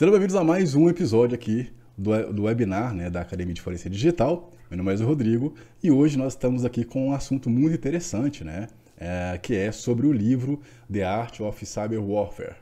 [0.00, 3.90] Sejam bem-vindos a mais um episódio aqui do, do webinar né, da Academia de Forense
[3.90, 4.50] Digital.
[4.70, 8.68] Meu nome é Rodrigo e hoje nós estamos aqui com um assunto muito interessante, né?
[8.96, 10.58] É, que é sobre o livro
[10.90, 12.54] The Art of Cyber Warfare.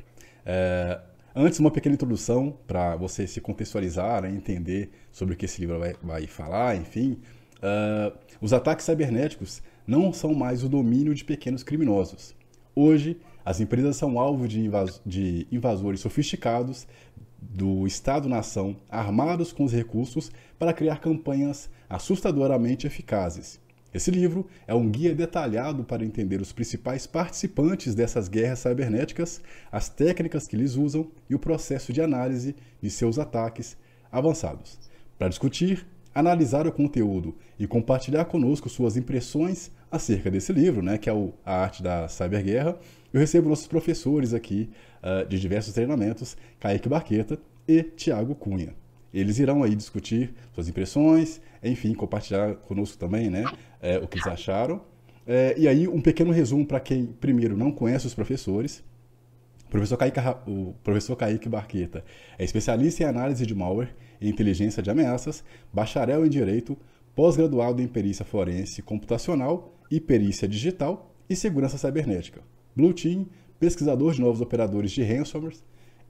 [0.45, 0.99] É,
[1.33, 5.79] antes, uma pequena introdução para você se contextualizar, né, entender sobre o que esse livro
[5.79, 7.21] vai, vai falar, enfim.
[7.59, 12.35] Uh, os ataques cibernéticos não são mais o domínio de pequenos criminosos.
[12.75, 13.17] Hoje,
[13.49, 16.87] as empresas são alvo de, invas de invasores sofisticados
[17.41, 23.61] do Estado-nação armados com os recursos para criar campanhas assustadoramente eficazes.
[23.93, 29.41] Esse livro é um guia detalhado para entender os principais participantes dessas guerras cibernéticas,
[29.73, 33.77] as técnicas que eles usam e o processo de análise de seus ataques
[34.13, 34.79] avançados.
[35.19, 41.09] Para discutir, analisar o conteúdo e compartilhar conosco suas impressões acerca desse livro, né, que
[41.09, 42.79] é o, A Arte da Cyberguerra,
[43.13, 44.71] eu recebo nossos professores aqui
[45.03, 48.75] uh, de diversos treinamentos, Kaique Barqueta e Tiago Cunha.
[49.13, 53.45] Eles irão aí discutir suas impressões, enfim, compartilhar conosco também né,
[53.81, 54.83] é, o que eles acharam.
[55.27, 58.83] É, e aí, um pequeno resumo para quem, primeiro, não conhece os professores.
[59.67, 62.05] O professor Kaique, o professor Kaique Barqueta
[62.39, 66.77] é especialista em análise de malware e inteligência de ameaças, bacharel em Direito,
[67.15, 72.41] pós-graduado em Perícia Forense Computacional e Perícia Digital e Segurança Cibernética.
[72.79, 73.27] Blue Team,
[73.59, 75.57] pesquisador de novos operadores de ransomware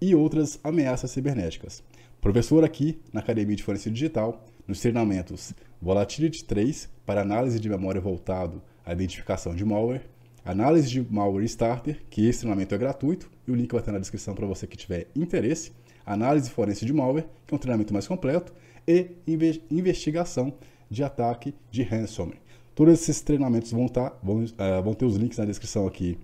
[0.03, 1.83] e outras ameaças cibernéticas.
[2.21, 8.03] Professor aqui na Academia de Forense Digital, nos treinamentos Volatility 3 para análise de memória
[8.03, 10.03] voltado à identificação de malware,
[10.45, 13.99] análise de malware starter, que esse treinamento é gratuito e o link vai estar na
[13.99, 15.73] descrição para você que tiver interesse,
[16.05, 18.53] análise forense de malware, que é um treinamento mais completo,
[18.87, 19.17] e
[19.71, 20.53] investigação
[20.91, 22.43] de ataque de ransomware.
[22.75, 26.19] Todos esses treinamentos vão, estar, tá, vão, uh, vão ter os links na descrição aqui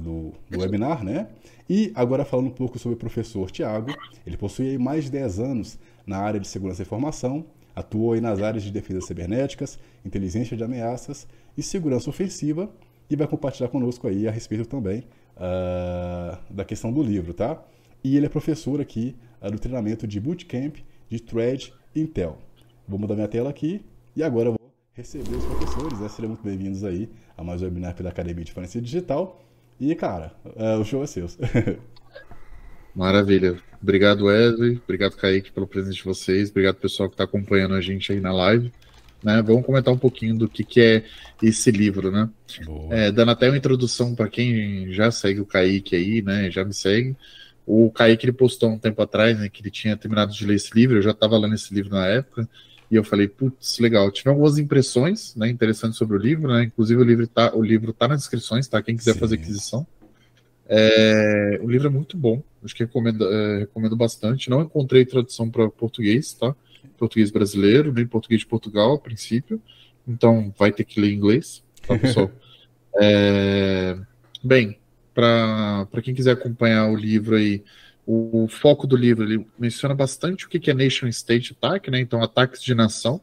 [0.00, 1.28] do, do webinar, né?
[1.68, 3.92] E agora falando um pouco sobre o professor Tiago,
[4.26, 7.44] ele possui mais de 10 anos na área de segurança da informação,
[7.74, 11.26] atuou nas áreas de defesa cibernéticas, inteligência de ameaças
[11.56, 12.70] e segurança ofensiva
[13.10, 15.04] e vai compartilhar conosco aí a respeito também
[15.36, 17.62] uh, da questão do livro, tá?
[18.02, 20.76] E ele é professor aqui uh, do treinamento de Bootcamp
[21.08, 22.38] de Thread Intel.
[22.88, 26.08] Vou mudar minha tela aqui e agora eu vou receber os professores, né?
[26.08, 29.40] Sejam muito bem-vindos aí a mais um webinar pela Academia de Forense Digital.
[29.80, 31.26] E, cara, uh, o show é seu.
[32.94, 33.58] Maravilha.
[33.80, 34.80] Obrigado, Wesley.
[34.82, 36.50] Obrigado, Kaique, pelo presente de vocês.
[36.50, 38.72] Obrigado, pessoal que está acompanhando a gente aí na live.
[39.22, 39.42] Né?
[39.42, 41.04] Vamos comentar um pouquinho do que, que é
[41.42, 42.28] esse livro, né?
[42.90, 46.50] É, dando até uma introdução para quem já segue o Kaique aí, né?
[46.50, 47.14] Já me segue.
[47.66, 49.48] O Kaique ele postou um tempo atrás, né?
[49.48, 50.96] Que ele tinha terminado de ler esse livro.
[50.96, 52.48] Eu já estava lendo esse livro na época.
[52.90, 54.10] E eu falei, putz, legal.
[54.10, 56.64] Tive algumas impressões né, interessantes sobre o livro, né?
[56.64, 58.82] Inclusive o livro tá, o livro tá nas descrições, tá?
[58.82, 59.18] Quem quiser Sim.
[59.18, 59.86] fazer aquisição.
[60.68, 64.50] É, o livro é muito bom, acho que recomendo, é, recomendo bastante.
[64.50, 66.54] Não encontrei tradução para português, tá?
[66.98, 69.60] Português brasileiro, nem português de Portugal, a princípio.
[70.06, 72.30] Então vai ter que ler inglês, tá, pessoal?
[73.00, 73.96] é,
[74.42, 74.78] bem,
[75.14, 77.64] para quem quiser acompanhar o livro aí,
[78.06, 82.00] o, foco do livro ele menciona bastante o que, é nation state attack, né?
[82.00, 83.20] Então, ataques de nação.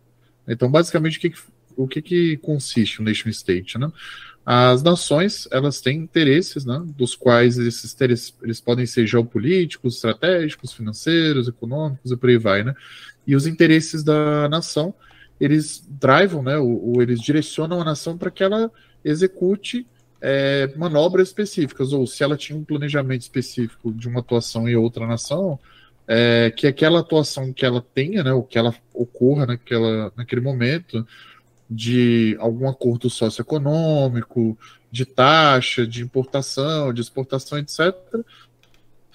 [0.47, 1.39] Então, basicamente, o que, que
[1.75, 3.91] o que, que consiste o nation state, né?
[4.45, 10.73] As nações, elas têm interesses, né, dos quais esses interesses, eles podem ser geopolíticos, estratégicos,
[10.73, 12.75] financeiros, econômicos e por aí vai, né?
[13.25, 14.93] E os interesses da nação,
[15.39, 18.69] eles drivam, né, ou, ou eles direcionam a nação para que ela
[19.03, 19.87] execute
[20.25, 25.05] é, manobras específicas, ou se ela tinha um planejamento específico de uma atuação em outra
[25.05, 25.59] nação,
[26.07, 31.05] é, que aquela atuação que ela tenha, né, ou que ela ocorra naquela, naquele momento,
[31.69, 34.57] de algum acordo socioeconômico,
[34.89, 37.93] de taxa, de importação, de exportação, etc.,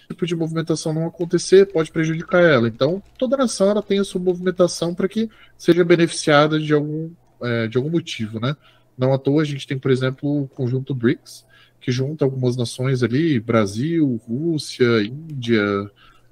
[0.09, 2.69] tipo de movimentação não acontecer pode prejudicar ela.
[2.69, 7.11] Então, toda nação ela tem a sua movimentação para que seja beneficiada de algum,
[7.43, 8.57] é, de algum motivo, né?
[8.99, 11.47] Não à toa a gente tem, por exemplo, o conjunto BRICS,
[11.81, 15.63] que junta algumas nações ali, Brasil, Rússia, Índia,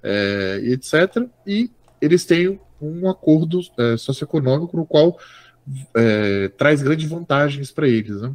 [0.02, 1.28] é, etc.
[1.46, 1.70] E
[2.00, 5.18] eles têm um acordo é, socioeconômico no qual
[5.94, 8.20] é, traz grandes vantagens para eles.
[8.20, 8.34] Né?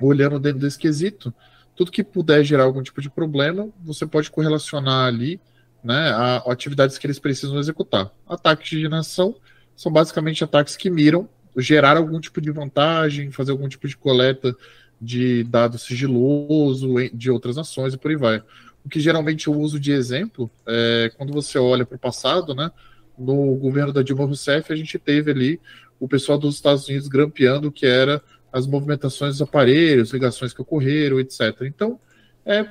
[0.00, 1.32] Olhando dentro desse quesito,
[1.74, 5.40] tudo que puder gerar algum tipo de problema, você pode correlacionar ali
[5.82, 8.10] né, a, atividades que eles precisam executar.
[8.28, 9.34] Ataques de nação
[9.76, 14.54] são basicamente ataques que miram gerar algum tipo de vantagem, fazer algum tipo de coleta
[15.00, 18.42] de dados sigiloso de outras nações e por aí vai.
[18.84, 22.70] O que geralmente eu uso de exemplo é quando você olha para o passado, né?
[23.18, 25.60] No governo da Dilma Rousseff, a gente teve ali
[25.98, 28.22] o pessoal dos Estados Unidos grampeando o que era
[28.52, 31.62] as movimentações dos aparelhos, ligações que ocorreram, etc.
[31.62, 31.98] Então,
[32.46, 32.66] é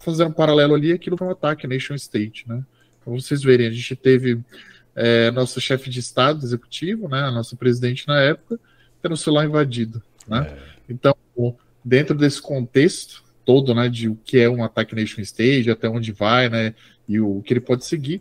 [0.00, 2.64] fazer um paralelo ali, aquilo foi um ataque nation state, né?
[3.04, 4.40] Para vocês verem, a gente teve
[5.02, 8.60] é, nosso chefe de Estado executivo, né, a nossa presidente na época,
[9.00, 10.02] tendo o celular invadido.
[10.28, 10.46] Né?
[10.46, 10.58] É.
[10.90, 11.16] Então,
[11.82, 16.12] dentro desse contexto todo, né, de o que é um ataque nation state, até onde
[16.12, 16.74] vai, né,
[17.08, 18.20] e o que ele pode seguir,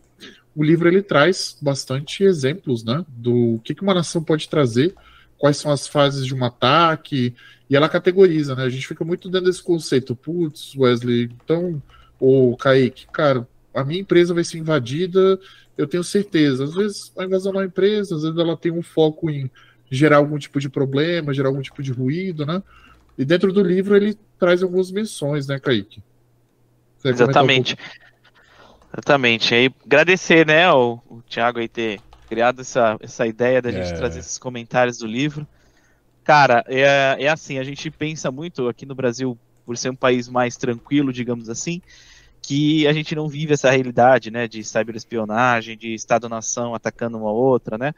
[0.56, 4.96] o livro ele traz bastante exemplos, né, do que, que uma nação pode trazer,
[5.38, 7.36] quais são as fases de um ataque,
[7.70, 11.84] e ela categoriza, né, a gente fica muito dentro desse conceito, putz, Wesley, então,
[12.18, 15.38] o Kaique, cara, a minha empresa vai ser invadida,
[15.80, 19.30] eu tenho certeza, às vezes a invasão na empresa, às vezes ela tem um foco
[19.30, 19.50] em
[19.90, 22.62] gerar algum tipo de problema, gerar algum tipo de ruído, né,
[23.18, 26.04] e dentro do livro ele traz algumas menções, né, Kaique?
[26.98, 27.76] Você Exatamente.
[27.76, 29.54] Um Exatamente.
[29.54, 33.96] Aí agradecer, né, o, o Thiago aí ter criado essa, essa ideia da gente é.
[33.96, 35.48] trazer esses comentários do livro.
[36.26, 40.28] Cara, é, é assim, a gente pensa muito aqui no Brasil, por ser um país
[40.28, 41.82] mais tranquilo, digamos assim,
[42.42, 47.78] que a gente não vive essa realidade, né, de cyberespionagem, de Estado-nação atacando uma outra,
[47.78, 47.94] né?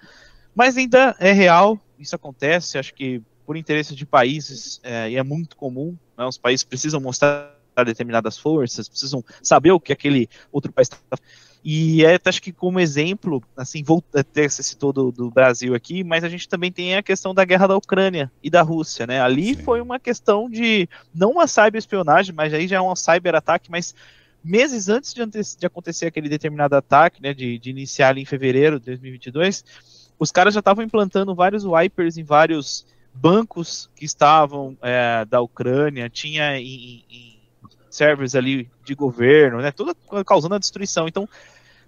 [0.55, 5.23] Mas ainda é real, isso acontece, acho que por interesse de países, é, e é
[5.23, 7.55] muito comum, né, os países precisam mostrar
[7.85, 11.17] determinadas forças, precisam saber o que aquele outro país está
[11.63, 16.03] e é, acho que como exemplo, assim, vou até você citou do, do, Brasil aqui,
[16.03, 19.21] mas a gente também tem a questão da guerra da Ucrânia e da Rússia, né?
[19.21, 19.63] Ali Sim.
[19.63, 23.93] foi uma questão de, não uma cyberespionagem, mas aí já é um cyberataque, mas
[24.43, 28.79] meses antes de, de, acontecer aquele determinado ataque, né, de, de iniciar ali em fevereiro
[28.79, 29.63] de 2022,
[30.17, 36.09] os caras já estavam implantando vários wipers em vários bancos que estavam é, da Ucrânia,
[36.09, 37.39] tinha em, em
[37.89, 39.71] servers ali de governo, né?
[39.71, 39.95] Tudo
[40.25, 41.07] causando a destruição.
[41.07, 41.27] Então,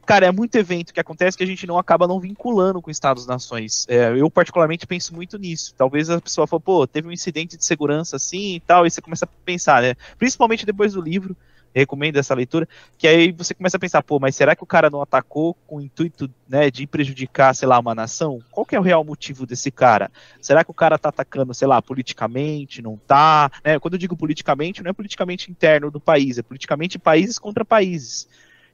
[0.06, 3.86] cara, é muito evento que acontece que a gente não acaba não vinculando com Estados-nações.
[3.88, 5.74] É, eu, particularmente, penso muito nisso.
[5.78, 9.02] Talvez a pessoa fale, pô, teve um incidente de segurança assim e tal, e você
[9.02, 9.96] começa a pensar, né?
[10.18, 11.36] Principalmente depois do livro,
[11.74, 12.68] recomendo essa leitura,
[12.98, 15.78] que aí você começa a pensar, pô, mas será que o cara não atacou com
[15.78, 18.40] o intuito, né, de prejudicar, sei lá, uma nação?
[18.52, 20.12] Qual que é o real motivo desse cara?
[20.42, 23.52] Será que o cara tá atacando, sei lá, politicamente, não tá?
[23.64, 23.80] Né?
[23.80, 28.28] Quando eu digo politicamente, não é politicamente interno do país, é politicamente países contra países.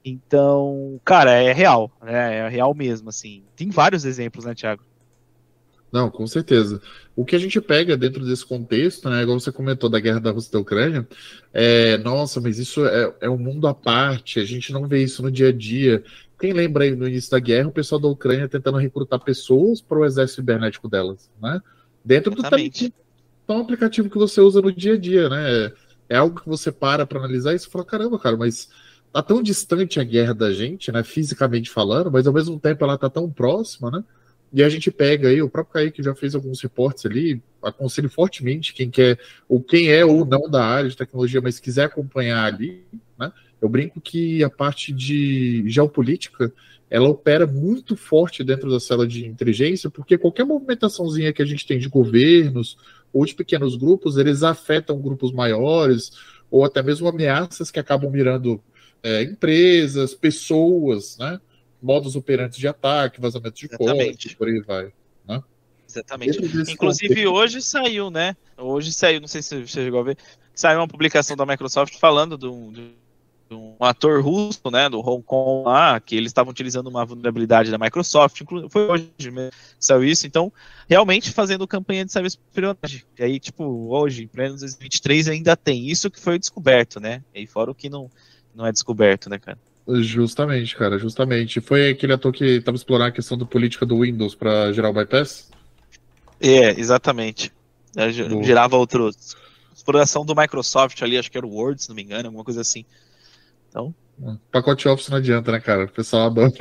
[0.04, 2.38] Então, cara, é real, né?
[2.38, 3.42] É real mesmo, assim.
[3.54, 4.82] Tem vários exemplos, né, Thiago?
[5.92, 6.80] Não, com certeza.
[7.16, 10.30] O que a gente pega dentro desse contexto, né, igual você comentou da guerra da
[10.30, 11.08] Rússia e da Ucrânia,
[11.52, 15.22] é, nossa, mas isso é, é um mundo à parte, a gente não vê isso
[15.22, 16.04] no dia a dia.
[16.38, 19.98] Quem lembra aí no início da guerra, o pessoal da Ucrânia tentando recrutar pessoas para
[19.98, 21.60] o exército cibernético delas, né?
[22.04, 22.88] Dentro Exatamente.
[22.88, 22.94] do
[23.46, 25.72] tão aplicativo que você usa no dia a dia, né?
[26.08, 28.70] É algo que você para para analisar e você fala, caramba, cara, mas
[29.12, 32.96] tá tão distante a guerra da gente, né, fisicamente falando, mas ao mesmo tempo ela
[32.96, 34.04] tá tão próxima, né?
[34.52, 38.74] E a gente pega aí, o próprio Kaique já fez alguns reportes ali, aconselho fortemente
[38.74, 39.18] quem quer,
[39.48, 42.84] ou quem é ou não da área de tecnologia, mas quiser acompanhar ali,
[43.18, 43.32] né?
[43.60, 46.52] Eu brinco que a parte de geopolítica,
[46.88, 51.66] ela opera muito forte dentro da cela de inteligência, porque qualquer movimentaçãozinha que a gente
[51.66, 52.76] tem de governos
[53.12, 56.12] ou de pequenos grupos, eles afetam grupos maiores,
[56.50, 58.60] ou até mesmo ameaças que acabam mirando
[59.02, 61.40] é, empresas, pessoas, né?
[61.82, 64.92] Modos operantes de ataque, vazamento de código, por aí vai.
[65.26, 65.42] Né?
[65.88, 66.38] Exatamente.
[66.38, 67.32] Inclusive contexto...
[67.32, 68.36] hoje saiu, né?
[68.56, 70.18] Hoje saiu, não sei se você chegou a ver,
[70.54, 72.92] saiu uma publicação da Microsoft falando de um, de
[73.50, 77.78] um ator russo, né, do Hong Kong lá, que eles estavam utilizando uma vulnerabilidade da
[77.78, 80.52] Microsoft, foi hoje mesmo que saiu isso, então,
[80.88, 83.02] realmente fazendo campanha de cyberespionagem.
[83.18, 87.22] E aí, tipo, hoje, em pleno 2023, ainda tem isso que foi descoberto, né?
[87.34, 88.10] E fora o que não,
[88.54, 89.58] não é descoberto, né, cara?
[89.98, 91.60] Justamente, cara, justamente.
[91.60, 94.92] Foi aquele ator que estava explorando a questão da política do Windows para gerar o
[94.92, 95.50] bypass?
[96.40, 97.52] É, exatamente.
[97.96, 99.36] É, gerava outros.
[99.74, 102.60] Exploração do Microsoft ali, acho que era o Word, se não me engano, alguma coisa
[102.60, 102.84] assim.
[103.68, 103.94] Então.
[104.52, 105.84] Pacote Office não adianta, né, cara?
[105.84, 106.52] O pessoal adora.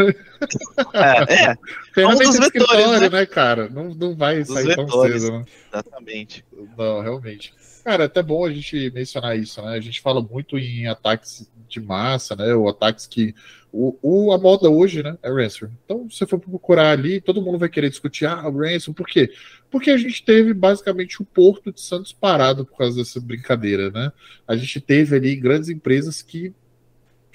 [0.93, 1.57] É, é.
[1.93, 3.09] Ferramenta um de escritório, né?
[3.09, 3.25] né?
[3.25, 3.67] cara?
[3.67, 5.45] Não, não vai sair vetores, tão cedo, né?
[5.67, 6.45] Exatamente.
[6.77, 7.53] Não, realmente.
[7.83, 9.73] Cara, é até bom a gente mencionar isso, né?
[9.73, 12.53] A gente fala muito em ataques de massa, né?
[12.53, 13.33] Ou ataques que.
[13.71, 15.17] O, o, a moda hoje, né?
[15.21, 15.67] É ransom.
[15.85, 19.07] Então, se você for procurar ali, todo mundo vai querer discutir, ah, o ransom, por
[19.07, 19.31] quê?
[19.69, 24.11] Porque a gente teve basicamente o Porto de Santos parado por causa dessa brincadeira, né?
[24.47, 26.53] A gente teve ali grandes empresas que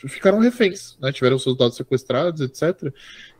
[0.08, 1.12] ficaram reféns, né?
[1.12, 2.92] Tiveram seus dados sequestrados, etc.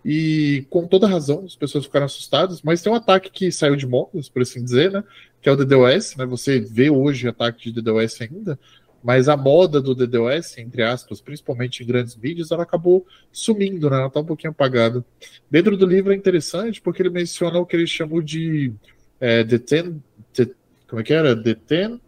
[0.05, 3.87] E com toda razão, as pessoas ficaram assustadas, mas tem um ataque que saiu de
[3.87, 5.03] modas, por assim dizer, né?
[5.41, 6.27] Que é o DDoS, né?
[6.27, 8.59] Você vê hoje ataque de DDoS ainda,
[9.05, 13.99] mas a moda do DDoS, entre aspas, principalmente em grandes mídias, ela acabou sumindo, né?
[13.99, 15.05] Ela está um pouquinho apagada.
[15.51, 18.73] Dentro do livro é interessante porque ele menciona o que ele chamou de
[19.21, 20.49] é, the ten, the,
[20.89, 21.37] como é que era?
[21.37, 22.01] The ten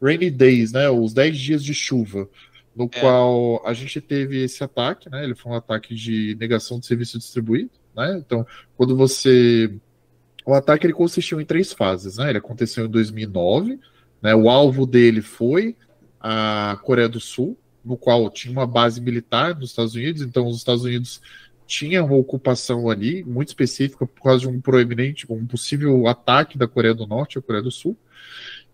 [0.00, 0.90] rainy days, né?
[0.90, 2.28] Os 10 dias de chuva.
[2.76, 3.00] no é.
[3.00, 5.24] qual a gente teve esse ataque, né?
[5.24, 8.18] Ele foi um ataque de negação de serviço distribuído, né?
[8.18, 9.72] Então, quando você
[10.44, 12.28] o ataque ele consistiu em três fases, né?
[12.28, 13.80] Ele aconteceu em 2009,
[14.20, 14.34] né?
[14.34, 15.74] O alvo dele foi
[16.22, 20.58] a Coreia do Sul, no qual tinha uma base militar nos Estados Unidos, então os
[20.58, 21.20] Estados Unidos
[21.66, 26.68] tinham uma ocupação ali muito específica por causa de um proeminente, um possível ataque da
[26.68, 27.96] Coreia do Norte à Coreia do Sul.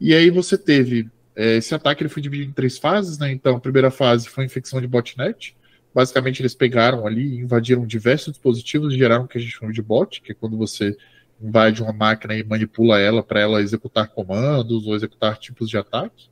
[0.01, 3.31] E aí você teve é, esse ataque ele foi dividido em três fases, né?
[3.31, 5.57] Então, a primeira fase foi a infecção de botnet.
[5.95, 9.81] Basicamente, eles pegaram ali, invadiram diversos dispositivos e geraram o que a gente chama de
[9.81, 10.97] bot, que é quando você
[11.41, 16.29] invade uma máquina e manipula ela para ela executar comandos ou executar tipos de ataque.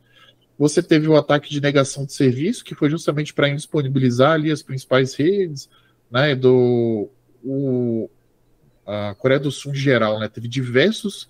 [0.58, 4.62] Você teve o ataque de negação de serviço, que foi justamente para indisponibilizar ali as
[4.62, 5.68] principais redes,
[6.10, 6.34] né?
[6.34, 7.10] Do
[7.44, 8.08] o,
[8.86, 10.28] a Coreia do Sul em geral, né?
[10.28, 11.28] Teve diversos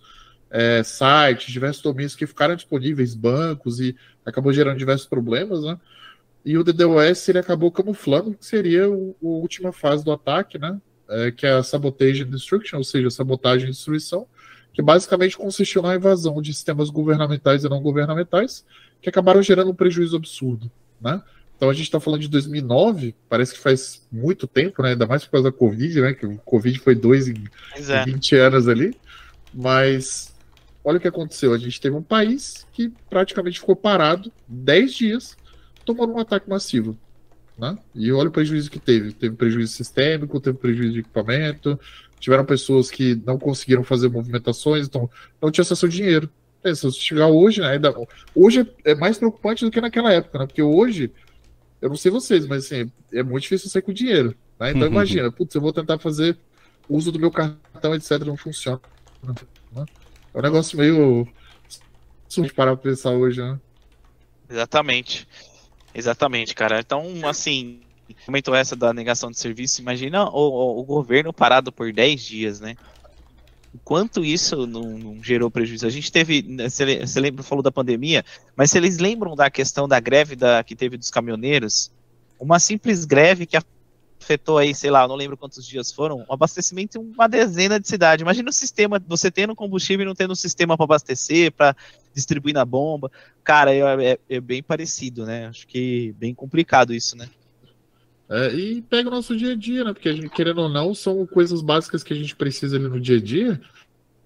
[0.50, 5.78] é, sites, diversos domínios que ficaram disponíveis, bancos, e acabou gerando diversos problemas, né?
[6.44, 8.88] E o DDoS ele acabou camuflando que seria a
[9.20, 10.80] última fase do ataque, né?
[11.08, 14.26] É, que é a Sabotage and Destruction, ou seja, sabotagem e destruição,
[14.76, 18.62] que basicamente consistiu na invasão de sistemas governamentais e não governamentais,
[19.00, 21.22] que acabaram gerando um prejuízo absurdo, né?
[21.56, 24.90] Então a gente está falando de 2009, parece que faz muito tempo, né?
[24.90, 26.12] Ainda mais por causa da Covid, né?
[26.12, 27.42] Que o Covid foi dois em,
[27.88, 28.02] é.
[28.02, 28.94] em 20 anos ali.
[29.54, 30.34] Mas
[30.84, 31.54] olha o que aconteceu.
[31.54, 35.38] A gente teve um país que praticamente ficou parado 10 dias
[35.86, 36.98] tomando um ataque massivo.
[37.56, 37.78] Né?
[37.94, 39.14] E olha o prejuízo que teve.
[39.14, 41.80] Teve prejuízo sistêmico, teve prejuízo de equipamento,
[42.18, 46.30] tiveram pessoas que não conseguiram fazer movimentações, então não tinha acesso ao dinheiro.
[46.64, 47.94] É, se chegar hoje, né, ainda,
[48.34, 50.46] hoje é mais preocupante do que naquela época, né?
[50.46, 51.12] Porque hoje,
[51.80, 54.34] eu não sei vocês, mas assim, é muito difícil sair com dinheiro.
[54.58, 54.72] Né?
[54.72, 56.36] Então imagina, putz, eu vou tentar fazer
[56.88, 58.18] uso do meu cartão, etc.
[58.24, 58.80] Não funciona.
[59.22, 59.84] Né?
[60.34, 61.26] É um negócio meio.
[62.28, 63.58] Se parar pra pensar hoje, né?
[64.50, 65.26] Exatamente.
[65.94, 66.80] Exatamente, cara.
[66.80, 67.80] Então, assim,
[68.24, 69.80] comentou essa da negação de serviço.
[69.80, 72.76] Imagina o, o, governo parado por 10 dias, né?
[73.84, 75.86] Quanto isso não, não gerou prejuízo?
[75.86, 76.42] A gente teve.
[76.68, 78.24] Você lembra, falou da pandemia,
[78.56, 81.90] mas se eles lembram da questão da greve da, que teve dos caminhoneiros,
[82.38, 83.56] uma simples greve que
[84.26, 87.86] afetou aí, sei lá, não lembro quantos dias foram, um abastecimento em uma dezena de
[87.86, 88.22] cidades.
[88.22, 91.76] Imagina o sistema, você tendo combustível e não tendo um sistema para abastecer, para
[92.14, 93.10] distribuir na bomba.
[93.44, 95.46] Cara, é, é, é, bem parecido, né?
[95.46, 97.28] Acho que bem complicado isso, né?
[98.28, 99.92] É, e pega o nosso dia a dia, né?
[99.92, 103.18] Porque gente, querendo ou não, são coisas básicas que a gente precisa ali no dia
[103.18, 103.60] a dia.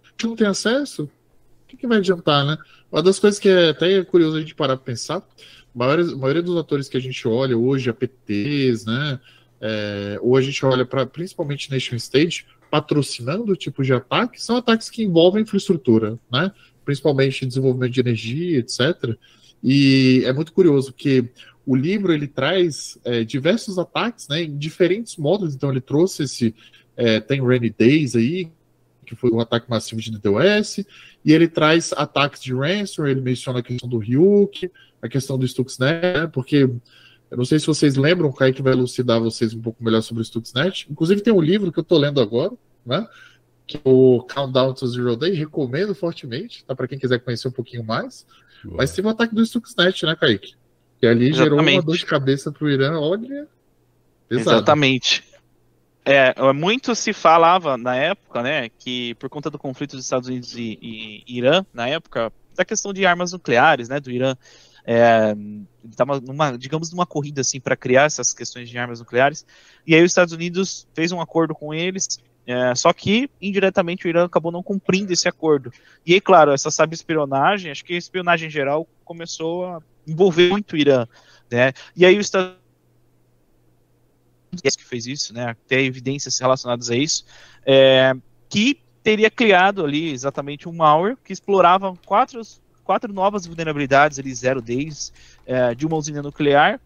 [0.04, 1.04] A gente não tem acesso.
[1.04, 2.56] O que, que vai adiantar, né?
[2.90, 5.22] Uma das coisas que é até curioso a gente parar para pensar, a
[5.74, 9.20] maioria, a maioria dos atores que a gente olha hoje, APTs, né?
[9.60, 14.56] é, ou a gente olha para principalmente nation state, patrocinando o tipo de ataque, são
[14.56, 16.50] ataques que envolvem infraestrutura, né?
[16.84, 19.16] principalmente desenvolvimento de energia, etc.
[19.62, 21.28] E é muito curioso que
[21.66, 26.54] o livro ele traz é, diversos ataques né, em diferentes modos, então ele trouxe esse.
[26.96, 28.50] É, tem Rainy Days aí,
[29.06, 30.84] que foi um ataque massivo de DDoS,
[31.24, 35.46] e ele traz ataques de ransomware, ele menciona a questão do Ryuk, a questão do
[35.46, 36.68] Stuxnet, né, porque
[37.30, 40.20] eu não sei se vocês lembram, o Kaique vai elucidar vocês um pouco melhor sobre
[40.20, 40.88] o Stuxnet.
[40.90, 42.52] Inclusive tem um livro que eu estou lendo agora,
[42.84, 43.06] né?
[43.68, 46.74] Que é o Countdown to Zero Day, recomendo fortemente, tá?
[46.74, 48.26] Para quem quiser conhecer um pouquinho mais.
[48.64, 48.78] Boa.
[48.78, 50.54] Mas teve o ataque do Stuxnet, né, Kaique?
[51.00, 51.36] Que ali Exatamente.
[51.36, 53.48] gerou uma dor de cabeça para o Irã, olha.
[54.28, 54.56] Pesado.
[54.56, 55.24] Exatamente.
[56.04, 60.54] É, muito se falava na época, né, que por conta do conflito dos Estados Unidos
[60.56, 64.34] e, e Irã, na época, da questão de armas nucleares, né, do Irã
[64.84, 65.36] é,
[65.88, 69.46] estava numa, digamos, numa corrida assim para criar essas questões de armas nucleares.
[69.86, 72.18] E aí os Estados Unidos fez um acordo com eles,
[72.50, 75.72] é, só que indiretamente o Irã acabou não cumprindo esse acordo.
[76.04, 80.50] E aí, claro, essa sabe espionagem, acho que a espionagem em geral começou a envolver
[80.50, 81.06] muito o Irã,
[81.50, 81.72] né?
[81.96, 82.56] E aí o Estados
[84.52, 85.54] Unidos que fez isso, né?
[85.68, 87.24] Tem evidências relacionadas a isso,
[87.64, 88.12] é,
[88.48, 92.40] que teria criado ali exatamente um malware que explorava quatro
[92.82, 95.12] quatro novas vulnerabilidades ali, zero days,
[95.46, 96.80] é, de uma usina nuclear.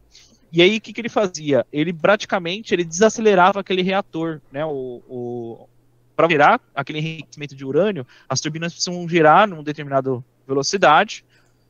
[0.55, 1.67] E aí, o que, que ele fazia?
[1.73, 4.65] Ele praticamente ele desacelerava aquele reator, né?
[4.65, 5.69] O, o
[6.15, 11.25] para virar aquele enriquecimento de urânio, as turbinas precisam girar numa determinada velocidade.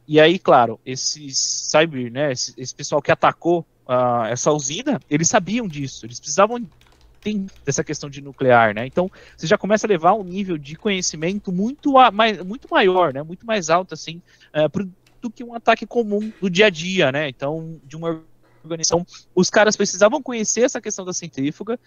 [0.07, 5.31] E aí, claro, esses cyber, né, esse, esse pessoal que atacou uh, essa usina, eles
[5.31, 6.05] sabiam disso.
[6.05, 6.69] Eles precisavam
[7.65, 8.87] dessa questão de nuclear, né?
[8.87, 13.15] Então você já começa a levar um nível de conhecimento muito, a, mais, muito maior,
[13.15, 13.23] né?
[13.23, 14.21] Muito mais alto assim
[14.53, 14.87] é, pro,
[15.23, 17.31] do que um ataque comum do dia a dia, né?
[17.31, 18.23] Então de uma
[18.65, 21.79] organização, os caras precisavam conhecer essa questão da centrífuga,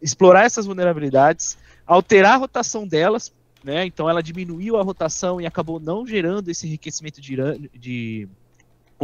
[0.00, 3.86] explorar essas vulnerabilidades, alterar a rotação delas, né?
[3.86, 7.36] Então ela diminuiu a rotação e acabou não gerando esse enriquecimento de,
[7.74, 8.28] de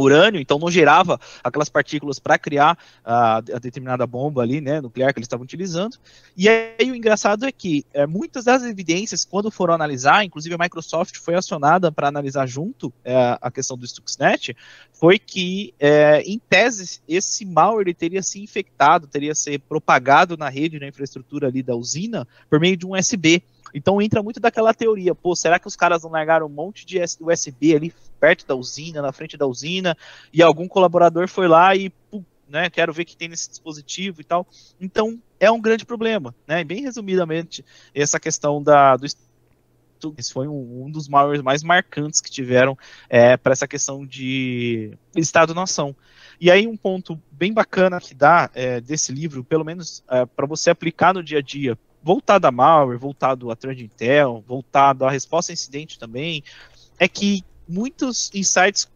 [0.01, 5.13] urânio, então não gerava aquelas partículas para criar a, a, determinada bomba ali, né, nuclear
[5.13, 5.97] que eles estavam utilizando.
[6.37, 10.57] E aí o engraçado é que é, muitas das evidências, quando foram analisar, inclusive a
[10.57, 14.55] Microsoft foi acionada para analisar junto é, a questão do Stuxnet,
[14.93, 20.79] foi que, é, em tese, esse malware teria se infectado, teria se propagado na rede,
[20.79, 23.41] na infraestrutura ali da usina, por meio de um USB.
[23.73, 26.99] Então entra muito daquela teoria, pô, será que os caras não largaram um monte de
[26.99, 29.97] USB ali perto da usina, na frente da usina,
[30.33, 31.91] e algum colaborador foi lá e,
[32.47, 34.45] né, quero ver o que tem nesse dispositivo e tal.
[34.79, 36.63] Então é um grande problema, né?
[36.63, 39.05] Bem resumidamente, essa questão da, do
[40.17, 42.77] esse foi um, um dos maiores mais marcantes que tiveram
[43.09, 45.95] é, para essa questão de Estado-nação.
[46.39, 50.47] E aí um ponto bem bacana que dá é, desse livro, pelo menos é, para
[50.47, 55.11] você aplicar no dia a dia, voltado a malware, voltado a threat intel, voltado a
[55.11, 56.43] resposta a incidente também,
[56.97, 58.89] é que muitos insights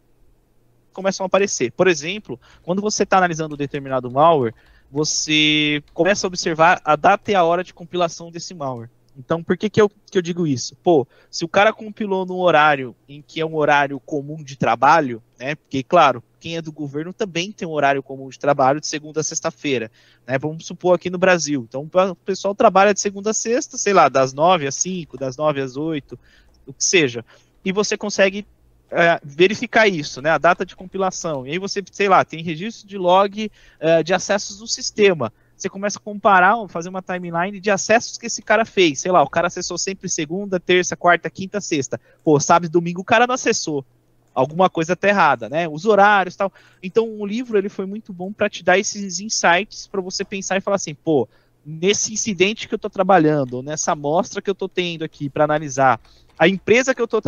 [0.92, 1.72] começam a aparecer.
[1.72, 4.54] Por exemplo, quando você está analisando um determinado malware,
[4.92, 8.90] você começa a observar a data e a hora de compilação desse malware.
[9.18, 10.76] Então, por que, que, eu, que eu digo isso?
[10.78, 15.22] Pô, se o cara compilou num horário em que é um horário comum de trabalho,
[15.38, 15.56] né?
[15.56, 19.22] Porque, claro, quem é do governo também tem um horário comum de trabalho de segunda
[19.22, 19.92] a sexta-feira,
[20.26, 20.38] né?
[20.38, 21.66] Vamos supor aqui no Brasil.
[21.68, 25.38] Então, o pessoal trabalha de segunda a sexta, sei lá, das nove às cinco, das
[25.38, 26.18] nove às oito,
[26.66, 27.24] o que seja.
[27.64, 28.48] E você consegue
[28.90, 30.32] é, verificar isso, né?
[30.32, 31.46] A data de compilação.
[31.46, 35.32] E aí você, sei lá, tem registro de log é, de acessos do sistema
[35.64, 39.00] você começa a comparar, fazer uma timeline de acessos que esse cara fez.
[39.00, 42.00] Sei lá, o cara acessou sempre segunda, terça, quarta, quinta, sexta.
[42.22, 43.86] Pô, sábado domingo o cara não acessou.
[44.34, 45.70] Alguma coisa tá errada, né?
[45.70, 46.52] Os horários tal.
[46.82, 50.58] Então o livro ele foi muito bom para te dar esses insights para você pensar
[50.58, 51.30] e falar assim, pô,
[51.66, 55.98] nesse incidente que eu estou trabalhando, nessa amostra que eu estou tendo aqui para analisar,
[56.38, 57.22] a empresa que eu estou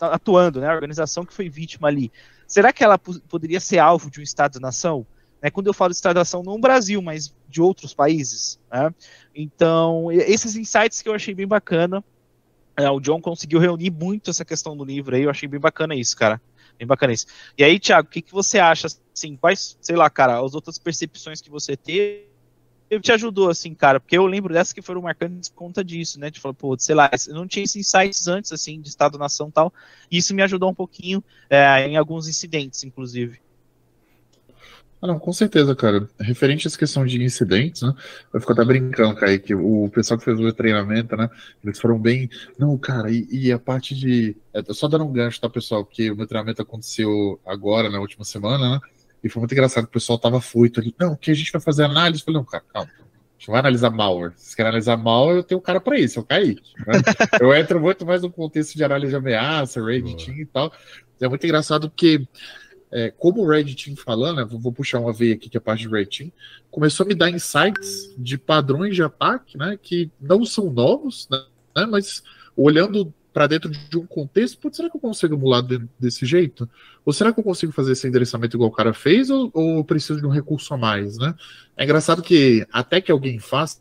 [0.00, 2.12] atuando, né, a organização que foi vítima ali,
[2.46, 5.06] será que ela poderia ser alvo de um Estado-nação?
[5.40, 8.58] Né, quando eu falo de extradação, não Brasil, mas de outros países.
[8.70, 8.92] Né?
[9.34, 12.04] Então, esses insights que eu achei bem bacana.
[12.76, 15.96] É, o John conseguiu reunir muito essa questão do livro aí, eu achei bem bacana
[15.96, 16.40] isso, cara.
[16.78, 17.26] Bem bacana isso.
[17.56, 20.78] E aí, Thiago, o que, que você acha, assim, quais, sei lá, cara, as outras
[20.78, 22.28] percepções que você teve
[23.02, 23.98] te ajudou, assim, cara?
[23.98, 26.30] Porque eu lembro dessas que foram marcantes por conta disso, né?
[26.30, 29.52] De falar, pô, sei lá, eu não tinha esses insights antes, assim, de Estado-nação e
[29.52, 29.74] tal.
[30.08, 33.40] E isso me ajudou um pouquinho é, em alguns incidentes, inclusive.
[35.00, 36.08] Ah, não, com certeza, cara.
[36.18, 37.94] Referente a essa questão de incidentes, né?
[38.34, 41.30] Eu fico até brincando, cara, que o pessoal que fez o treinamento, né?
[41.62, 42.28] Eles foram bem.
[42.58, 44.36] Não, cara, e, e a parte de.
[44.52, 45.84] É, só dando um gancho, tá, pessoal?
[45.84, 48.80] Que o meu treinamento aconteceu agora, na última semana, né?
[49.22, 50.94] E foi muito engraçado, o pessoal tava foito ali.
[50.98, 52.22] Não, que a gente vai fazer análise.
[52.22, 52.90] Eu falei, não, cara, calma.
[52.90, 54.32] A gente vai analisar malware.
[54.36, 56.56] Se quer analisar malware, eu tenho um cara para isso, eu caí.
[56.86, 56.94] Né?
[57.40, 60.72] eu entro muito mais no contexto de análise de ameaça, Reddit e tal.
[61.20, 62.26] É muito engraçado porque
[62.90, 65.80] é, como o Red Team falando, né, vou, puxar uma veia aqui que é parte
[65.80, 66.32] de Red Team,
[66.70, 71.42] começou a me dar insights de padrões de ataque, né, que não são novos, né,
[71.76, 72.22] né mas
[72.56, 75.62] olhando para dentro de um contexto, putz, será que eu consigo emular
[75.98, 76.68] desse jeito?
[77.04, 80.20] Ou será que eu consigo fazer esse endereçamento igual o cara fez, ou, ou preciso
[80.20, 81.34] de um recurso a mais, né?
[81.76, 83.78] É engraçado que até que alguém faça,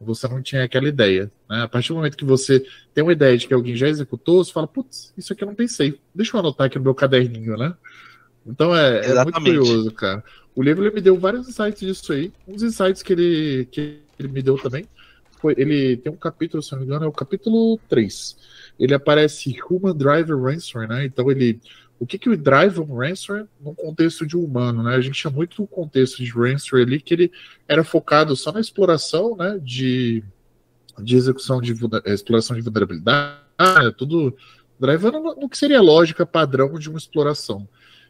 [0.00, 1.30] você não tinha aquela ideia.
[1.48, 1.62] Né?
[1.62, 4.52] A partir do momento que você tem uma ideia de que alguém já executou, você
[4.52, 6.00] fala, putz, isso aqui eu não pensei.
[6.14, 7.74] Deixa eu anotar aqui no meu caderninho, né?
[8.46, 10.22] Então é, é, muito curioso, cara.
[10.54, 12.32] O livro ele me deu vários insights disso aí.
[12.46, 14.86] Um dos insights que ele, que ele me deu também
[15.40, 15.54] foi.
[15.58, 18.36] Ele tem um capítulo, se não me engano, é o capítulo 3.
[18.78, 21.04] Ele aparece Human Driver Ransomware, né?
[21.04, 21.60] Então ele.
[21.98, 24.96] O que, que o drive um ransomware no contexto de humano, né?
[24.96, 27.32] A gente tinha muito o contexto de ransomware ali que ele
[27.66, 29.58] era focado só na exploração, né?
[29.62, 30.22] De,
[30.98, 33.40] de execução de exploração de vulnerabilidade,
[33.96, 34.36] tudo
[34.78, 37.66] drivando no, no que seria a lógica padrão de uma exploração.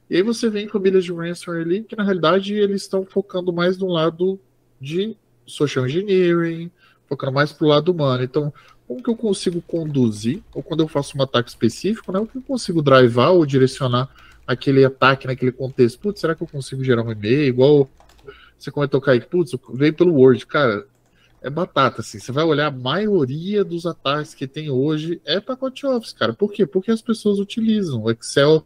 [0.08, 3.76] E aí você vem famílias de ransomware ali, que na realidade eles estão focando mais
[3.76, 4.38] no lado
[4.80, 6.70] de social engineering,
[7.06, 8.22] focando mais pro lado humano.
[8.22, 8.52] Então,
[8.86, 12.38] como que eu consigo conduzir, ou quando eu faço um ataque específico, né, o que
[12.38, 14.08] eu consigo drivar ou direcionar
[14.46, 15.98] aquele ataque naquele contexto?
[15.98, 17.44] Putz, será que eu consigo gerar um e-mail?
[17.44, 17.90] Igual
[18.56, 20.46] você comentou, Kaique, putz, veio pelo Word.
[20.46, 20.86] Cara,
[21.42, 22.18] é batata, assim.
[22.18, 26.32] Você vai olhar, a maioria dos ataques que tem hoje é pacote Office, cara.
[26.32, 26.64] Por quê?
[26.64, 28.04] Porque as pessoas utilizam.
[28.04, 28.64] O Excel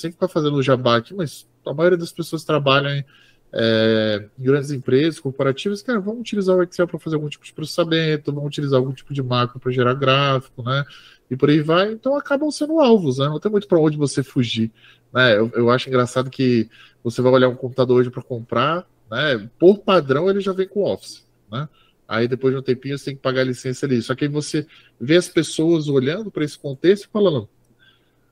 [0.00, 3.04] sempre está fazendo jabá aqui, mas a maioria das pessoas trabalham
[3.52, 7.52] é, em grandes empresas, corporativas, cara, vamos utilizar o Excel para fazer algum tipo de
[7.52, 10.84] processamento, vamos utilizar algum tipo de macro para gerar gráfico, né?
[11.30, 11.92] E por aí vai.
[11.92, 13.26] Então acabam sendo alvos, né?
[13.26, 14.72] Não tem muito para onde você fugir.
[15.12, 15.36] Né?
[15.36, 16.68] Eu, eu acho engraçado que
[17.02, 19.48] você vai olhar um computador hoje para comprar, né?
[19.58, 21.68] Por padrão ele já vem com Office, né?
[22.06, 24.02] Aí depois de um tempinho você tem que pagar a licença ali.
[24.02, 24.66] Só que aí você
[25.00, 27.48] vê as pessoas olhando para esse contexto e falando: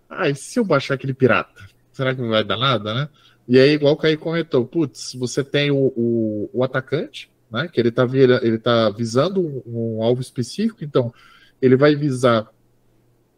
[0.08, 1.68] ah, e se eu baixar aquele pirata?
[1.98, 3.08] será que não vai dar nada, né?
[3.48, 7.66] E aí, igual o Caí comentou, putz, você tem o, o, o atacante, né?
[7.66, 9.62] Que ele está ele tá visando um,
[9.98, 11.12] um, alvo específico, então
[11.60, 12.48] ele vai visar,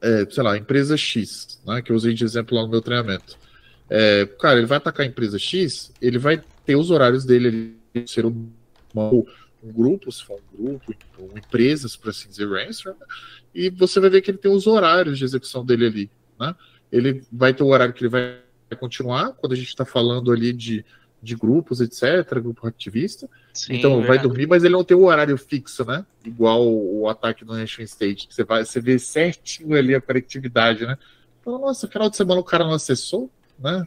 [0.03, 1.81] é, sei lá, empresa X, né?
[1.81, 3.39] Que eu usei de exemplo lá no meu treinamento.
[3.89, 8.07] É, cara, ele vai atacar a empresa X, ele vai ter os horários dele ali,
[8.07, 8.51] ser um,
[8.95, 9.25] um,
[9.65, 12.95] grupo, se for um grupo, ou empresas, por assim dizer, ransom,
[13.55, 16.55] e você vai ver que ele tem os horários de execução dele ali, né?
[16.91, 18.39] Ele vai ter o horário que ele vai
[18.79, 20.85] continuar, quando a gente está falando ali de,
[21.23, 23.29] de grupos, etc., grupo ativista.
[23.53, 26.05] Sim, então, vai dormir, mas ele não tem o horário fixo, né?
[26.25, 30.01] Igual o, o ataque do Nation State, que você, vai, você vê certinho ali a
[30.01, 30.97] conectividade, né?
[31.41, 33.87] Então, nossa, final de semana o cara não acessou, né?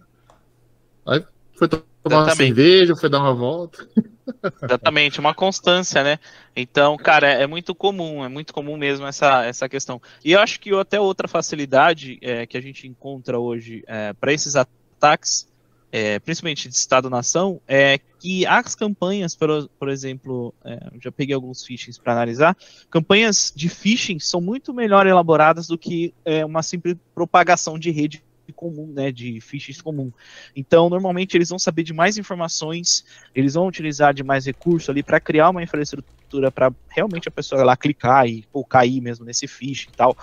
[1.05, 1.23] Aí
[1.55, 2.29] foi tomar Exatamente.
[2.29, 3.87] uma cerveja, foi dar uma volta.
[4.61, 6.19] Exatamente, uma constância, né?
[6.55, 10.01] Então, cara, é muito comum, é muito comum mesmo essa, essa questão.
[10.23, 14.33] E eu acho que até outra facilidade é, que a gente encontra hoje é, para
[14.33, 15.47] esses ataques,
[15.91, 21.63] é, principalmente de Estado-nação, é que as campanhas, por, por exemplo, é, já peguei alguns
[21.63, 22.57] phishings para analisar,
[22.89, 28.23] campanhas de phishing são muito melhor elaboradas do que é, uma simples propagação de rede
[28.51, 30.11] comum, né, de fichas comum.
[30.55, 35.01] Então, normalmente eles vão saber de mais informações, eles vão utilizar de mais recurso ali
[35.01, 39.47] para criar uma infraestrutura para realmente a pessoa lá clicar e pô, cair mesmo nesse
[39.47, 40.17] fiche e tal.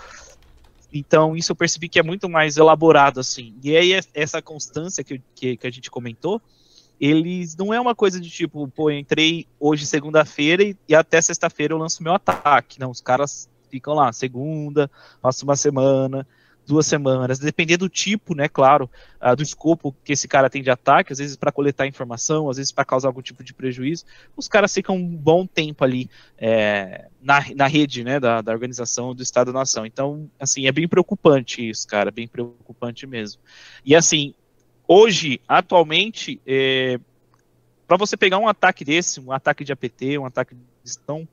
[0.93, 3.55] Então, isso eu percebi que é muito mais elaborado assim.
[3.63, 6.41] E aí essa constância que, que, que a gente comentou,
[6.99, 11.19] eles não é uma coisa de tipo, pô, eu entrei hoje segunda-feira e, e até
[11.21, 12.79] sexta-feira eu lanço meu ataque.
[12.79, 16.27] Não, os caras ficam lá, segunda, passa uma semana,
[16.65, 18.89] duas semanas, depender do tipo, né, claro,
[19.21, 22.57] uh, do escopo que esse cara tem de ataque, às vezes para coletar informação, às
[22.57, 27.07] vezes para causar algum tipo de prejuízo, os caras ficam um bom tempo ali é,
[27.21, 29.85] na, na rede, né, da, da organização do Estado-nação.
[29.85, 33.41] Então, assim, é bem preocupante isso, cara, bem preocupante mesmo.
[33.83, 34.33] E assim,
[34.87, 36.99] hoje, atualmente, é,
[37.87, 41.27] para você pegar um ataque desse, um ataque de APT, um ataque de gestão,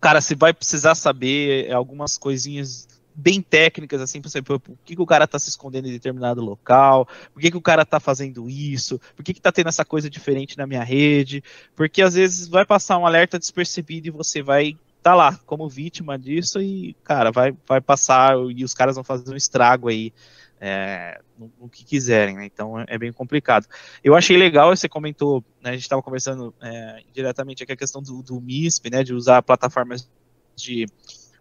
[0.00, 2.88] cara, você vai precisar saber algumas coisinhas
[3.20, 6.40] bem técnicas, assim, por exemplo, por que, que o cara tá se escondendo em determinado
[6.40, 7.04] local,
[7.34, 10.08] por que, que o cara tá fazendo isso, por que, que tá tendo essa coisa
[10.08, 11.42] diferente na minha rede,
[11.74, 16.16] porque às vezes vai passar um alerta despercebido e você vai tá lá como vítima
[16.16, 20.12] disso e, cara, vai, vai passar e os caras vão fazer um estrago aí
[20.60, 22.46] é, no, no, que quiserem, né?
[22.46, 23.66] Então é bem complicado.
[24.02, 28.00] Eu achei legal, você comentou, né, a gente estava conversando é, diretamente aqui a questão
[28.00, 30.08] do, do MISP, né, de usar plataformas
[30.54, 30.86] de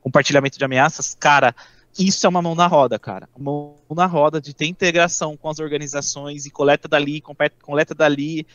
[0.01, 1.55] compartilhamento de ameaças, cara,
[1.97, 3.27] isso é uma mão na roda, cara.
[3.37, 7.23] Mão na roda de ter integração com as organizações e coleta dali,
[7.61, 8.45] coleta dali.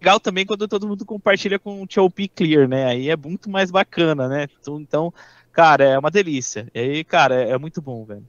[0.00, 2.86] Legal também quando todo mundo compartilha com o TOP Clear, né?
[2.86, 4.48] Aí é muito mais bacana, né?
[4.60, 5.14] Então, então,
[5.52, 6.68] cara, é uma delícia.
[6.74, 8.26] E aí, cara, é, é muito bom, velho.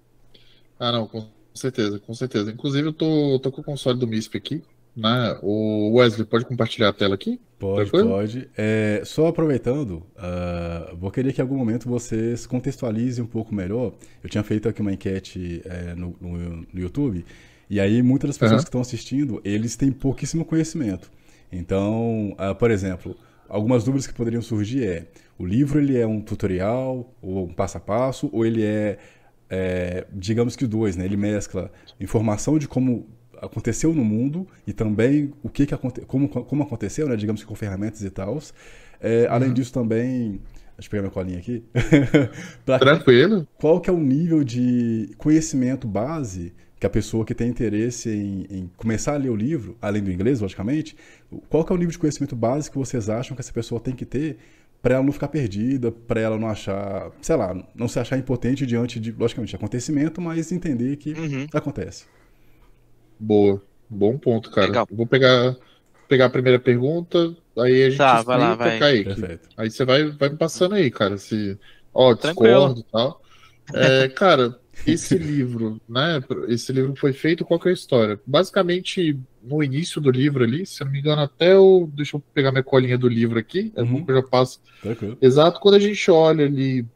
[0.78, 2.52] Ah, não, com certeza, com certeza.
[2.52, 4.64] Inclusive, eu tô, tô com o console do MISP aqui.
[4.96, 5.38] Né?
[5.42, 7.40] O Wesley, pode compartilhar a tela aqui?
[7.58, 8.50] Pode, pode.
[8.58, 13.94] É, só aproveitando, uh, vou querer que em algum momento vocês contextualizem um pouco melhor.
[14.24, 16.38] Eu tinha feito aqui uma enquete é, no, no,
[16.74, 17.24] no, YouTube,
[17.70, 18.64] e aí muitas das pessoas uhum.
[18.64, 21.10] que estão assistindo, eles têm pouquíssimo conhecimento.
[21.52, 23.16] Então, uh, por exemplo,
[23.48, 27.78] algumas dúvidas que poderiam surgir é, o livro ele é um tutorial, ou um passo
[27.78, 28.98] a passo, ou ele é,
[29.50, 31.06] é digamos que dois, né?
[31.06, 33.08] Ele mescla informação de como
[33.42, 35.76] aconteceu no mundo e também o que, que
[36.06, 38.40] como, como aconteceu, né, digamos que com ferramentas e tal.
[39.00, 39.54] É, além uhum.
[39.56, 40.40] disso também,
[40.78, 41.64] deixa eu pegar minha colinha aqui.
[42.80, 43.48] Tranquilo.
[43.58, 48.48] Qual que é o nível de conhecimento base que a pessoa que tem interesse em,
[48.50, 50.96] em, começar a ler o livro, além do inglês, logicamente,
[51.50, 53.96] qual que é o nível de conhecimento básico que vocês acham que essa pessoa tem
[53.96, 54.38] que ter
[54.82, 58.66] para ela não ficar perdida, para ela não achar, sei lá, não se achar impotente
[58.66, 61.46] diante de, logicamente, acontecimento, mas entender que uhum.
[61.54, 62.06] acontece.
[63.22, 63.62] Boa.
[63.88, 64.68] Bom ponto, cara.
[64.68, 64.88] Legal.
[64.92, 65.56] Vou pegar,
[66.08, 68.82] pegar a primeira pergunta, aí a gente tá, vai lá, vai.
[68.82, 69.06] Aí,
[69.56, 71.18] aí você vai, vai me passando aí, cara.
[71.18, 71.60] Se,
[71.94, 73.22] ó, discordo e tal.
[73.74, 76.20] É, cara, esse livro, né?
[76.48, 78.20] Esse livro foi feito, qual que é a história?
[78.26, 81.88] Basicamente, no início do livro ali, se eu não me engano, até o.
[81.94, 84.04] Deixa eu pegar minha colinha do livro aqui, é uhum.
[84.04, 84.60] que eu já passo.
[84.82, 85.18] Tranquilo.
[85.22, 86.88] Exato, quando a gente olha ali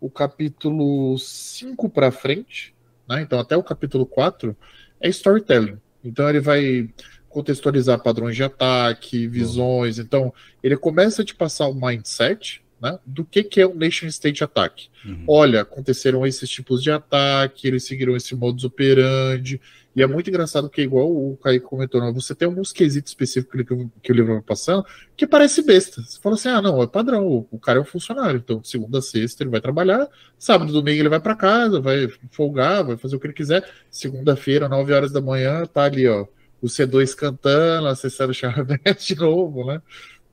[0.00, 2.74] o capítulo 5 para frente,
[3.08, 3.22] né?
[3.22, 4.56] Então, até o capítulo 4,
[5.00, 5.78] é storytelling.
[6.04, 6.88] Então ele vai
[7.28, 9.98] contextualizar padrões de ataque, visões.
[9.98, 10.32] Então
[10.62, 14.06] ele começa a te passar o um mindset né, do que, que é um nation
[14.06, 14.88] state attack.
[15.04, 15.24] Uhum.
[15.26, 19.60] Olha, aconteceram esses tipos de ataque, eles seguiram esse modus operandi.
[19.96, 23.62] E é muito engraçado porque, igual o Kaique comentou, não, você tem alguns quesitos específicos
[23.62, 24.84] que, que o livro vai passando
[25.16, 26.02] que parece besta.
[26.02, 29.42] Você fala assim, ah, não, é padrão, o cara é um funcionário, então segunda sexta
[29.42, 30.06] ele vai trabalhar,
[30.38, 33.66] sábado domingo ele vai para casa, vai folgar, vai fazer o que ele quiser.
[33.90, 36.26] Segunda-feira, 9 horas da manhã, tá ali, ó,
[36.60, 39.80] o C2 cantando, acessando o Charvete de novo, né?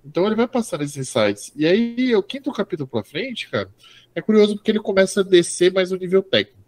[0.06, 1.54] Então ele vai passando esses insights.
[1.56, 3.70] E aí, o quinto capítulo pra frente, cara,
[4.14, 6.60] é curioso porque ele começa a descer mais o nível técnico.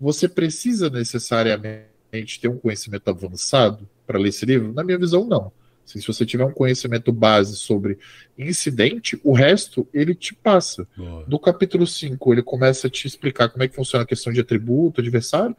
[0.00, 4.72] Você precisa necessariamente ter um conhecimento avançado para ler esse livro?
[4.72, 5.52] Na minha visão, não.
[5.84, 7.98] Se você tiver um conhecimento base sobre
[8.36, 10.86] incidente, o resto ele te passa.
[10.94, 11.24] Boa.
[11.24, 14.40] Do capítulo 5, ele começa a te explicar como é que funciona a questão de
[14.40, 15.56] atributo, adversário.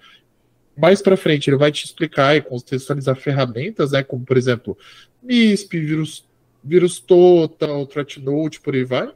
[0.77, 4.77] Mais para frente, ele vai te explicar e contextualizar ferramentas, né, como por exemplo,
[5.21, 6.25] MISP, vírus,
[6.63, 9.11] vírus total, threat note, por aí vai.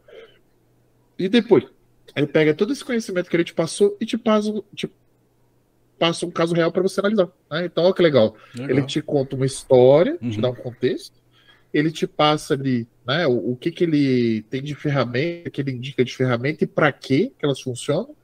[1.17, 1.65] E depois,
[2.15, 4.89] ele pega todo esse conhecimento que ele te passou e te passa, te
[5.97, 7.29] passa um caso real para você analisar.
[7.51, 7.65] Né?
[7.65, 8.35] Então, olha que legal.
[8.53, 8.69] legal.
[8.69, 10.29] Ele te conta uma história, uhum.
[10.29, 11.21] te dá um contexto,
[11.73, 15.71] ele te passa ali né, o, o, que, que ele tem de ferramenta, que ele
[15.71, 18.15] indica de ferramenta e para que elas funcionam,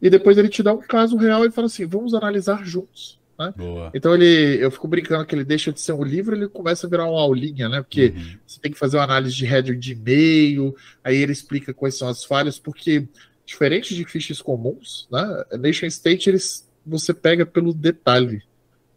[0.00, 3.18] e depois ele te dá um caso real e fala assim: vamos analisar juntos.
[3.38, 3.54] Né?
[3.94, 6.90] Então ele, eu fico brincando que ele deixa de ser um livro, ele começa a
[6.90, 7.80] virar uma aulinha, né?
[7.80, 8.36] Porque uhum.
[8.44, 12.08] você tem que fazer uma análise de header de e-mail, aí ele explica quais são
[12.08, 13.06] as falhas, porque
[13.46, 15.44] diferente de fichas comuns, né?
[15.58, 18.42] Nation State eles você pega pelo detalhe.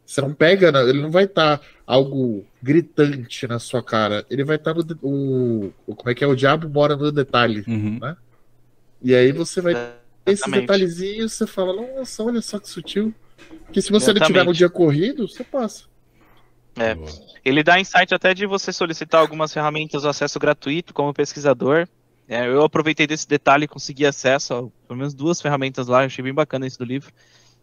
[0.06, 4.26] Você não pega, ele não vai estar tá algo gritante na sua cara.
[4.30, 5.74] Ele vai estar tá no.
[5.88, 6.28] O, como é que é?
[6.28, 7.64] O diabo mora no detalhe.
[7.68, 7.98] Uhum.
[8.00, 8.18] Né?
[9.02, 13.14] E aí você vai ter esses detalhezinhos, você fala, nossa, olha só que sutil.
[13.72, 15.86] Que se você não tiver no dia corrido, você passa.
[16.76, 16.96] É.
[17.44, 21.88] Ele dá insight até de você solicitar algumas ferramentas de acesso gratuito como pesquisador.
[22.28, 26.24] É, eu aproveitei desse detalhe e consegui acesso a pelo menos duas ferramentas lá, achei
[26.24, 27.12] bem bacana isso do livro.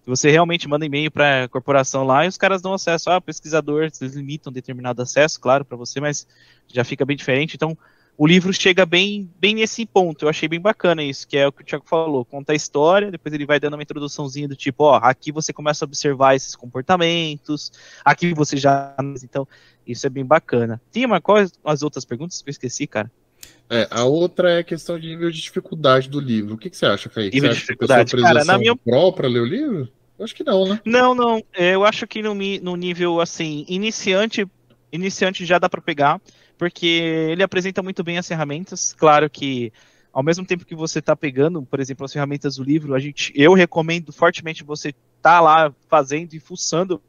[0.09, 3.11] Você realmente manda e-mail para a corporação lá e os caras dão acesso.
[3.11, 6.27] Ah, pesquisador, eles limitam determinado acesso, claro, para você, mas
[6.67, 7.57] já fica bem diferente.
[7.57, 7.77] Então,
[8.17, 10.25] o livro chega bem, bem nesse ponto.
[10.25, 12.25] Eu achei bem bacana isso, que é o que o Thiago falou.
[12.25, 15.85] Conta a história, depois ele vai dando uma introduçãozinha do tipo, ó, aqui você começa
[15.85, 17.71] a observar esses comportamentos,
[18.05, 18.97] aqui você já.
[19.23, 19.47] Então,
[19.87, 20.81] isso é bem bacana.
[20.91, 23.13] Tinha uma coisa, as outras perguntas que eu esqueci, cara.
[23.71, 26.55] É, a outra é a questão de nível de dificuldade do livro.
[26.55, 27.37] O que, que você acha, Kaique?
[27.37, 28.75] Nível você de dificuldade, cara, na minha...
[28.75, 29.98] pro para ler o livro?
[30.19, 30.81] Eu acho que não, né?
[30.85, 31.43] Não, não.
[31.53, 34.47] É, eu acho que no, no nível, assim, iniciante,
[34.91, 36.21] iniciante já dá para pegar,
[36.57, 36.87] porque
[37.31, 38.95] ele apresenta muito bem as ferramentas.
[38.99, 39.73] Claro que
[40.13, 43.33] ao mesmo tempo que você está pegando, por exemplo, as ferramentas do livro, a gente,
[43.37, 47.01] eu recomendo fortemente você tá lá fazendo e fuçando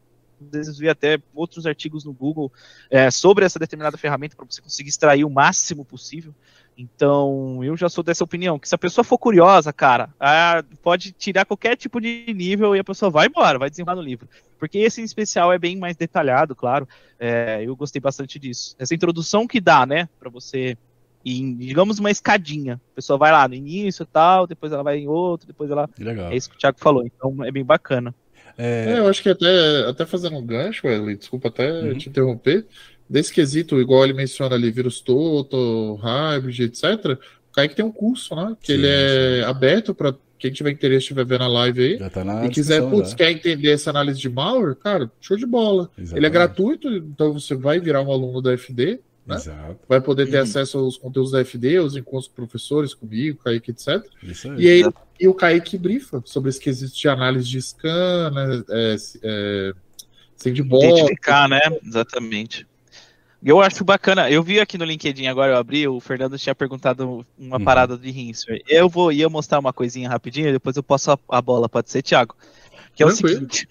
[0.42, 2.52] às vezes vi até outros artigos no Google
[2.90, 6.34] é, sobre essa determinada ferramenta para você conseguir extrair o máximo possível.
[6.82, 11.12] Então, eu já sou dessa opinião, que se a pessoa for curiosa, cara, ah, pode
[11.12, 14.30] tirar qualquer tipo de nível e a pessoa vai embora, vai desenrolar no livro.
[14.58, 16.88] Porque esse em especial é bem mais detalhado, claro.
[17.20, 18.78] É, eu gostei bastante disso.
[18.80, 20.78] Essa introdução que dá, né, para você
[21.26, 22.80] em, digamos, uma escadinha.
[22.94, 25.90] A pessoa vai lá no início e tal, depois ela vai em outro, depois ela.
[26.00, 26.32] Legal.
[26.32, 27.06] É isso que o Thiago falou.
[27.06, 28.16] Então é bem bacana.
[28.58, 28.94] É...
[28.94, 31.98] é eu acho que até, até fazendo um gancho, Wesley, desculpa até uhum.
[31.98, 32.66] te interromper
[33.10, 37.18] desse quesito, igual ele menciona ali, vírus Toto, hybrid, etc.,
[37.50, 38.56] o Kaique tem um curso, né?
[38.62, 39.50] Que sim, ele é sim.
[39.50, 43.32] aberto para quem tiver interesse, estiver vendo a live aí, tá e quiser, putz, quer
[43.32, 45.90] entender essa análise de malware, cara, show de bola.
[45.98, 46.18] Exatamente.
[46.18, 49.38] Ele é gratuito, então você vai virar um aluno da FD, né?
[49.88, 54.04] Vai poder ter acesso aos conteúdos da FD, os encontros com professores, comigo, Kaique, etc.
[54.24, 54.60] Isso aí.
[54.60, 58.64] E, aí, e o Kaique brifa sobre esse quesito de análise de scan, né?
[58.70, 59.74] É, é,
[60.36, 60.84] sandbox.
[60.84, 61.62] Identificar, né?
[61.86, 62.66] Exatamente.
[63.44, 64.30] Eu acho bacana.
[64.30, 67.64] Eu vi aqui no LinkedIn agora, eu abri, o Fernando tinha perguntado uma uhum.
[67.64, 68.62] parada de Rinser.
[68.68, 72.02] Eu vou ia mostrar uma coisinha rapidinho, depois eu passo a, a bola, pode ser,
[72.02, 72.36] Thiago.
[72.94, 73.68] Que é o seguinte.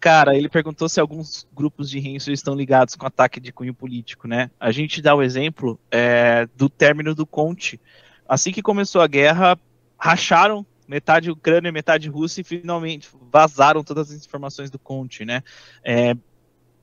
[0.00, 4.26] Cara, ele perguntou se alguns grupos de Rinser estão ligados com ataque de cunho político,
[4.26, 4.50] né?
[4.58, 7.80] A gente dá o exemplo é, do término do Conte.
[8.28, 9.56] Assim que começou a guerra,
[9.96, 15.44] racharam metade Ucrânia, metade Rússia e finalmente vazaram todas as informações do Conte, né?
[15.84, 16.16] É,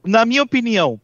[0.06, 1.00] na minha opinião,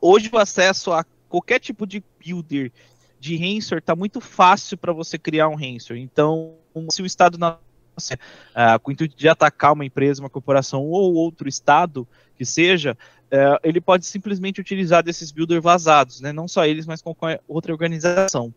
[0.00, 2.72] hoje o acesso a qualquer tipo de builder
[3.18, 5.96] de Ransor está muito fácil para você criar um Ransor.
[5.96, 6.54] Então,
[6.90, 7.58] se o Estado não
[7.96, 12.06] uh, com o intuito de atacar uma empresa, uma corporação ou outro Estado
[12.36, 16.32] que seja, uh, ele pode simplesmente utilizar desses builders vazados, né?
[16.32, 18.52] não só eles, mas qualquer outra organização.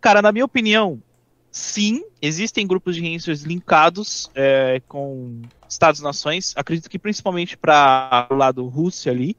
[0.00, 1.02] Cara, na minha opinião,
[1.50, 8.66] sim, existem grupos de Ransors linkados é, com Estados-nações, acredito que principalmente para o lado
[8.66, 9.36] Rússia ali,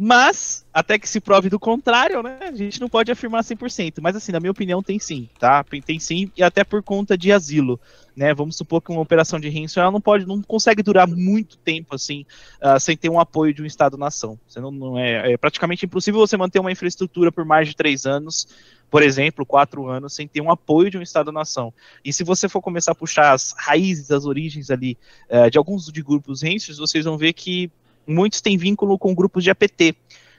[0.00, 2.38] Mas, até que se prove do contrário, né?
[2.42, 3.94] A gente não pode afirmar 100%.
[4.00, 5.64] Mas, assim, na minha opinião, tem sim, tá?
[5.84, 7.80] Tem sim, e até por conta de asilo,
[8.14, 8.32] né?
[8.32, 11.96] Vamos supor que uma operação de ransom, ela não pode, não consegue durar muito tempo,
[11.96, 12.24] assim,
[12.62, 14.38] uh, sem ter um apoio de um Estado-nação.
[14.46, 18.06] Você não, não é, é praticamente impossível você manter uma infraestrutura por mais de três
[18.06, 18.46] anos,
[18.88, 21.74] por exemplo, quatro anos, sem ter um apoio de um Estado-nação.
[22.04, 24.96] E se você for começar a puxar as raízes, as origens ali
[25.28, 27.68] uh, de alguns de grupos rancers, vocês vão ver que
[28.08, 29.94] muitos têm vínculo com grupos de APT,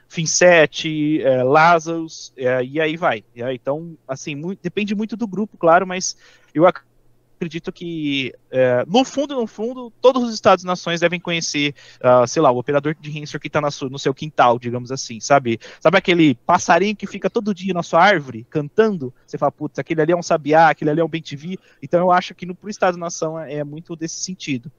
[0.07, 3.23] Finset, é, Lazarus, é, e aí vai.
[3.35, 6.17] É, então, assim, depende muito do grupo, claro, mas
[6.53, 12.41] eu acredito que, é, no fundo, no fundo, todos os Estados-nações devem conhecer, uh, sei
[12.41, 15.57] lá, o operador de Hansor que está no seu quintal, digamos assim, sabe?
[15.79, 19.13] Sabe aquele passarinho que fica todo dia na sua árvore, cantando?
[19.25, 21.57] Você fala, putz, aquele ali é um sabiá, aquele ali é um bem-te-vi.
[21.81, 24.69] Então, eu acho que no, pro Estado-nação é, é muito desse sentido.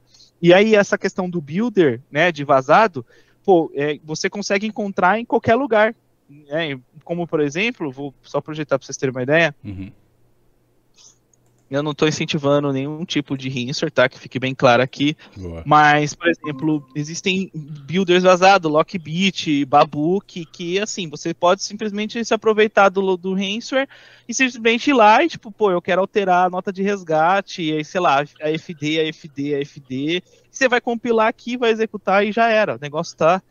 [0.41, 3.05] E aí, essa questão do builder, né, de vazado,
[3.43, 5.95] pô, é, você consegue encontrar em qualquer lugar.
[6.29, 6.79] Né?
[7.03, 9.55] Como, por exemplo, vou só projetar para vocês terem uma ideia.
[9.63, 9.91] Uhum.
[11.71, 14.09] Eu não estou incentivando nenhum tipo de rinser, tá?
[14.09, 15.15] Que fique bem claro aqui.
[15.37, 15.63] Boa.
[15.65, 22.89] Mas, por exemplo, existem builders vazados, Lockbit, Babook, que assim, você pode simplesmente se aproveitar
[22.89, 23.87] do, do rinser
[24.27, 27.71] e simplesmente ir lá e, tipo, pô, eu quero alterar a nota de resgate, e
[27.71, 30.23] aí, sei lá, a FD, a FD, a FD.
[30.51, 32.75] Você vai compilar aqui, vai executar e já era.
[32.75, 33.41] O negócio tá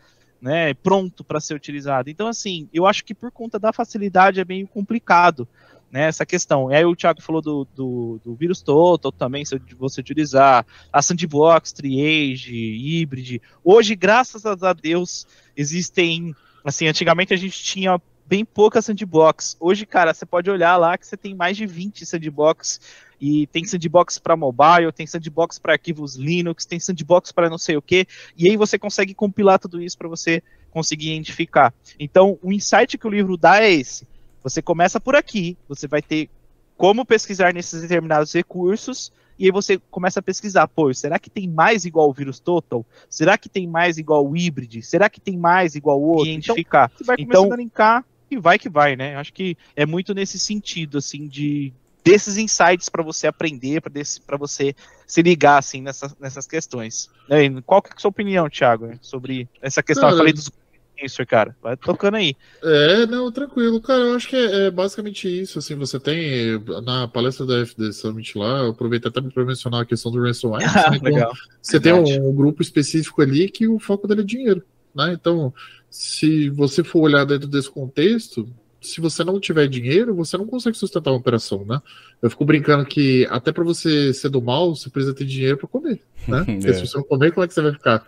[0.42, 2.10] né, pronto para ser utilizado.
[2.10, 5.48] Então, assim, eu acho que por conta da facilidade é meio complicado
[5.90, 6.70] né, essa questão.
[6.70, 11.02] E aí o Thiago falou do, do, do vírus total também, se você utilizar a
[11.02, 13.40] sandbox, triage, hybrid.
[13.64, 15.26] Hoje, graças a Deus,
[15.56, 19.56] existem, assim, antigamente a gente tinha bem pouca sandbox.
[19.58, 22.80] Hoje, cara, você pode olhar lá que você tem mais de 20 sandbox
[23.20, 27.76] e tem sandbox para mobile, tem sandbox para arquivos Linux, tem sandbox para não sei
[27.76, 31.74] o que, e aí você consegue compilar tudo isso para você conseguir identificar.
[31.98, 34.06] Então, o insight que o livro dá é esse
[34.42, 36.28] você começa por aqui, você vai ter
[36.76, 41.48] como pesquisar nesses determinados recursos, e aí você começa a pesquisar, pô, será que tem
[41.48, 42.84] mais igual o vírus total?
[43.08, 44.82] Será que tem mais igual o híbrido?
[44.82, 46.26] Será que tem mais igual o outro?
[46.26, 46.90] Identificar.
[46.92, 49.16] Então, você vai então, começando a linkar e vai que vai, né?
[49.16, 51.72] Acho que é muito nesse sentido, assim, de
[52.04, 54.74] desses insights para você aprender, para você
[55.06, 57.10] se ligar, assim, nessa, nessas questões.
[57.66, 60.04] Qual que é a sua opinião, Thiago, sobre essa questão?
[60.04, 60.50] Cara, eu falei dos
[61.02, 61.56] isso, cara.
[61.62, 62.34] Vai tocando aí.
[62.62, 63.80] É, não, tranquilo.
[63.80, 65.58] Cara, eu acho que é, é basicamente isso.
[65.58, 69.86] Assim, você tem na palestra da FD Summit lá, eu aproveitei até para mencionar a
[69.86, 70.64] questão do ransomware.
[70.80, 71.32] Ah, legal.
[71.60, 72.12] Você Verdade.
[72.12, 74.62] tem um, um, grupo específico ali que o foco dele é dinheiro.
[74.94, 75.12] Né?
[75.12, 75.52] Então,
[75.88, 78.48] se você for olhar dentro desse contexto,
[78.80, 81.80] se você não tiver dinheiro, você não consegue sustentar uma operação, né?
[82.22, 85.68] Eu fico brincando que até para você ser do mal, você precisa ter dinheiro para
[85.68, 86.44] comer, né?
[86.64, 86.72] É.
[86.72, 88.06] se você não comer, como é que você vai ficar?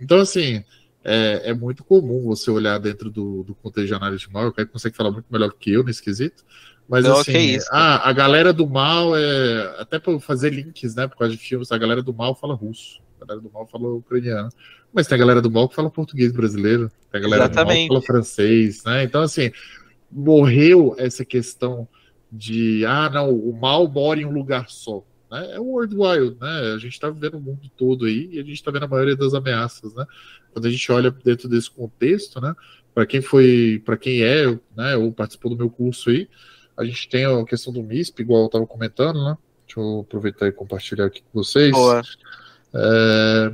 [0.00, 0.64] Então, assim,
[1.04, 4.52] é, é muito comum você olhar dentro do, do contexto de análise de mal, o
[4.52, 6.42] cara consegue falar muito melhor que eu nesse quesito.
[6.88, 9.76] Mas não, assim, isso, ah, a galera do mal é.
[9.78, 11.06] Até para fazer links, né?
[11.06, 13.88] Por causa de filmes, a galera do mal fala russo, a galera do mal fala
[13.88, 14.48] ucraniano.
[14.92, 17.88] Mas tem a galera do mal que fala português brasileiro, tem a galera Exatamente.
[17.88, 19.04] do mal que fala francês, né?
[19.04, 19.50] Então, assim,
[20.10, 21.88] morreu essa questão
[22.30, 25.02] de ah, não, o mal mora em um lugar só.
[25.30, 25.54] Né?
[25.54, 26.74] É o World Wild, né?
[26.74, 29.16] A gente está vivendo o mundo todo aí e a gente está vendo a maioria
[29.16, 30.04] das ameaças, né?
[30.54, 32.54] Quando a gente olha dentro desse contexto, né,
[32.94, 36.28] para quem foi, para quem é, né, ou participou do meu curso aí,
[36.76, 39.36] a gente tem a questão do MISP, igual eu estava comentando, né?
[39.66, 41.70] Deixa eu aproveitar e compartilhar aqui com vocês.
[41.70, 42.02] Boa.
[42.74, 43.52] É,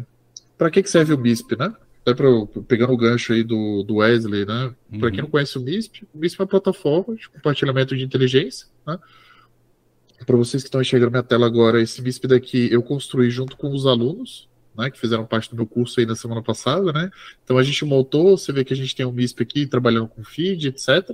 [0.57, 1.75] para que, que serve o MISP, né?
[2.03, 2.29] Até pra,
[2.67, 4.75] pegando o gancho aí do, do Wesley, né?
[4.93, 5.01] Uhum.
[5.01, 8.69] Para quem não conhece o MISP, o MISP é uma plataforma de compartilhamento de inteligência,
[8.87, 8.99] né?
[10.27, 13.73] Para vocês que estão enxergando minha tela agora, esse MISP daqui eu construí junto com
[13.73, 17.11] os alunos, né, que fizeram parte do meu curso aí na semana passada, né?
[17.45, 20.25] Então a gente montou, você vê que a gente tem um MISP aqui trabalhando com
[20.25, 21.11] feed, etc.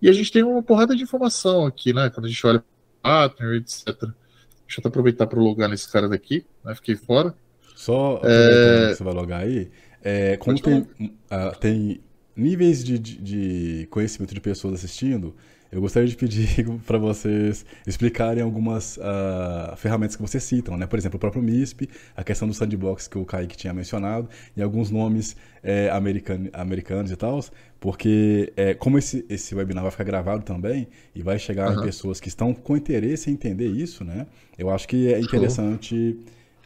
[0.00, 2.10] E a gente tem uma porrada de informação aqui, né?
[2.10, 2.62] Quando a gente olha
[3.02, 3.86] partner, etc.
[3.86, 6.74] Deixa eu até aproveitar para logar nesse cara daqui, né?
[6.74, 7.34] Fiquei fora.
[7.74, 8.92] Só é...
[8.92, 9.70] você vai logar aí,
[10.02, 12.00] é, como tem, uh, tem
[12.36, 15.34] níveis de, de, de conhecimento de pessoas assistindo,
[15.70, 20.86] eu gostaria de pedir para vocês explicarem algumas uh, ferramentas que vocês citam, né?
[20.86, 24.62] Por exemplo, o próprio MISP, a questão do sandbox que o Kaique tinha mencionado, e
[24.62, 27.44] alguns nomes é, american, americanos e tal,
[27.78, 31.80] porque é, como esse, esse webinar vai ficar gravado também e vai chegar uhum.
[31.80, 34.26] em pessoas que estão com interesse em entender isso, né?
[34.58, 36.18] Eu acho que é interessante...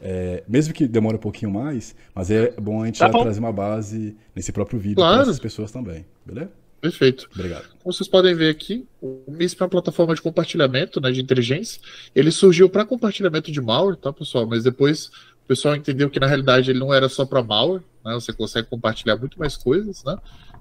[0.05, 3.53] É, mesmo que demore um pouquinho mais, mas é bom a gente tá trazer uma
[3.53, 5.15] base nesse próprio vídeo claro.
[5.15, 6.51] para essas pessoas também, beleza?
[6.83, 7.29] Perfeito.
[7.33, 7.69] Obrigado.
[7.81, 11.81] Como vocês podem ver aqui, o MISP é uma plataforma de compartilhamento né, de inteligência.
[12.13, 14.49] Ele surgiu para compartilhamento de malware, tá, pessoal?
[14.49, 15.07] Mas depois
[15.45, 18.15] o pessoal entendeu que na realidade ele não era só para malware, né?
[18.15, 20.17] Você consegue compartilhar muito mais coisas, né?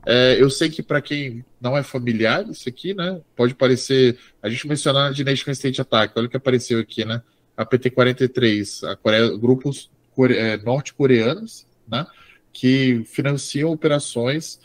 [0.06, 4.18] É, eu sei que para quem não é familiar isso aqui, né, pode parecer.
[4.44, 7.24] A gente mencionou de Nation State Attack, olha o que apareceu aqui, né?
[7.58, 12.06] A PT-43, a Coreia, grupos core, é, norte-coreanos, né,
[12.54, 14.60] que financiam operações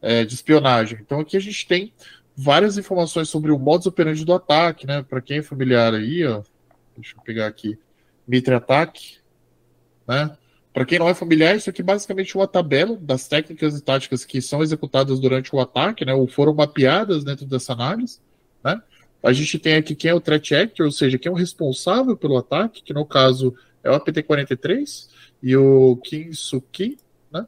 [0.00, 0.98] é, de espionagem.
[1.00, 1.92] Então aqui a gente tem
[2.36, 5.02] várias informações sobre o modus operandi do ataque, né?
[5.02, 6.42] Para quem é familiar aí, ó,
[6.96, 7.78] deixa eu pegar aqui,
[8.26, 9.18] Mitre Ataque,
[10.06, 10.36] né?
[10.72, 14.24] Para quem não é familiar, isso aqui é basicamente uma tabela das técnicas e táticas
[14.24, 16.14] que são executadas durante o ataque, né?
[16.14, 18.20] Ou foram mapeadas dentro dessa análise,
[18.62, 18.80] né?
[19.22, 22.16] A gente tem aqui quem é o threat actor, ou seja, quem é o responsável
[22.16, 25.08] pelo ataque, que no caso é o APT-43
[25.42, 26.96] e o Kim Suki,
[27.30, 27.46] né?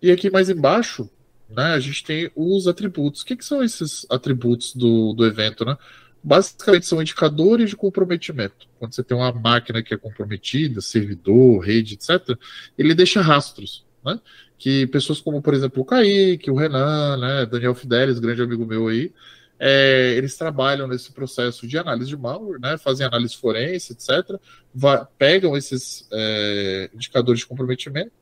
[0.00, 1.10] E aqui mais embaixo
[1.48, 3.22] né, a gente tem os atributos.
[3.22, 5.64] O que, que são esses atributos do, do evento?
[5.64, 5.76] Né?
[6.22, 8.66] Basicamente são indicadores de comprometimento.
[8.78, 12.36] Quando você tem uma máquina que é comprometida, servidor, rede, etc.,
[12.76, 13.84] ele deixa rastros.
[14.04, 14.20] Né?
[14.58, 18.88] Que pessoas como, por exemplo, o Kaique, o Renan, né, Daniel Fidelis, grande amigo meu
[18.88, 19.12] aí,
[19.58, 24.38] é, eles trabalham nesse processo de análise de malware, né, fazem análise forense, etc.,
[25.16, 28.12] pegam esses é, indicadores de comprometimento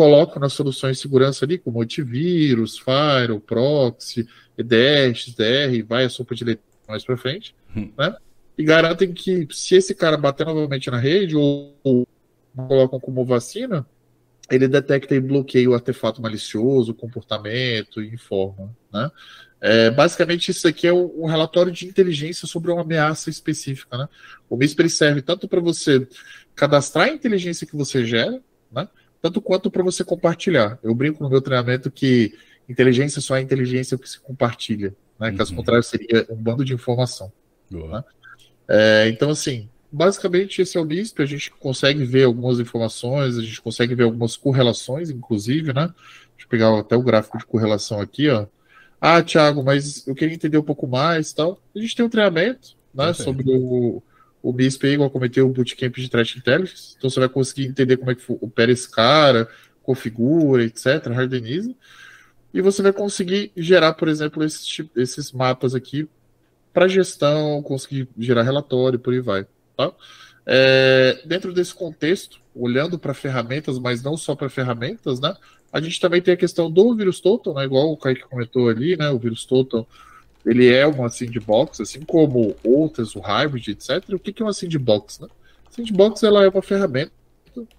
[0.00, 4.26] coloco nas soluções de segurança ali, como antivírus, firewall, proxy,
[4.56, 7.92] EDS, DR, vai a sopa de leite mais para frente, hum.
[7.98, 8.16] né?
[8.56, 12.08] E garantem que se esse cara bater novamente na rede ou, ou
[12.56, 13.86] colocam como vacina,
[14.50, 19.10] ele detecta e bloqueia o artefato malicioso, o comportamento e informa, né?
[19.60, 24.08] É, basicamente, isso aqui é um, um, relatório de inteligência sobre uma ameaça específica, né?
[24.48, 26.08] O MISP serve tanto para você
[26.54, 28.40] cadastrar a inteligência que você gera,
[28.72, 28.88] né?
[29.20, 30.78] Tanto quanto para você compartilhar.
[30.82, 32.34] Eu brinco no meu treinamento que
[32.68, 35.30] inteligência só é inteligência que se compartilha, né?
[35.30, 35.36] Uhum.
[35.36, 37.32] Caso contrário, seria um bando de informação.
[37.70, 38.04] Né?
[38.68, 43.42] É, então, assim, basicamente esse é o LISP, a gente consegue ver algumas informações, a
[43.42, 45.92] gente consegue ver algumas correlações, inclusive, né?
[46.36, 48.46] Deixa eu pegar até o gráfico de correlação aqui, ó.
[49.00, 51.58] Ah, Thiago, mas eu queria entender um pouco mais tal.
[51.74, 54.02] A gente tem um treinamento, né, sobre o,
[54.42, 57.96] o BISP é igual cometeu o bootcamp de Threat Intelligence, então você vai conseguir entender
[57.96, 59.48] como é que opera esse cara,
[59.82, 61.74] configura, etc., hardeniza,
[62.52, 66.08] e você vai conseguir gerar, por exemplo, esses, esses mapas aqui
[66.72, 69.92] para gestão, conseguir gerar relatório, por aí vai, tá?
[70.46, 75.34] É, dentro desse contexto, olhando para ferramentas, mas não só para ferramentas, né?
[75.72, 77.64] A gente também tem a questão do vírus total, né?
[77.64, 79.10] Igual o Kaique comentou ali, né?
[79.10, 79.86] O vírus total
[80.44, 84.02] ele é uma sandbox, assim como outras, o Hybrid, etc.
[84.12, 85.20] O que é uma sandbox?
[85.20, 85.28] Né?
[85.70, 87.12] Sandbox ela é uma ferramenta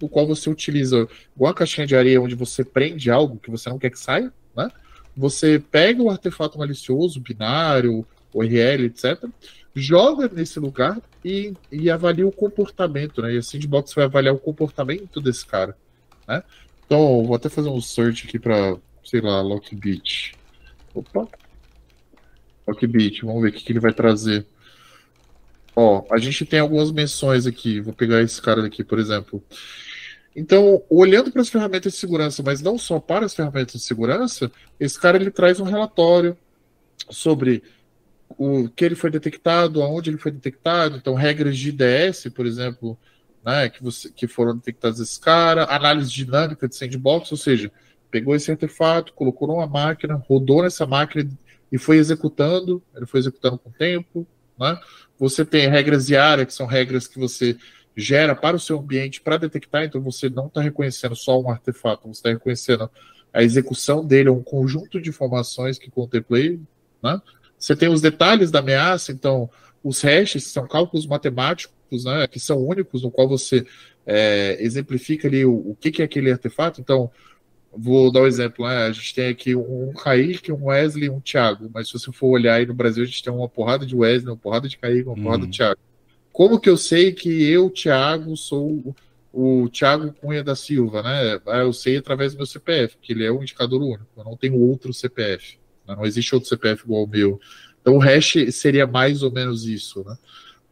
[0.00, 3.68] no qual você utiliza, igual a caixinha de areia, onde você prende algo que você
[3.68, 4.70] não quer que saia, né?
[5.16, 9.24] Você pega o artefato malicioso, binário, URL, etc.,
[9.74, 13.34] joga nesse lugar e, e avalia o comportamento, né?
[13.34, 15.76] E a sandbox vai avaliar o comportamento desse cara,
[16.28, 16.42] né?
[16.84, 20.34] Então, vou até fazer um search aqui para, sei lá, Lockbit.
[20.94, 21.26] Opa,
[22.66, 24.46] Rockbeat, vamos ver o que, que ele vai trazer.
[25.74, 27.80] Ó, a gente tem algumas menções aqui.
[27.80, 29.42] Vou pegar esse cara aqui, por exemplo.
[30.34, 34.50] Então, olhando para as ferramentas de segurança, mas não só para as ferramentas de segurança,
[34.80, 36.36] esse cara ele traz um relatório
[37.10, 37.62] sobre
[38.38, 42.98] o que ele foi detectado, aonde ele foi detectado, então regras de IDS, por exemplo,
[43.44, 47.70] né, que, você, que foram detectadas esse cara, análise dinâmica de sandbox, ou seja,
[48.10, 51.28] pegou esse artefato, colocou numa máquina, rodou nessa máquina
[51.72, 54.26] e foi executando, ele foi executando com o tempo.
[54.60, 54.78] Né?
[55.18, 57.56] Você tem regras de área, que são regras que você
[57.96, 62.06] gera para o seu ambiente para detectar, então você não está reconhecendo só um artefato,
[62.06, 62.90] você está reconhecendo
[63.32, 66.60] a execução dele, um conjunto de informações que contemplei.
[67.02, 67.20] Né?
[67.58, 69.48] Você tem os detalhes da ameaça, então
[69.82, 73.66] os hashes são cálculos matemáticos, né, que são únicos, no qual você
[74.06, 76.80] é, exemplifica ali o, o que, que é aquele artefato.
[76.80, 77.10] Então,
[77.74, 78.84] Vou dar um exemplo, né?
[78.84, 81.70] A gente tem aqui um Kaique, um Wesley um Thiago.
[81.72, 84.30] Mas se você for olhar aí no Brasil, a gente tem uma porrada de Wesley,
[84.30, 85.50] uma porrada de Kaique, uma porrada de uhum.
[85.50, 85.80] Thiago.
[86.32, 88.94] Como que eu sei que eu, Thiago, sou
[89.32, 91.40] o Thiago Cunha da Silva, né?
[91.46, 94.06] Ah, eu sei através do meu CPF, que ele é um indicador único.
[94.16, 95.58] Eu não tenho outro CPF.
[95.88, 95.96] Né?
[95.96, 97.40] Não existe outro CPF igual ao meu.
[97.80, 100.16] Então o hash seria mais ou menos isso, né?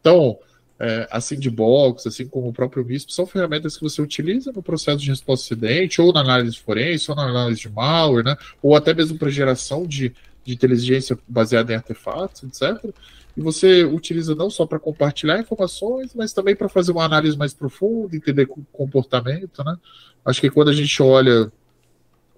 [0.00, 0.38] Então,
[0.80, 4.96] é, a Sandbox, assim como o próprio MISP, são ferramentas que você utiliza no processo
[4.96, 8.34] de resposta ao acidente, ou na análise forense, ou na análise de malware, né?
[8.62, 12.94] ou até mesmo para geração de, de inteligência baseada em artefatos, etc.
[13.36, 17.52] E você utiliza não só para compartilhar informações, mas também para fazer uma análise mais
[17.52, 19.62] profunda, entender comportamento.
[19.62, 19.76] Né?
[20.24, 21.52] Acho que quando a gente olha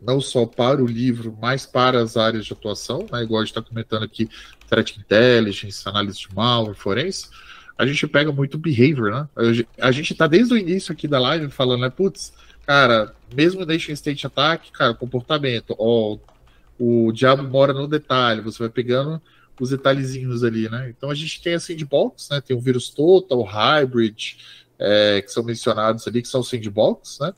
[0.00, 3.22] não só para o livro, mas para as áreas de atuação, né?
[3.22, 4.28] igual a gente está comentando aqui,
[4.68, 7.28] threat intelligence, análise de malware, forense,
[7.76, 9.28] a gente pega muito behavior, né?
[9.78, 11.90] A gente tá desde o início aqui da live falando, né?
[11.90, 12.32] Putz,
[12.66, 16.18] cara, mesmo Nation State Attack, cara, comportamento, ó,
[16.78, 19.20] o diabo mora no detalhe, você vai pegando
[19.60, 20.92] os detalhezinhos ali, né?
[20.96, 22.40] Então a gente tem a sandbox, né?
[22.40, 24.36] Tem o vírus total, hybrid,
[24.78, 27.32] é, que são mencionados ali, que são sandbox, né?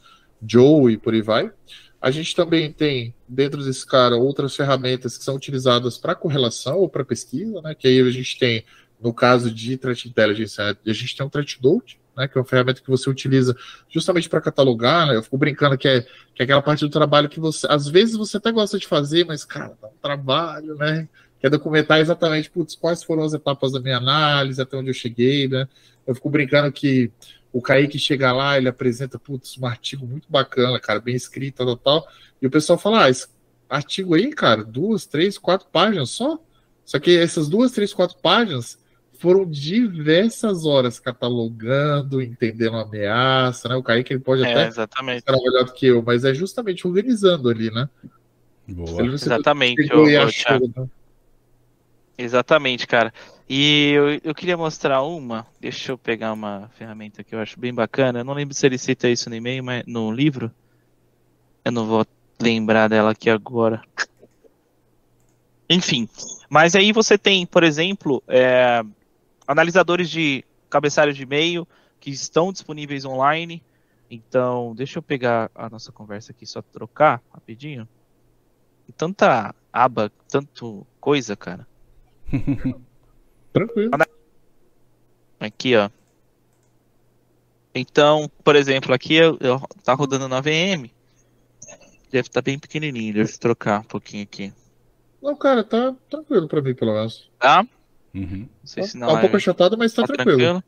[0.46, 1.52] Joe e por aí vai.
[2.00, 6.88] A gente também tem, dentro desse cara, outras ferramentas que são utilizadas para correlação ou
[6.88, 7.74] para pesquisa, né?
[7.74, 8.64] Que aí a gente tem,
[9.04, 12.46] no caso de Threat Intelligence, a gente tem um Threat Note, né, que é uma
[12.46, 13.54] ferramenta que você utiliza
[13.86, 15.06] justamente para catalogar.
[15.06, 16.00] Né, eu fico brincando que é,
[16.34, 19.26] que é aquela parte do trabalho que você, às vezes, você até gosta de fazer,
[19.26, 21.06] mas, cara, dá um trabalho, né?
[21.38, 25.48] Quer documentar exatamente putz, quais foram as etapas da minha análise, até onde eu cheguei,
[25.48, 25.68] né?
[26.06, 27.12] Eu fico brincando que
[27.52, 31.76] o Kaique chega lá, ele apresenta, putz, um artigo muito bacana, cara, bem escrito, tal,
[31.76, 32.08] tal,
[32.40, 33.28] e o pessoal fala, ah, esse
[33.68, 36.38] artigo aí, cara, duas, três, quatro páginas só?
[36.86, 38.78] Só que essas duas, três, quatro páginas
[39.24, 43.74] foram diversas horas catalogando, entendendo a ameaça, né?
[43.74, 45.24] O Kaique ele pode é, até exatamente.
[45.24, 47.88] ser melhor do que eu, mas é justamente organizando ali, né?
[48.68, 49.02] Boa.
[49.02, 49.88] Exatamente.
[49.90, 50.86] Eu, eu, né?
[52.18, 53.14] Exatamente, cara.
[53.48, 55.46] E eu, eu queria mostrar uma.
[55.58, 58.18] Deixa eu pegar uma ferramenta que eu acho bem bacana.
[58.18, 60.52] Eu não lembro se ele cita isso no e-mail, mas no livro.
[61.64, 62.06] Eu não vou
[62.38, 63.80] lembrar dela aqui agora.
[65.70, 66.06] Enfim.
[66.50, 68.84] Mas aí você tem, por exemplo, é,
[69.46, 71.66] analisadores de cabeçalho de e-mail
[72.00, 73.62] que estão disponíveis online.
[74.10, 77.88] Então, deixa eu pegar a nossa conversa aqui, só trocar rapidinho.
[78.96, 81.66] Tanta aba, tanto coisa, cara.
[83.52, 83.90] Tranquilo.
[85.40, 85.88] Aqui, ó.
[87.74, 90.90] Então, por exemplo, aqui eu, eu tá rodando na VM.
[92.10, 94.52] Deve estar tá bem pequenininho, deixa eu trocar um pouquinho aqui.
[95.20, 97.30] Não, cara, tá tranquilo pra mim, pelo menos.
[97.38, 97.66] Tá?
[98.14, 98.40] Uhum.
[98.40, 99.20] Não sei se não tá um é...
[99.20, 100.38] pouco achatado, mas tá, tá tranquilo.
[100.38, 100.64] tranquilo.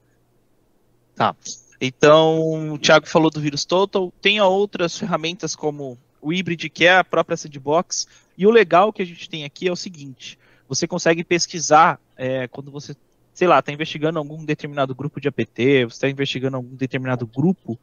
[1.14, 1.34] Tá.
[1.80, 4.12] Então, o Thiago falou do vírus Total.
[4.20, 8.07] Tem outras ferramentas como o Hybrid, que é a própria sandbox.
[8.36, 10.38] E o legal que a gente tem aqui é o seguinte:
[10.68, 12.97] você consegue pesquisar é, quando você,
[13.32, 17.78] sei lá, está investigando algum determinado grupo de APT, você está investigando algum determinado grupo.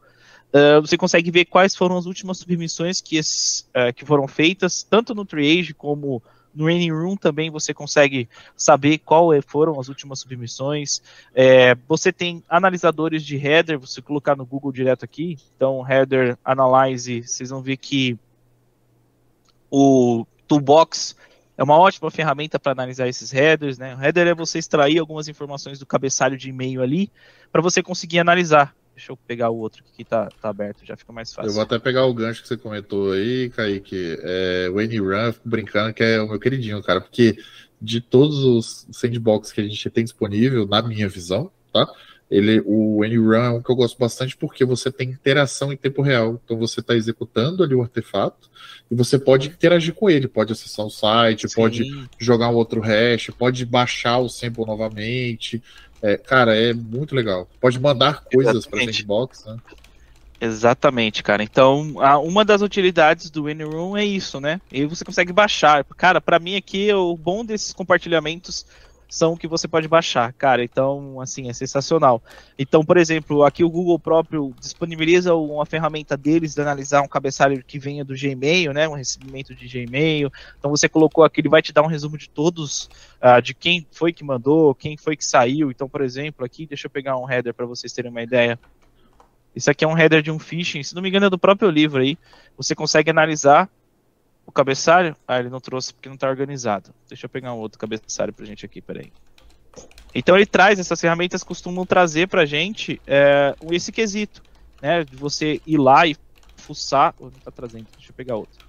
[0.52, 4.84] Uh, você consegue ver quais foram as últimas submissões que, esses, uh, que foram feitas,
[4.84, 6.22] tanto no Triage como
[6.54, 11.02] no Raining Room também você consegue saber qual é, foram as últimas submissões.
[11.34, 15.38] É, você tem analisadores de header, você colocar no Google direto aqui.
[15.56, 18.18] Então, header analyze, vocês vão ver que
[19.70, 21.16] o Toolbox
[21.56, 23.78] é uma ótima ferramenta para analisar esses headers.
[23.78, 23.94] Né?
[23.96, 27.10] O header é você extrair algumas informações do cabeçalho de e-mail ali
[27.50, 28.74] para você conseguir analisar.
[28.94, 31.50] Deixa eu pegar o outro que tá, tá aberto, já fica mais fácil.
[31.50, 34.16] Eu vou até pegar o gancho que você comentou aí, Kaique.
[34.22, 37.36] É, o Run, fico brincando que é o meu queridinho, cara, porque
[37.80, 41.86] de todos os sandbox que a gente tem disponível, na minha visão, tá?
[42.30, 46.00] Ele, o Run é um que eu gosto bastante porque você tem interação em tempo
[46.00, 46.40] real.
[46.44, 48.50] Então você está executando ali o artefato
[48.90, 51.54] e você pode interagir com ele, pode acessar o site, Sim.
[51.54, 55.62] pode jogar um outro hash, pode baixar o sample novamente.
[56.04, 57.48] É, cara, é muito legal.
[57.58, 59.56] Pode mandar coisas para sandbox, né?
[60.38, 61.42] Exatamente, cara.
[61.42, 64.60] Então, a, uma das utilidades do Room é isso, né?
[64.70, 65.82] E você consegue baixar.
[65.96, 68.66] Cara, para mim aqui, o bom desses compartilhamentos
[69.14, 70.62] são que você pode baixar, cara.
[70.64, 72.22] Então, assim, é sensacional.
[72.58, 77.62] Então, por exemplo, aqui o Google próprio disponibiliza uma ferramenta deles de analisar um cabeçalho
[77.64, 78.88] que venha do Gmail, né?
[78.88, 80.30] Um recebimento de Gmail.
[80.58, 82.90] Então, você colocou aqui, ele vai te dar um resumo de todos,
[83.22, 85.70] uh, de quem foi que mandou, quem foi que saiu.
[85.70, 88.58] Então, por exemplo, aqui, deixa eu pegar um header para vocês terem uma ideia.
[89.54, 91.70] Isso aqui é um header de um phishing, se não me engano é do próprio
[91.70, 92.18] livro aí.
[92.56, 93.70] Você consegue analisar
[94.46, 95.16] o cabeçalho?
[95.26, 96.94] Ah, ele não trouxe porque não está organizado.
[97.08, 99.12] Deixa eu pegar um outro cabeçalho para gente aqui, peraí.
[100.14, 104.42] Então ele traz, essas ferramentas costumam trazer para gente é, esse quesito,
[104.80, 105.02] né?
[105.04, 106.16] De você ir lá e
[106.56, 107.14] fuçar.
[107.18, 108.64] Oh, não está trazendo, deixa eu pegar outro.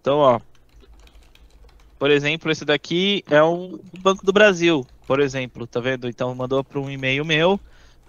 [0.00, 0.40] Então, ó.
[1.98, 6.08] Por exemplo, esse daqui é um Banco do Brasil, por exemplo, tá vendo?
[6.08, 7.60] Então mandou para um e-mail meu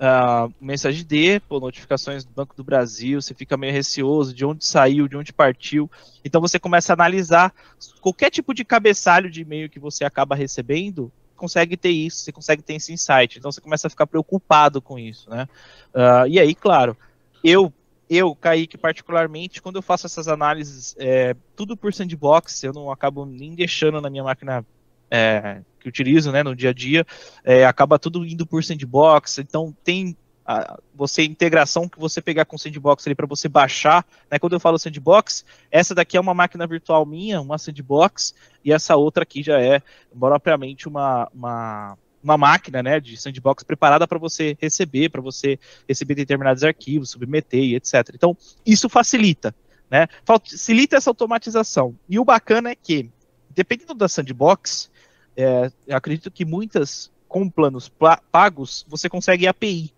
[0.03, 4.65] uh, mensagem D, pô, notificações do Banco do Brasil, você fica meio receoso de onde
[4.65, 5.89] saiu, de onde partiu.
[6.23, 7.53] Então você começa a analisar
[8.01, 12.61] qualquer tipo de cabeçalho de e-mail que você acaba recebendo, consegue ter isso, você consegue
[12.61, 13.39] ter esse insight.
[13.39, 15.47] Então você começa a ficar preocupado com isso, né?
[15.93, 16.97] Uh, e aí, claro,
[17.43, 17.71] eu
[18.09, 23.25] eu, Kaique, particularmente, quando eu faço essas análises, é, tudo por sandbox, eu não acabo
[23.25, 24.63] nem deixando na minha máquina
[25.09, 27.05] é, que utilizo né, no dia a dia,
[27.43, 32.57] é, acaba tudo indo por sandbox, então tem a, você integração que você pegar com
[32.57, 34.37] sandbox ali para você baixar, né?
[34.39, 38.33] Quando eu falo sandbox, essa daqui é uma máquina virtual minha, uma sandbox,
[38.63, 39.81] e essa outra aqui já é
[40.17, 46.15] propriamente uma, uma, uma máquina, né, de sandbox preparada para você receber, para você receber
[46.15, 48.11] determinados arquivos, submeter e etc.
[48.13, 48.35] Então,
[48.65, 49.53] isso facilita.
[49.89, 50.07] né?
[50.25, 51.95] Facilita essa automatização.
[52.09, 53.09] E o bacana é que,
[53.49, 54.89] dependendo da sandbox,
[55.35, 57.91] é, eu acredito que muitas com planos
[58.31, 59.91] pagos você consegue API.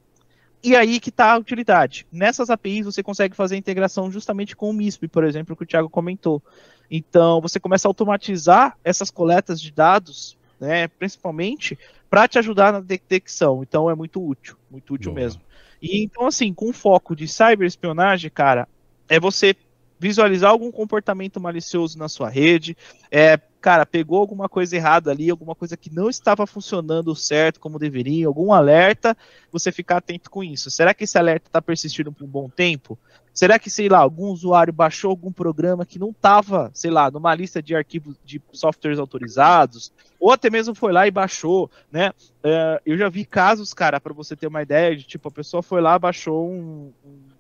[0.63, 2.07] E aí que está a utilidade.
[2.11, 5.65] Nessas APIs você consegue fazer a integração justamente com o MISP, por exemplo, que o
[5.65, 6.41] Thiago comentou.
[6.89, 11.77] Então você começa a automatizar essas coletas de dados, né, principalmente
[12.09, 13.61] para te ajudar na detecção.
[13.61, 15.23] Então é muito útil, muito útil Boa.
[15.23, 15.41] mesmo.
[15.81, 18.67] E então assim, com foco de cyberespionagem, cara,
[19.09, 19.55] é você
[19.99, 22.75] visualizar algum comportamento malicioso na sua rede,
[23.11, 27.80] é, cara, pegou alguma coisa errada ali, alguma coisa que não estava funcionando certo como
[27.80, 29.18] deveria, algum alerta,
[29.51, 30.70] você ficar atento com isso.
[30.70, 32.95] Será que esse alerta está persistindo por um bom tempo?
[33.34, 37.34] Será que, sei lá, algum usuário baixou algum programa que não estava, sei lá, numa
[37.34, 39.91] lista de arquivos de softwares autorizados?
[40.20, 42.11] Ou até mesmo foi lá e baixou, né?
[42.43, 45.63] Uh, eu já vi casos, cara, para você ter uma ideia de tipo, a pessoa
[45.63, 47.34] foi lá, baixou um, um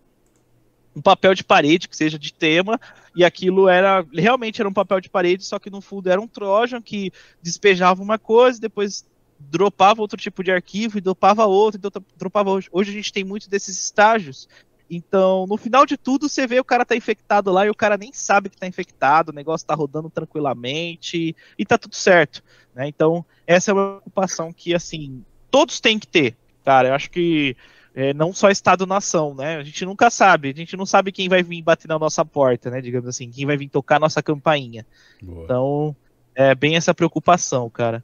[0.95, 2.79] um papel de parede que seja de tema,
[3.15, 6.27] e aquilo era realmente era um papel de parede, só que no fundo era um
[6.27, 9.05] Trojan que despejava uma coisa, depois
[9.37, 12.69] dropava outro tipo de arquivo e dropava outro, e dropava hoje.
[12.71, 14.47] Hoje a gente tem muito desses estágios.
[14.89, 17.97] Então, no final de tudo, você vê o cara tá infectado lá e o cara
[17.97, 22.43] nem sabe que tá infectado, o negócio tá rodando tranquilamente e tá tudo certo,
[22.73, 22.87] né?
[22.87, 26.37] Então, essa é uma preocupação que assim, todos têm que ter.
[26.63, 27.57] Cara, eu acho que
[27.95, 29.55] é, não só Estado-nação, né?
[29.55, 32.69] A gente nunca sabe, a gente não sabe quem vai vir bater na nossa porta,
[32.69, 32.81] né?
[32.81, 34.85] Digamos assim, quem vai vir tocar nossa campainha.
[35.23, 35.45] Boa.
[35.45, 35.95] Então,
[36.35, 38.03] é bem essa preocupação, cara.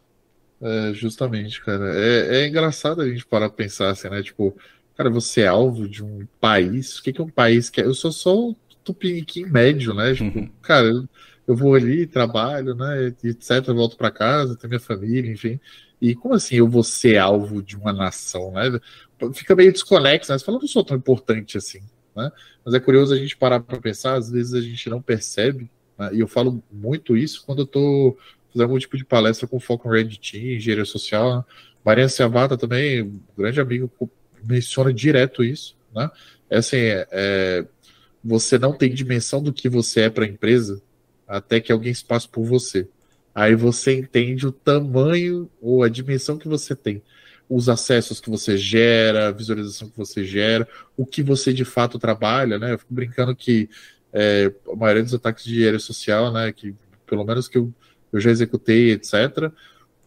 [0.62, 1.94] É, justamente, cara.
[1.94, 4.24] É, é engraçado a gente parar pra pensar assim, né?
[4.24, 4.56] Tipo,
[4.96, 6.98] cara, você é alvo de um país.
[6.98, 7.86] O que, que é um país que é?
[7.86, 10.14] Eu sou só um tupiniquim médio, né?
[10.14, 10.50] Tipo, uhum.
[10.62, 11.04] cara, eu,
[11.46, 13.14] eu, vou ali, trabalho, né?
[13.24, 13.66] Etc.
[13.74, 15.60] Volto para casa, tenho minha família, enfim.
[16.02, 18.80] E como assim eu vou ser alvo de uma nação, né?
[19.34, 20.40] fica meio desconexo, né?
[20.40, 21.82] Você fala, não sou tão importante assim,
[22.16, 22.32] né?
[22.66, 26.10] Mas é curioso a gente parar para pensar, às vezes a gente não percebe, né?
[26.14, 29.92] e eu falo muito isso quando eu fazendo algum tipo de palestra com foco em
[29.92, 31.38] Red Team, engenharia social.
[31.38, 31.44] Né?
[31.86, 33.92] Maria Ciavata também, um grande amigo,
[34.44, 36.10] menciona direto isso, né?
[36.50, 37.66] É assim, é, é,
[38.24, 40.82] você não tem dimensão do que você é para a empresa
[41.28, 42.90] até que alguém se passe por você.
[43.34, 47.02] Aí você entende o tamanho ou a dimensão que você tem
[47.54, 50.66] os acessos que você gera, a visualização que você gera,
[50.96, 52.72] o que você de fato trabalha, né?
[52.72, 53.70] Eu fico brincando que
[54.14, 56.74] é, a maioria dos ataques de área social, né, que
[57.06, 57.74] pelo menos que eu,
[58.12, 59.52] eu já executei, etc.,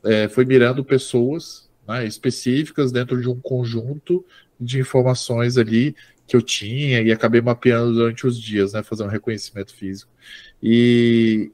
[0.03, 4.25] é, foi mirando pessoas né, específicas dentro de um conjunto
[4.59, 5.95] de informações ali
[6.27, 10.11] que eu tinha e acabei mapeando durante os dias, né, fazer um reconhecimento físico.
[10.63, 11.53] E,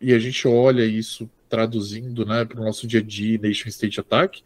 [0.00, 4.00] e a gente olha isso traduzindo né, para o nosso dia a dia, Nation State
[4.00, 4.42] Attack,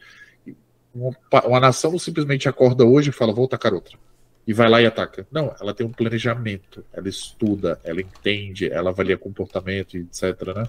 [0.95, 1.15] uma,
[1.47, 3.99] uma nação não simplesmente acorda hoje e fala, vou atacar outra.
[4.47, 5.27] E vai lá e ataca.
[5.31, 10.23] Não, ela tem um planejamento, ela estuda, ela entende, ela avalia comportamento, etc.
[10.55, 10.69] Né?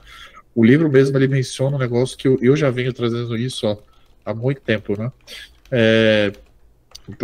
[0.54, 3.78] O livro mesmo ele menciona um negócio que eu, eu já venho trazendo isso ó,
[4.26, 5.00] há muito tempo.
[5.00, 5.12] Né?
[5.72, 6.32] É,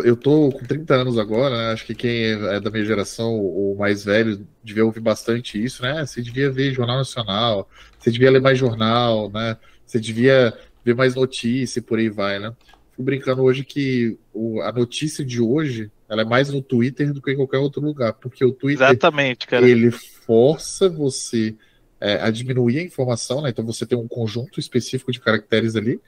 [0.04, 1.74] eu tô com 30 anos agora, né?
[1.74, 6.06] acho que quem é da minha geração ou mais velho devia ouvir bastante isso, né?
[6.06, 7.70] Você devia ver Jornal Nacional,
[8.00, 9.58] você devia ler mais jornal, né?
[9.86, 12.54] Você devia ver mais notícia e por aí vai, né?
[12.92, 17.22] Fico brincando hoje que o, a notícia de hoje ela é mais no Twitter do
[17.22, 19.68] que em qualquer outro lugar, porque o Twitter Exatamente, cara.
[19.68, 21.56] ele força você
[22.00, 23.50] é, a diminuir a informação, né?
[23.50, 26.00] Então você tem um conjunto específico de caracteres ali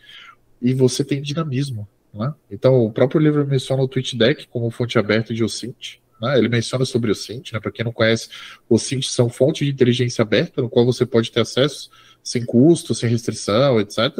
[0.62, 2.34] e você tem dinamismo, né?
[2.50, 6.38] Então o próprio livro menciona o TweetDeck como fonte aberta de OSINT, né?
[6.38, 7.60] Ele menciona sobre o OSINT, né?
[7.60, 8.30] Para quem não conhece,
[8.70, 11.90] os OSINT são fontes de inteligência aberta, no qual você pode ter acesso
[12.24, 14.20] sem custo, sem restrição, etc.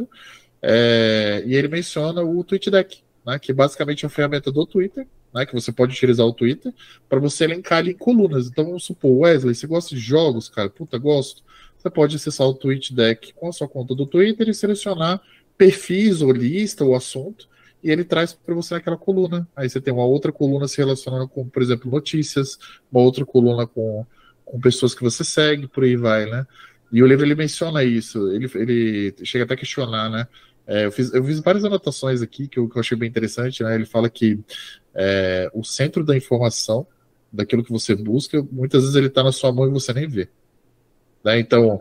[0.62, 5.46] É, e ele menciona o TweetDeck, né, que basicamente é uma ferramenta do Twitter, né,
[5.46, 6.74] que você pode utilizar o Twitter
[7.08, 8.48] para você elencar ali em colunas.
[8.48, 10.70] Então vamos supor, Wesley, você gosta de jogos, cara?
[10.70, 11.44] Puta, gosto.
[11.78, 15.22] Você pode acessar o TweetDeck com a sua conta do Twitter e selecionar
[15.58, 17.49] perfis ou lista ou assunto
[17.84, 19.48] e ele traz para você aquela coluna.
[19.56, 22.58] Aí você tem uma outra coluna se relacionando com, por exemplo, notícias,
[22.92, 24.06] uma outra coluna com,
[24.46, 26.46] com pessoas que você segue, por aí vai, né?
[26.92, 30.28] E o livro ele menciona isso, ele, ele chega até a questionar, né?
[30.66, 33.64] É, eu, fiz, eu fiz várias anotações aqui que eu, que eu achei bem interessante,
[33.64, 33.76] né?
[33.76, 34.40] Ele fala que
[34.94, 36.86] é, o centro da informação,
[37.32, 40.30] daquilo que você busca, muitas vezes ele está na sua mão e você nem vê.
[41.24, 41.40] Né?
[41.40, 41.80] Então,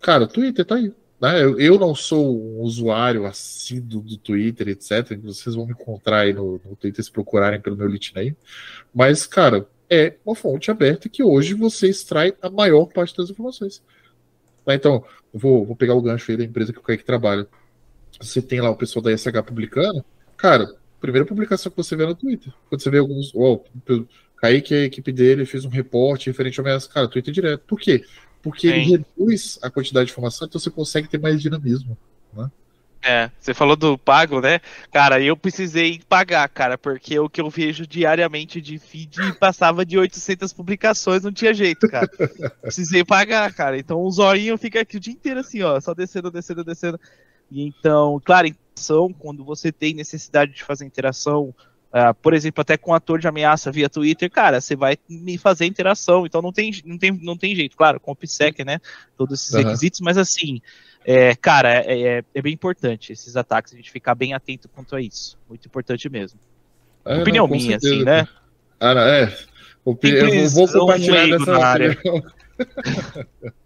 [0.00, 0.92] cara, o Twitter tá aí.
[1.20, 1.42] Né?
[1.42, 5.18] Eu, eu, não sou um usuário assíduo do Twitter, etc.
[5.22, 8.36] Vocês vão me encontrar aí no, no Twitter se procurarem pelo meu nickname.
[8.94, 13.82] Mas, cara, é uma fonte aberta que hoje você extrai a maior parte das informações.
[14.66, 14.74] Né?
[14.74, 17.46] Então, vou, vou pegar o gancho aí da empresa que o Kaique trabalha
[18.20, 20.04] você tem lá o pessoal da SH publicando,
[20.36, 22.52] cara, primeira publicação que você vê é no Twitter.
[22.68, 23.32] Quando você vê alguns.
[23.34, 23.64] Oh,
[24.36, 26.88] Kaique a equipe dele fez um reporte referente ao ameaça.
[26.88, 27.62] Cara, Twitter direto.
[27.66, 28.04] Por quê?
[28.42, 28.74] Porque Sim.
[28.74, 31.96] ele reduz a quantidade de informação, então você consegue ter mais dinamismo.
[32.32, 32.50] Né?
[33.02, 34.60] É, você falou do pago, né?
[34.92, 39.98] Cara, eu precisei pagar, cara, porque o que eu vejo diariamente de feed passava de
[39.98, 42.08] 800 publicações, não tinha jeito, cara.
[42.60, 43.78] precisei pagar, cara.
[43.78, 47.00] Então o zoinho fica aqui o dia inteiro assim, ó, só descendo, descendo, descendo.
[47.50, 51.54] E então, claro, interação, quando você tem necessidade de fazer interação,
[51.92, 55.66] uh, por exemplo, até com ator de ameaça via Twitter, cara, você vai me fazer
[55.66, 58.80] interação, então não tem, não tem, não tem jeito, claro, com o PSEC, né?
[59.16, 59.62] Todos esses uhum.
[59.62, 60.60] requisitos, mas assim,
[61.04, 64.94] é, cara, é, é, é, bem importante esses ataques, a gente ficar bem atento quanto
[64.94, 65.38] a isso.
[65.48, 66.38] Muito importante mesmo.
[67.04, 68.28] É, Opinião não, minha, assim, né?
[68.78, 69.36] Cara, é.
[69.86, 71.98] eu vou compartilhar dessa área.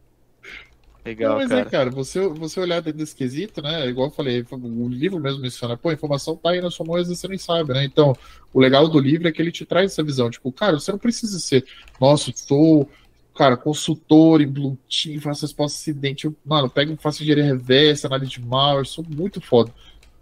[1.04, 1.60] Legal, não, mas cara.
[1.60, 3.86] é, cara, você, você olhar dentro desse quesito, né?
[3.86, 6.98] Igual eu falei, o livro mesmo menciona, pô, a informação tá aí na sua mão
[6.98, 7.84] e você nem sabe, né?
[7.84, 8.16] Então,
[8.52, 10.30] o legal do livro é que ele te traz essa visão.
[10.30, 11.64] Tipo, cara, você não precisa ser,
[12.00, 12.88] nossa, sou
[13.34, 16.24] cara, consultor em Blue Team, faço resposta acidente.
[16.24, 19.72] Eu, mano, pego, faço engenharia reversa, análise de malware, sou muito foda.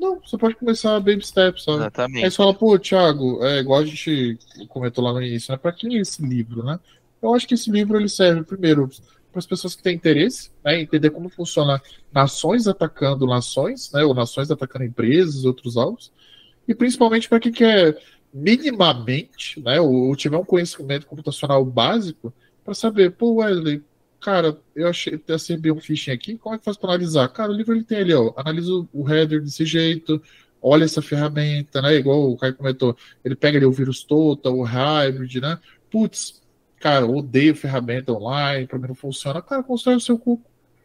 [0.00, 1.78] Não, você pode começar baby steps, sabe?
[1.78, 2.24] Exatamente.
[2.24, 4.36] Aí você fala, pô, Thiago, é igual a gente
[4.68, 5.58] comentou lá no início, né?
[5.58, 6.80] Pra quem é esse livro, né?
[7.22, 8.90] Eu acho que esse livro ele serve, primeiro,
[9.32, 10.80] para as pessoas que têm interesse, né?
[10.80, 11.80] Entender como funciona
[12.12, 14.04] nações atacando nações, né?
[14.04, 16.12] Ou nações atacando empresas, outros alvos.
[16.68, 17.98] E principalmente para quem quer
[18.32, 19.80] minimamente, né?
[19.80, 22.32] Ou tiver um conhecimento computacional básico
[22.64, 23.82] para saber, pô, Wesley,
[24.20, 27.28] cara, eu achei recebi um phishing aqui, como é que faz para analisar?
[27.28, 30.22] Cara, o livro ele tem ali, ó, analisa o header desse jeito,
[30.60, 31.96] olha essa ferramenta, né?
[31.96, 35.58] Igual o Caio comentou, ele pega ali o vírus total, o hybrid, né?
[35.90, 36.41] Putz,
[36.82, 39.40] cara, odeio ferramenta online, para mim não funciona.
[39.40, 40.20] Cara, constrói o seu.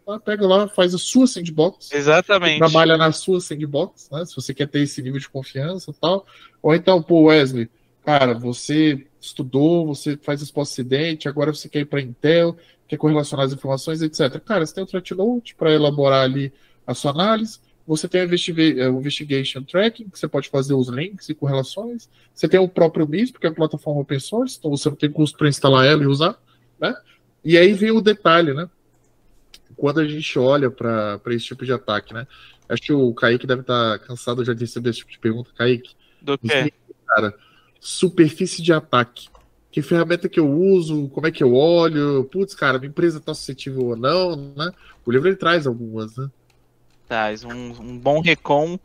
[0.05, 0.19] Tá?
[0.19, 1.91] Pega lá, faz a sua sandbox.
[1.91, 2.59] Exatamente.
[2.59, 4.23] Trabalha na sua sandbox, né?
[4.23, 6.25] Se você quer ter esse nível de confiança e tal.
[6.61, 7.67] Ou então, pô, Wesley,
[8.05, 12.55] cara, você estudou, você faz exposto acidente, agora você quer ir para Intel,
[12.87, 14.39] quer correlacionar as informações, etc.
[14.39, 16.53] Cara, você tem o threat load para elaborar ali
[16.85, 21.29] a sua análise, você tem o é, investigation tracking, que você pode fazer os links
[21.29, 24.89] e correlações, você tem o próprio MIS, porque é uma plataforma open source, então você
[24.89, 26.38] não tem custo para instalar ela e usar,
[26.77, 26.93] né?
[27.45, 28.69] E aí vem o detalhe, né?
[29.77, 32.27] Quando a gente olha para esse tipo de ataque, né?
[32.67, 35.49] Acho que o Kaique deve estar tá cansado já de receber esse tipo de pergunta,
[35.55, 35.95] Kaique.
[36.21, 36.73] Do quê?
[37.07, 37.33] Cara,
[37.79, 39.29] superfície de ataque.
[39.71, 43.33] Que ferramenta que eu uso, como é que eu olho, putz, cara, minha empresa está
[43.33, 44.71] suscetível ou não, né?
[45.05, 46.29] O livro ele traz algumas, né?
[47.07, 48.77] Traz um, um bom recon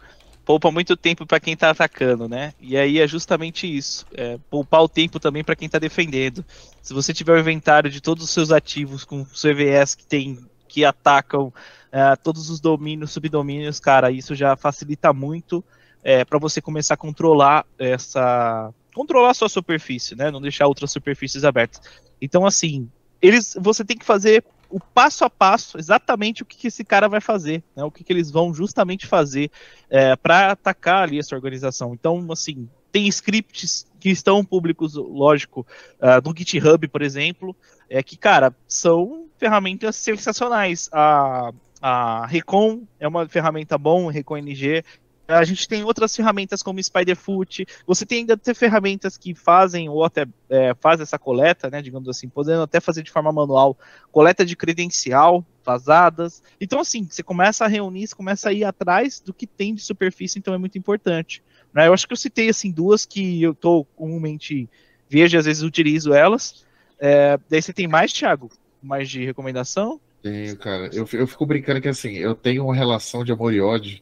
[0.45, 2.53] poupa muito tempo para quem está atacando, né?
[2.61, 6.45] E aí é justamente isso, é, poupar o tempo também para quem está defendendo.
[6.81, 10.85] Se você tiver o inventário de todos os seus ativos com CVS que tem que
[10.85, 11.53] atacam
[11.91, 15.63] é, todos os domínios, subdomínios, cara, isso já facilita muito
[16.03, 20.31] é, para você começar a controlar essa controlar sua superfície, né?
[20.31, 21.81] Não deixar outras superfícies abertas.
[22.21, 26.69] Então, assim, eles, você tem que fazer o passo a passo, exatamente o que, que
[26.69, 27.85] esse cara vai fazer, né?
[27.85, 29.51] O que, que eles vão justamente fazer
[29.91, 31.93] é, para atacar ali essa organização.
[31.93, 35.67] Então, assim, tem scripts que estão públicos, lógico,
[36.01, 37.55] uh, do GitHub, por exemplo,
[37.89, 40.89] é que, cara, são ferramentas sensacionais.
[40.91, 44.83] A, a Recon é uma ferramenta bom, Recon NG,
[45.29, 47.67] a gente tem outras ferramentas como Spiderfoot.
[47.87, 52.09] Você tem ainda ter ferramentas que fazem ou até é, fazem essa coleta, né, digamos
[52.09, 53.79] assim, podendo até fazer de forma manual,
[54.11, 56.43] coleta de credencial vazadas.
[56.61, 59.83] Então, assim, você começa a reunir, você começa a ir atrás do que tem de
[59.83, 61.43] superfície, então é muito importante.
[61.73, 61.87] Né?
[61.87, 64.69] Eu acho que eu citei assim duas que eu tô comumente
[65.09, 66.65] vejo e às vezes utilizo elas.
[66.99, 68.51] É, daí você tem mais, Thiago?
[68.83, 70.01] Mais de recomendação?
[70.23, 70.91] Tenho, cara.
[70.93, 74.01] Eu, eu fico brincando que assim, eu tenho uma relação de amor e ódio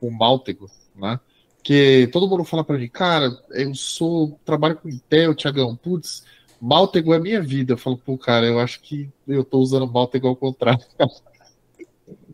[0.00, 1.20] com o Máltego, né?
[1.62, 6.24] Que todo mundo fala para mim, cara, eu sou, trabalho com Intel, Tiagão, putz,
[6.60, 7.74] Máltego é minha vida.
[7.74, 10.84] Eu falo, pô, cara, eu acho que eu tô usando Máltego ao contrário.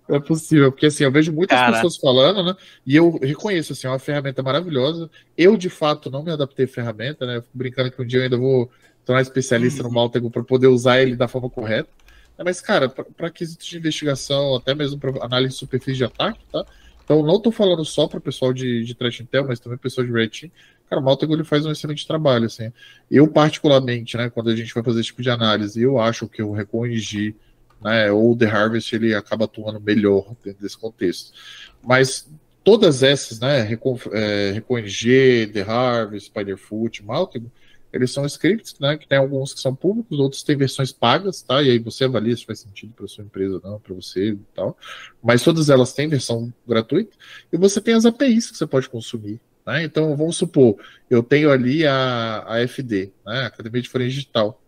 [0.09, 1.73] Não é possível, porque assim, eu vejo muitas cara.
[1.73, 2.57] pessoas falando, né?
[2.87, 5.11] E eu reconheço, assim, é uma ferramenta maravilhosa.
[5.37, 7.37] Eu, de fato, não me adaptei à ferramenta, né?
[7.37, 8.71] Eu fico brincando que um dia eu ainda vou
[9.05, 11.89] tornar especialista no Máltego para poder usar ele da forma correta.
[12.45, 16.67] Mas, cara, para quesitos de investigação, até mesmo para análise de superfície de ataque, tá?
[17.07, 20.05] Então, não estou falando só para o pessoal de, de Trash Intel, mas também pessoal
[20.05, 20.51] de Red Team.
[20.91, 22.73] Cara, o Maltego ele faz um excelente trabalho, assim.
[23.09, 26.43] Eu, particularmente, né, quando a gente vai fazer esse tipo de análise, eu acho que
[26.43, 27.37] o Recongi,
[27.81, 31.33] né, ou The Harvest, ele acaba atuando melhor dentro desse contexto.
[31.81, 32.29] Mas
[32.65, 34.61] todas essas, né, Recon, é,
[35.53, 37.53] The Harvest, Spiderfoot, Maltego,
[37.97, 38.97] eles são scripts, né?
[38.97, 41.63] Que tem alguns que são públicos, outros têm versões pagas, tá?
[41.63, 44.39] E aí você avalia se faz sentido para sua empresa ou não, para você e
[44.55, 44.79] tal.
[45.23, 47.17] Mas todas elas têm versão gratuita.
[47.53, 49.85] E você tem as APIs que você pode consumir, Né?
[49.85, 50.77] Então, vamos supor,
[51.11, 53.47] eu tenho ali a, a FD, né?
[53.47, 54.61] Academia de Forense Digital.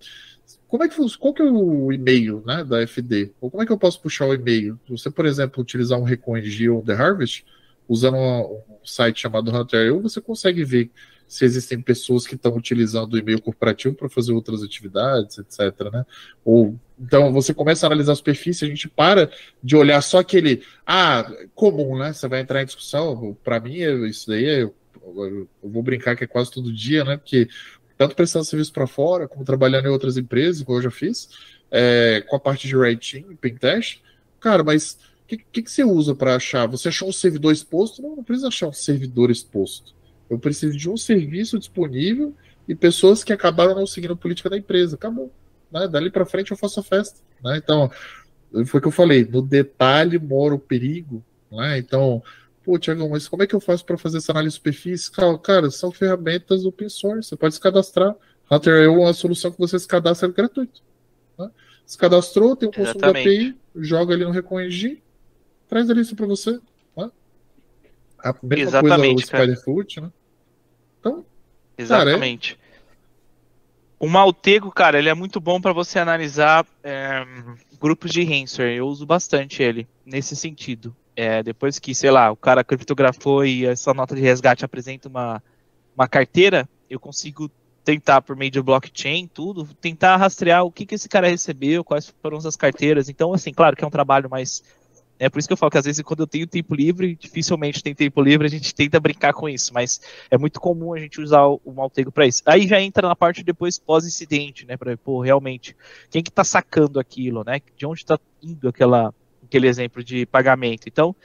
[0.67, 3.33] Como é que qual que é o e-mail né, da FD?
[3.41, 4.79] Ou como é que eu posso puxar o e-mail?
[4.89, 6.35] Você, por exemplo, utilizar um Recon
[6.71, 7.47] ou The Harvest,
[7.89, 10.91] usando um, site chamado Hunter.io, você consegue ver
[11.29, 15.93] se existem pessoas que estão utilizando o e-mail corporativo para fazer outras atividades, etc.
[15.93, 16.07] Né?
[16.43, 19.31] Ou então você começa a analisar os perfis, a gente para
[19.63, 22.15] de olhar só aquele ah comum, né?
[22.15, 23.37] Você vai entrar em discussão.
[23.45, 23.75] Para mim
[24.09, 24.75] isso daí eu,
[25.05, 27.19] eu vou brincar que é quase todo dia, né?
[27.19, 27.49] Porque
[27.99, 31.29] tanto prestando serviço para fora, como trabalhando em outras empresas, como eu já fiz,
[31.71, 34.01] é, com a parte de Red Team, Pentest,
[34.41, 34.93] cara, mas
[35.25, 36.67] o que, que, que, você usa para achar?
[36.69, 38.01] Você achou um servidor exposto?
[38.01, 39.98] Não, não precisa achar um servidor exposto.
[40.29, 42.35] Eu preciso de um serviço disponível
[42.69, 44.97] e pessoas que acabaram não seguindo a política da empresa.
[44.97, 45.33] Acabou.
[45.71, 45.89] Né?
[45.89, 47.21] Dali para frente eu faço a festa.
[47.43, 47.57] Né?
[47.57, 47.91] Então,
[48.67, 51.25] foi o que eu falei: no detalhe mora o perigo.
[51.51, 51.79] Né?
[51.79, 52.23] Então,
[52.63, 55.11] pô, Tiagão, mas como é que eu faço para fazer essa análise perfis?
[55.43, 57.29] Cara, são ferramentas open source.
[57.29, 58.15] Você pode se cadastrar.
[58.51, 60.83] Hunter é uma solução que você se cadastra gratuito.
[61.39, 61.51] Né?
[61.85, 65.03] Se cadastrou, tem um consumo da API, joga ali no ReconEngine,
[65.69, 66.59] traz a lista para você.
[66.97, 67.11] Né?
[68.19, 70.13] A mesma Exatamente, coisa o né?
[71.01, 71.25] Então,
[71.77, 72.57] Exatamente.
[72.57, 72.69] Cara, é...
[74.01, 77.27] O Maltego, cara, ele é muito bom para você analisar é,
[77.81, 78.77] grupos de ransomware.
[78.77, 80.95] Eu uso bastante ele nesse sentido.
[81.17, 85.43] É, depois que, sei lá, o cara criptografou e essa nota de resgate apresenta uma,
[85.97, 87.51] uma carteira, eu consigo
[87.85, 92.15] tentar, por meio de blockchain, tudo, tentar rastrear o que, que esse cara recebeu, quais
[92.23, 93.09] foram as carteiras.
[93.09, 94.63] Então, assim, claro que é um trabalho mais
[95.19, 97.83] é por isso que eu falo que às vezes quando eu tenho tempo livre, dificilmente
[97.83, 100.01] tem tempo livre, a gente tenta brincar com isso, mas
[100.31, 102.43] é muito comum a gente usar o, Maltego para isso.
[102.47, 105.77] Aí já entra na parte depois pós-incidente, né, para pô, realmente,
[106.11, 107.61] quem que tá sacando aquilo, né?
[107.77, 109.13] De onde está indo aquela
[109.45, 110.87] aquele exemplo de pagamento.
[110.87, 111.17] Então,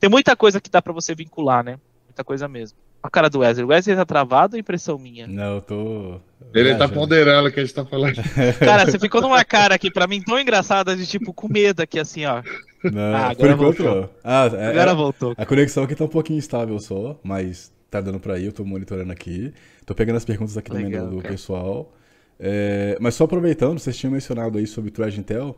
[0.00, 1.78] tem muita coisa que dá para você vincular, né?
[2.06, 2.78] Muita coisa mesmo.
[3.02, 3.64] A cara do Wesley.
[3.64, 5.26] O Wesley tá travado ou impressão minha?
[5.26, 6.20] Não, eu tô.
[6.54, 8.14] Ele tá ponderando o que a gente tá falando.
[8.58, 11.98] Cara, você ficou numa cara aqui pra mim tão engraçada de tipo com medo aqui,
[11.98, 12.42] assim, ó.
[12.92, 14.10] Não, ah, por enquanto voltou.
[14.22, 15.34] Ah, é, agora é, voltou.
[15.36, 18.64] A conexão aqui tá um pouquinho instável só, mas tá dando pra ir, eu tô
[18.64, 19.52] monitorando aqui.
[19.86, 21.92] Tô pegando as perguntas aqui Legal, do, do pessoal.
[22.38, 25.56] É, mas só aproveitando, vocês tinham mencionado aí sobre o Thread Intel.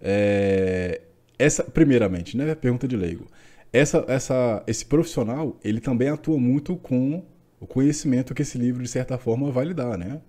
[0.00, 1.00] É,
[1.38, 2.54] essa, primeiramente, né?
[2.54, 3.26] Pergunta de leigo
[3.72, 7.24] essa, essa, esse profissional, ele também atua muito com
[7.60, 10.20] o conhecimento que esse livro, de certa forma, vai lhe dar, né?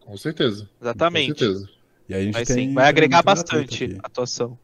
[0.00, 0.68] Com certeza.
[0.80, 1.32] Exatamente.
[1.32, 1.68] Com certeza.
[2.08, 4.58] E aí a gente vai, tem sim, vai agregar bastante a atuação.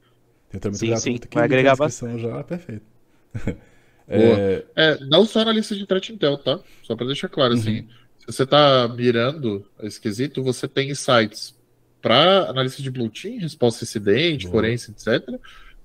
[0.73, 2.23] Sim, sim, vai agregar bastante.
[2.23, 2.85] já, perfeito.
[4.09, 4.65] é...
[4.75, 5.05] é...
[5.07, 6.61] não só na lista de threat intel, tá?
[6.83, 7.79] Só para deixar claro, assim, uhum.
[7.79, 7.89] assim,
[8.19, 11.55] se você está mirando esse quesito, você tem insights
[12.01, 15.39] para analista de blue team, resposta a incidente, forense, etc.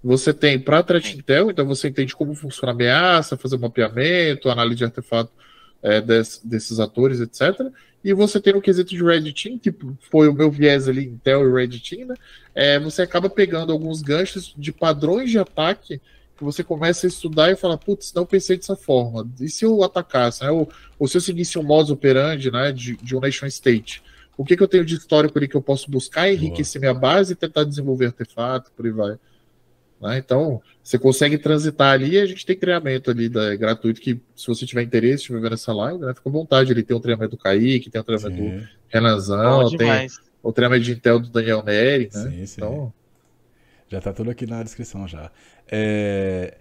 [0.04, 4.50] Você tem para threat intel, então você entende como funciona a ameaça, fazer um mapeamento,
[4.50, 5.32] análise de artefato
[5.82, 7.72] é, des, desses atores, etc.
[8.04, 9.74] E você tem no quesito de Red Team, que
[10.10, 12.16] foi o meu viés ali, Intel e Red Team, né?
[12.56, 16.02] É, você acaba pegando alguns ganchos de padrões de ataque
[16.38, 19.30] que você começa a estudar e fala, putz, não pensei dessa forma.
[19.42, 20.50] E se eu atacasse, né?
[20.50, 24.02] Ou, ou se eu seguisse um modus operandi, né, de, de um nation state?
[24.38, 26.94] O que, que eu tenho de histórico ali que eu posso buscar, enriquecer Boa.
[26.94, 29.18] minha base e tentar desenvolver artefato, por aí vai.
[30.02, 30.18] Né?
[30.18, 34.48] Então, você consegue transitar ali e a gente tem treinamento ali da, gratuito que, se
[34.48, 36.72] você tiver interesse, estiver vendo essa live, né, fica à vontade.
[36.72, 38.58] Ele tem o treinamento do Kaique, tem o treinamento sim.
[38.58, 40.08] do Renanzão, tem
[40.42, 42.10] o treinamento de Intel do Daniel Neri.
[42.14, 42.32] Né?
[42.32, 42.62] Sim, sim.
[42.62, 42.94] Então...
[43.90, 45.32] Já está tudo aqui na descrição já.
[45.68, 46.58] É...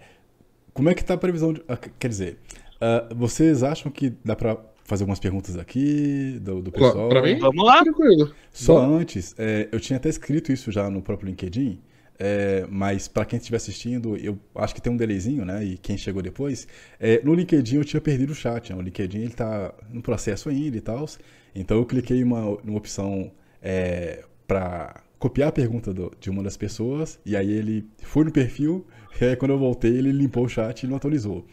[0.73, 1.53] Como é que está a previsão?
[1.53, 1.61] De...
[1.67, 2.39] Ah, quer dizer,
[2.75, 7.09] uh, vocês acham que dá para fazer algumas perguntas aqui do, do pessoal?
[7.09, 7.37] Para mim?
[7.37, 7.83] Vamos lá.
[7.83, 8.33] Tranquilo.
[8.51, 11.79] Só antes, é, eu tinha até escrito isso já no próprio LinkedIn,
[12.21, 15.63] é, mas para quem estiver assistindo, eu acho que tem um delayzinho, né?
[15.63, 16.67] E quem chegou depois,
[16.99, 18.71] é, no LinkedIn eu tinha perdido o chat.
[18.71, 18.77] Né?
[18.77, 21.07] O LinkedIn ele tá no processo ainda e tal.
[21.55, 26.57] Então eu cliquei uma, numa opção é, para copiar a pergunta do, de uma das
[26.57, 28.85] pessoas e aí ele foi no perfil
[29.19, 31.45] e aí quando eu voltei ele limpou o chat e não atualizou.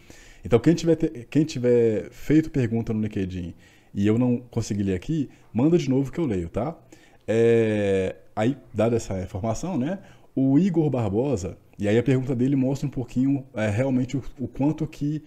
[0.44, 0.96] Então quem tiver,
[1.30, 3.54] quem tiver feito pergunta no LinkedIn
[3.94, 6.76] e eu não consegui ler aqui, manda de novo que eu leio, tá?
[7.26, 9.98] É, aí, dada essa informação, né?
[10.38, 14.46] O Igor Barbosa, e aí a pergunta dele mostra um pouquinho é, realmente o, o,
[14.46, 15.24] quanto que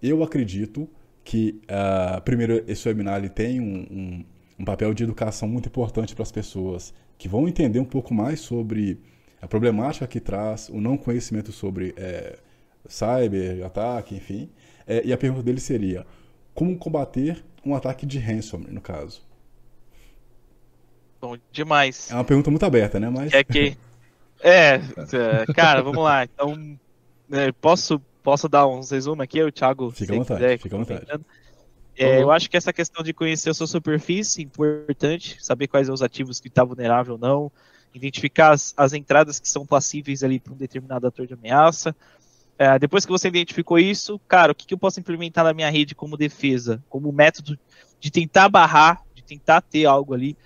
[0.00, 0.88] eu acredito
[1.24, 4.24] que, uh, primeiro, esse webinar ele tem um, um,
[4.60, 8.38] um papel de educação muito importante para as pessoas que vão entender um pouco mais
[8.38, 9.00] sobre
[9.40, 12.38] a problemática que traz, o não conhecimento sobre é,
[12.86, 14.48] cyber, ataque, enfim.
[14.86, 16.06] É, e a pergunta dele seria:
[16.54, 19.22] como combater um ataque de ransomware, no caso?
[21.20, 22.10] Bom demais.
[22.10, 23.08] É uma pergunta muito aberta, né?
[23.08, 23.32] Mas...
[23.32, 23.76] É que
[24.42, 26.24] É, é, cara, vamos lá.
[26.24, 26.78] Então,
[27.30, 29.42] é, posso, posso dar uns resumos aqui?
[29.42, 31.06] O Thiago, fica à vontade, quiser, fica à vontade.
[31.96, 32.22] É.
[32.22, 35.94] Eu acho que essa questão de conhecer a sua superfície é importante, saber quais são
[35.94, 37.52] os ativos que estão tá vulnerável ou não,
[37.94, 41.94] identificar as, as entradas que são passíveis ali para um determinado ator de ameaça.
[42.58, 45.70] É, depois que você identificou isso, cara, o que, que eu posso implementar na minha
[45.70, 47.58] rede como defesa, como método
[48.00, 50.36] de tentar barrar, de tentar ter algo ali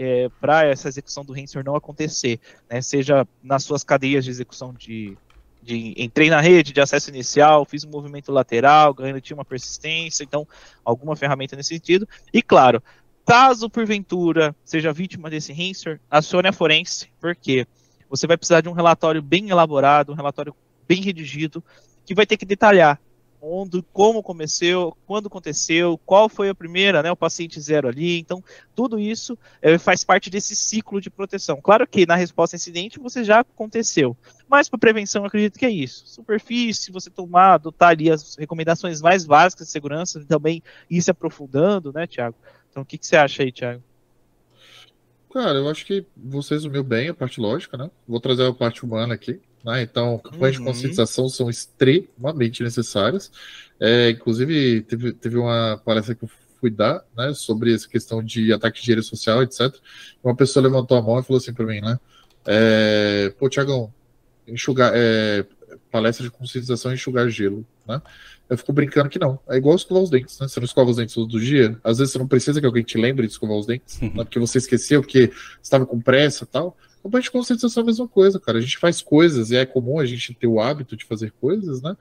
[0.00, 2.40] é, para essa execução do ransomware não acontecer,
[2.70, 2.80] né?
[2.80, 5.14] Seja nas suas cadeias de execução de,
[5.62, 10.48] de entrei na rede de acesso inicial, fiz um movimento lateral, garanti uma persistência, então
[10.82, 12.08] alguma ferramenta nesse sentido.
[12.32, 12.82] E claro,
[13.26, 17.66] caso porventura seja vítima desse ransomware, acione a forense, porque
[18.08, 20.54] você vai precisar de um relatório bem elaborado, um relatório
[20.88, 21.62] bem redigido,
[22.06, 22.98] que vai ter que detalhar
[23.40, 28.18] onde, como começou, quando aconteceu, qual foi a primeira, né, o paciente zero ali.
[28.18, 28.42] Então,
[28.74, 31.60] tudo isso é, faz parte desse ciclo de proteção.
[31.60, 34.16] Claro que na resposta a incidente você já aconteceu,
[34.48, 36.06] mas para prevenção acredito que é isso.
[36.06, 41.92] Superfície, você tomar, adotar ali as recomendações mais básicas de segurança, também ir se aprofundando,
[41.92, 42.36] né, Tiago?
[42.70, 43.82] Então, o que, que você acha aí, Tiago?
[45.32, 47.88] Cara, eu acho que você resumiu bem a parte lógica, né?
[48.06, 49.40] Vou trazer a parte humana aqui.
[49.64, 49.82] Né?
[49.82, 50.64] Então, campanhas uhum.
[50.64, 53.30] de conscientização são extremamente necessárias.
[53.78, 56.30] É, inclusive, teve, teve uma palestra que eu
[56.60, 59.74] fui dar né, sobre essa questão de ataque de rede social, etc.
[60.22, 61.98] Uma pessoa levantou a mão e falou assim para mim, né?
[62.46, 63.92] É, Pô, Tiagão,
[64.46, 65.44] enxugar, é,
[65.90, 68.00] palestra de conscientização e enxugar gelo, né?
[68.48, 69.38] Eu fico brincando que não.
[69.48, 70.48] É igual escovar os dentes, né?
[70.48, 71.78] Você não escova os dentes todo dia.
[71.84, 74.10] Às vezes você não precisa que alguém te lembre de escovar os dentes, né?
[74.24, 75.32] porque você esqueceu, porque
[75.62, 76.76] estava com pressa e tal.
[77.02, 78.58] Campanha de conscientização é a mesma coisa, cara.
[78.58, 81.80] A gente faz coisas e é comum a gente ter o hábito de fazer coisas,
[81.82, 81.96] né?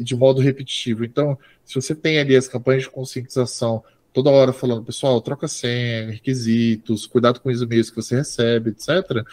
[0.00, 1.04] De modo repetitivo.
[1.04, 6.10] Então, se você tem ali as campanhas de conscientização toda hora falando, pessoal, troca senha,
[6.10, 9.24] requisitos, cuidado com os e-mails que você recebe, etc.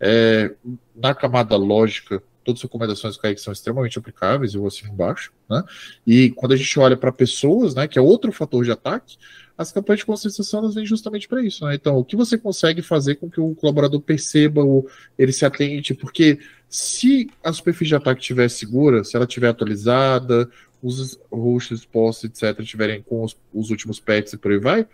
[0.00, 0.54] É,
[0.94, 5.32] na camada lógica, todas as recomendações do Kaique são extremamente aplicáveis, eu vou assim embaixo,
[5.48, 5.62] né?
[6.06, 9.16] E quando a gente olha para pessoas, né, que é outro fator de ataque,
[9.56, 11.64] as campanhas de conscientização elas vêm justamente para isso.
[11.64, 11.74] Né?
[11.74, 14.88] Então, o que você consegue fazer com que o colaborador perceba ou
[15.18, 15.94] ele se atente?
[15.94, 16.38] Porque
[16.68, 20.50] se a superfície de ataque estiver segura, se ela estiver atualizada,
[20.82, 24.86] os hosts, posts, etc., estiverem com os, os, últimos patches e por aí vai,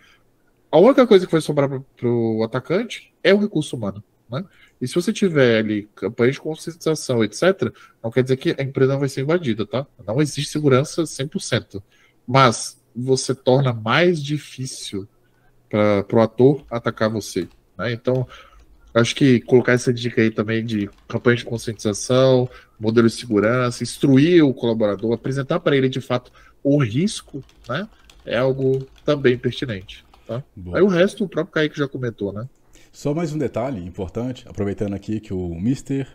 [0.70, 4.02] a única coisa que vai sobrar para o atacante é o recurso humano.
[4.30, 4.44] Né?
[4.80, 8.92] E se você tiver ali campanha de conscientização, etc., não quer dizer que a empresa
[8.92, 9.86] não vai ser invadida, tá?
[10.06, 11.82] Não existe segurança 100%.
[12.26, 15.08] Mas você torna mais difícil
[15.68, 17.48] para o ator atacar você.
[17.76, 17.92] Né?
[17.92, 18.26] Então,
[18.94, 24.44] acho que colocar essa dica aí também de campanha de conscientização, modelo de segurança, instruir
[24.44, 26.32] o colaborador, apresentar para ele de fato
[26.62, 27.88] o risco, né?
[28.24, 30.04] É algo também pertinente.
[30.26, 30.42] Tá?
[30.74, 32.46] Aí o resto o próprio Kaique já comentou, né?
[32.92, 36.06] Só mais um detalhe importante, aproveitando aqui que o Mr.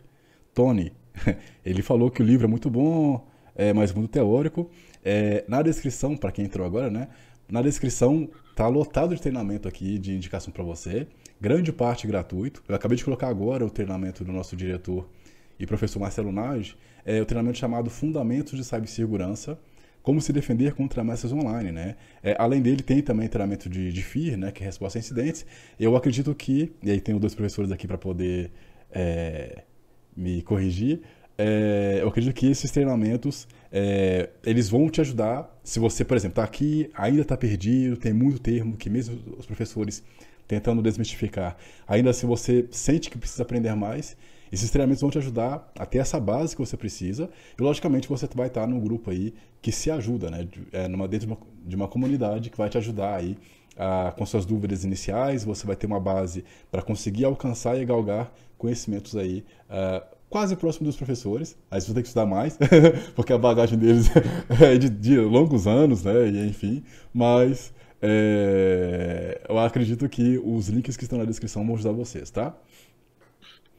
[0.54, 0.92] Tony,
[1.66, 3.26] ele falou que o livro é muito bom,
[3.56, 4.70] é, mas muito teórico.
[5.04, 7.10] É, na descrição, para quem entrou agora, né?
[7.50, 11.08] Na descrição tá lotado de treinamento aqui de indicação para você.
[11.42, 12.64] Grande parte gratuito.
[12.68, 15.08] Eu acabei de colocar agora o treinamento do nosso diretor
[15.60, 16.76] e professor Marcelo Nage,
[17.06, 19.60] é o treinamento chamado Fundamentos de Cibersegurança,
[20.02, 21.96] como se defender contra ameaças online, né?
[22.22, 25.46] É, além dele, tem também treinamento de, de FIR, né, que é resposta a incidentes.
[25.80, 28.52] Eu acredito que, e aí tenho dois professores aqui para poder
[28.92, 29.64] é,
[30.16, 31.02] me corrigir,
[31.38, 35.50] é, eu acredito que esses treinamentos é, eles vão te ajudar.
[35.64, 39.46] Se você, por exemplo, está aqui, ainda está perdido, tem muito termo que mesmo os
[39.46, 40.04] professores
[40.48, 41.56] tentando desmistificar,
[41.88, 44.16] ainda se você sente que precisa aprender mais,
[44.52, 47.28] esses treinamentos vão te ajudar a ter essa base que você precisa.
[47.58, 50.48] E logicamente você vai estar num grupo aí que se ajuda, né?
[50.72, 53.36] É, numa, dentro de uma, de uma comunidade que vai te ajudar aí
[53.76, 55.44] a, com suas dúvidas iniciais.
[55.44, 60.88] Você vai ter uma base para conseguir alcançar e galgar conhecimentos aí uh, quase próximo
[60.88, 61.56] dos professores.
[61.70, 62.58] Aí você vai ter que estudar mais,
[63.16, 64.10] porque a bagagem deles
[64.60, 66.28] é de, de longos anos, né?
[66.28, 67.72] E, enfim, mas
[68.02, 72.52] é, eu acredito que os links que estão na descrição vão ajudar vocês, tá?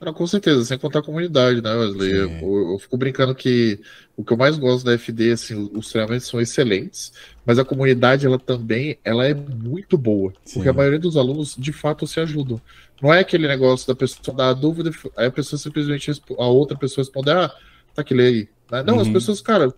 [0.01, 2.13] Não, com certeza, sem contar a comunidade, né, Wesley?
[2.13, 3.81] Eu, eu, fico brincando que
[4.17, 7.13] o que eu mais gosto da FD, assim, os treinamentos são excelentes,
[7.45, 10.55] mas a comunidade, ela também, ela é muito boa, Sim.
[10.55, 12.61] porque a maioria dos alunos, de fato, se ajudam.
[13.03, 17.05] Não é aquele negócio da pessoa dar dúvida, aí a pessoa simplesmente, a outra pessoa
[17.05, 17.49] responder, ah,
[17.95, 18.49] tá aquele aí.
[18.71, 18.83] Né?
[18.83, 19.01] Não, uhum.
[19.01, 19.73] as pessoas, cara,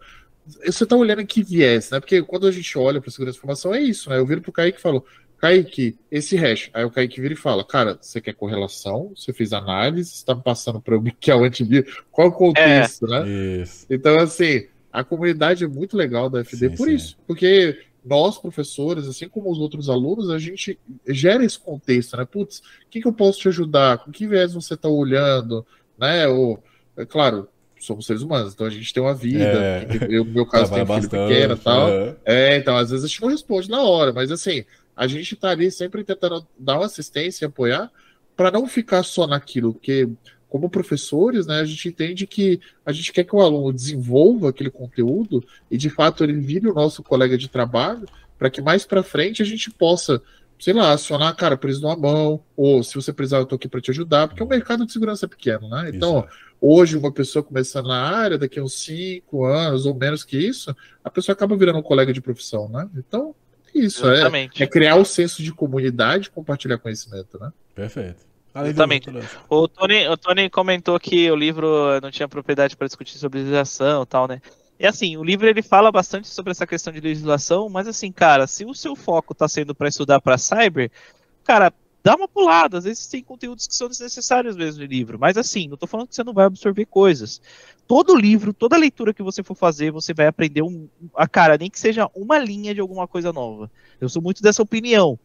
[0.64, 1.98] você tá olhando que viés, né?
[1.98, 4.18] Porque quando a gente olha para segurança de informação, é isso, né?
[4.18, 5.04] Eu viro pro Kaique e falo,
[5.38, 6.70] Kaique, esse hash.
[6.72, 9.12] Aí o Kaique vira e fala: Cara, você quer correlação?
[9.14, 10.10] Você fez análise?
[10.10, 12.02] Você tá me passando para o que é o antivírus?
[12.10, 13.20] Qual o contexto, é.
[13.20, 13.62] né?
[13.62, 13.86] Isso.
[13.90, 16.94] Então, assim, a comunidade é muito legal da FD sim, por sim.
[16.94, 17.18] isso.
[17.26, 20.78] Porque nós, professores, assim como os outros alunos, a gente
[21.08, 22.24] gera esse contexto, né?
[22.24, 23.98] Putz, o que, que eu posso te ajudar?
[23.98, 25.66] Com que viés você está olhando?
[25.98, 26.28] Né?
[26.28, 26.62] Ou,
[26.96, 27.48] é claro,
[27.80, 29.44] somos seres humanos, então a gente tem uma vida.
[29.44, 31.88] É, eu, no meu caso, tenho filho pequeno e tal.
[31.88, 32.16] É.
[32.24, 35.50] é, então às vezes a gente não responde na hora, mas assim, a gente tá
[35.50, 37.90] ali sempre tentando dar uma assistência e apoiar
[38.36, 40.08] para não ficar só naquilo, porque
[40.48, 44.70] como professores, né, a gente entende que a gente quer que o aluno desenvolva aquele
[44.70, 48.06] conteúdo e de fato ele vire o nosso colega de trabalho
[48.38, 50.22] para que mais para frente a gente possa,
[50.58, 53.68] sei lá, acionar, cara, preciso de uma mão, ou se você precisar, eu estou aqui
[53.68, 55.90] para te ajudar, porque o mercado de segurança é pequeno, né?
[55.92, 56.38] Então, isso.
[56.60, 60.74] hoje, uma pessoa começando na área, daqui a uns cinco anos ou menos que isso,
[61.02, 62.88] a pessoa acaba virando um colega de profissão, né?
[62.94, 63.34] Então,
[63.74, 67.50] é isso é, é criar o senso de comunidade e compartilhar conhecimento, né?
[67.74, 68.25] Perfeito.
[68.64, 69.10] Exatamente.
[69.48, 74.02] O Tony, o Tony comentou que o livro não tinha propriedade para discutir sobre legislação
[74.02, 74.40] e tal, né?
[74.78, 78.46] E assim, o livro ele fala bastante sobre essa questão de legislação, mas assim, cara,
[78.46, 80.90] se o seu foco está sendo para estudar para cyber,
[81.42, 81.72] cara,
[82.06, 82.78] dá uma pulada.
[82.78, 86.08] Às vezes tem conteúdos que são desnecessários mesmo no livro, mas assim, não estou falando
[86.08, 87.40] que você não vai absorver coisas.
[87.86, 91.70] Todo livro, toda leitura que você for fazer, você vai aprender um, a cara, nem
[91.70, 93.70] que seja uma linha de alguma coisa nova.
[94.00, 95.18] Eu sou muito dessa opinião.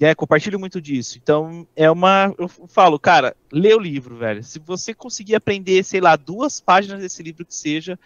[0.00, 1.18] É, compartilho muito disso.
[1.20, 2.32] Então, é uma.
[2.38, 4.44] Eu falo, cara, lê o livro, velho.
[4.44, 7.98] Se você conseguir aprender, sei lá, duas páginas desse livro que seja,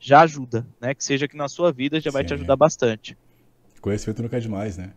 [0.00, 0.92] já ajuda, né?
[0.92, 3.16] Que seja que na sua vida já Sim, vai te ajudar bastante.
[3.80, 4.92] Conhecimento nunca é demais, né?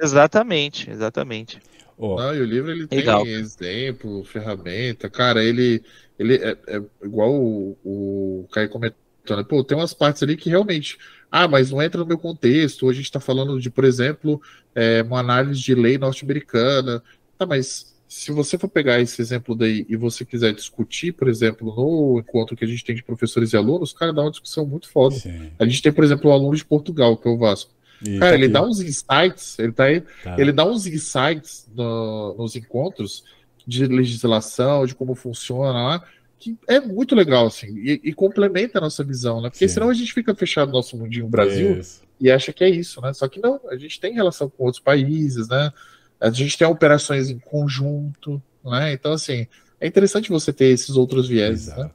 [0.00, 1.60] Exatamente, exatamente.
[1.96, 2.16] Oh.
[2.16, 3.22] Não, e o livro ele Legal.
[3.22, 5.80] tem exemplo, ferramenta, cara, ele,
[6.18, 8.98] ele é, é igual o, o Caio comentou,
[9.30, 9.42] né?
[9.42, 10.98] Pô, tem umas partes ali que realmente,
[11.30, 14.40] ah, mas não entra no meu contexto, a gente está falando de, por exemplo,
[14.74, 17.02] é, uma análise de lei norte-americana,
[17.38, 21.74] tá, mas se você for pegar esse exemplo daí e você quiser discutir, por exemplo,
[21.74, 24.88] no encontro que a gente tem de professores e alunos, cara, dá uma discussão muito
[24.88, 25.16] foda.
[25.16, 25.50] Sim.
[25.58, 27.72] A gente tem, por exemplo, um aluno de Portugal, que é o Vasco.
[28.02, 28.52] E cara, tá ele aqui.
[28.52, 30.36] dá uns insights, ele tá aí, tá.
[30.38, 33.24] ele dá uns insights no, nos encontros
[33.66, 36.04] de legislação, de como funciona lá,
[36.44, 39.48] que é muito legal, assim, e, e complementa a nossa visão, né?
[39.48, 39.74] Porque Sim.
[39.74, 42.02] senão a gente fica fechado no nosso mundinho Brasil isso.
[42.20, 43.14] e acha que é isso, né?
[43.14, 45.72] Só que não, a gente tem relação com outros países, né?
[46.20, 48.92] A gente tem operações em conjunto, né?
[48.92, 49.46] Então, assim,
[49.80, 51.90] é interessante você ter esses outros viés, né?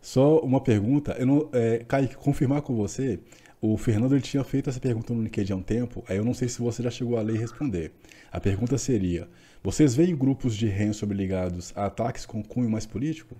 [0.00, 3.20] Só uma pergunta, eu não, é, Kaique, confirmar com você,
[3.60, 6.34] o Fernando ele tinha feito essa pergunta no LinkedIn há um tempo, aí eu não
[6.34, 7.92] sei se você já chegou a ler e responder.
[8.32, 9.28] A pergunta seria,
[9.62, 13.36] vocês veem grupos de ransom ligados a ataques com cunho mais político?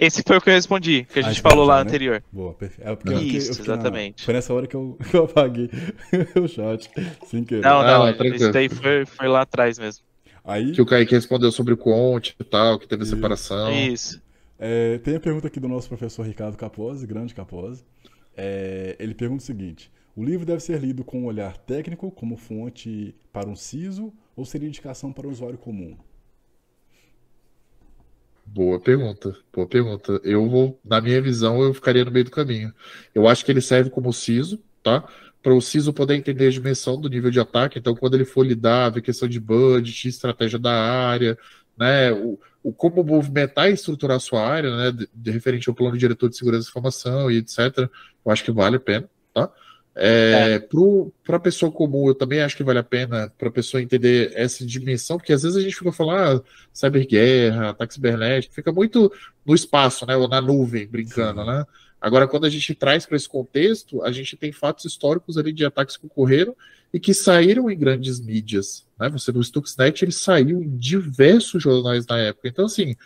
[0.00, 1.82] Esse foi o que eu respondi, que a gente ah, falou lá né?
[1.82, 2.22] anterior.
[2.32, 2.88] Boa, perfeito.
[2.88, 4.22] É porque Isso, fiquei, exatamente.
[4.22, 4.24] Na...
[4.24, 5.68] Foi nessa hora que eu, que eu apaguei
[6.42, 6.90] o chat,
[7.26, 7.60] sem querer.
[7.60, 10.02] Não, não, ah, isso daí foi, foi lá atrás mesmo.
[10.42, 10.72] Aí...
[10.72, 13.70] Que o Kaique respondeu sobre o Conte e tal, que teve a separação.
[13.70, 14.22] Isso.
[14.58, 17.84] É, tem a pergunta aqui do nosso professor Ricardo Capozzi, grande Capozzi.
[18.34, 22.38] É, ele pergunta o seguinte: o livro deve ser lido com um olhar técnico, como
[22.38, 25.94] fonte para um CISO, ou seria indicação para o usuário comum?
[28.52, 30.20] Boa pergunta, boa pergunta.
[30.24, 32.74] Eu vou, na minha visão, eu ficaria no meio do caminho.
[33.14, 35.08] Eu acho que ele serve como CISO, tá?
[35.40, 37.78] Para o CISO poder entender a dimensão do nível de ataque.
[37.78, 41.38] Então, quando ele for lidar, ver questão de budget, estratégia da área,
[41.78, 42.10] né?
[42.12, 44.90] O, o como movimentar e estruturar a sua área, né?
[44.90, 47.88] De, de referente ao plano diretor de segurança da informação e etc.
[48.26, 49.48] Eu acho que vale a pena, tá?
[49.94, 50.68] É, é.
[51.24, 54.32] Para a pessoa comum, eu também acho que vale a pena para a pessoa entender
[54.34, 59.12] essa dimensão, porque às vezes a gente fica falando ah, cyberguerra, ataque cibernético, fica muito
[59.44, 61.46] no espaço, né, ou na nuvem, brincando, Sim.
[61.46, 61.64] né?
[62.00, 65.66] Agora, quando a gente traz para esse contexto, a gente tem fatos históricos ali de
[65.66, 66.56] ataques que ocorreram
[66.92, 68.86] e que saíram em grandes mídias.
[68.98, 69.10] Né?
[69.10, 72.48] Você no Stuxnet ele saiu em diversos jornais na época.
[72.48, 72.96] Então, assim,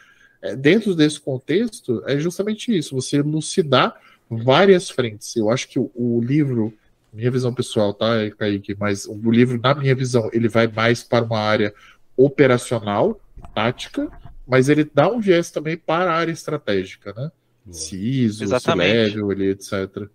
[0.41, 3.97] é, dentro desse contexto, é justamente isso: você elucidar
[4.31, 5.35] várias frentes.
[5.35, 6.73] Eu acho que o, o livro,
[7.15, 8.77] minha visão pessoal, tá, Kaique?
[8.79, 11.73] Mas o livro, na minha visão, ele vai mais para uma área
[12.17, 13.21] operacional,
[13.55, 14.11] tática,
[14.47, 17.31] mas ele dá um viés também para a área estratégica, né?
[17.65, 17.75] Boa.
[17.75, 20.09] CISO, C-Level, etc.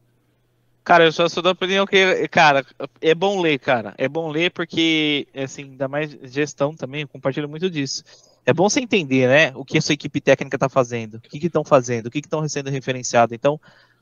[0.84, 2.66] Cara, eu só sou da opinião que, cara,
[3.02, 3.94] é bom ler, cara.
[3.98, 8.04] É bom ler porque, assim, ainda mais gestão também, eu compartilho muito disso.
[8.46, 11.46] É bom você entender, né, o que a sua equipe técnica está fazendo, o que
[11.46, 13.36] estão fazendo, o que estão sendo referenciado.
[13.36, 13.60] Então,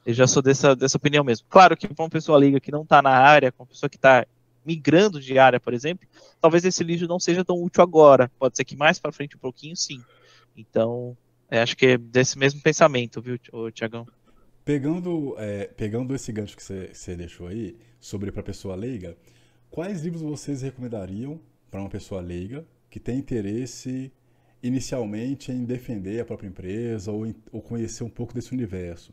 [0.08, 1.46] eu já sou dessa, dessa opinião mesmo.
[1.50, 3.98] Claro que para uma pessoa liga que não está na área, com uma pessoa que
[3.98, 4.26] está
[4.66, 6.08] migrando de área, por exemplo,
[6.40, 8.32] talvez esse livro não seja tão útil agora.
[8.40, 10.02] Pode ser que mais para frente um pouquinho, sim.
[10.56, 11.18] Então,
[11.52, 13.38] é, acho que é desse mesmo pensamento, viu,
[13.74, 14.08] Tiagão?
[14.64, 19.18] Pegando, é, pegando esse gancho que você deixou aí, sobre para pessoa leiga,
[19.70, 21.38] quais livros vocês recomendariam
[21.70, 24.10] para uma pessoa leiga que tem interesse
[24.64, 29.12] inicialmente em defender a própria empresa ou, em, ou conhecer um pouco desse universo?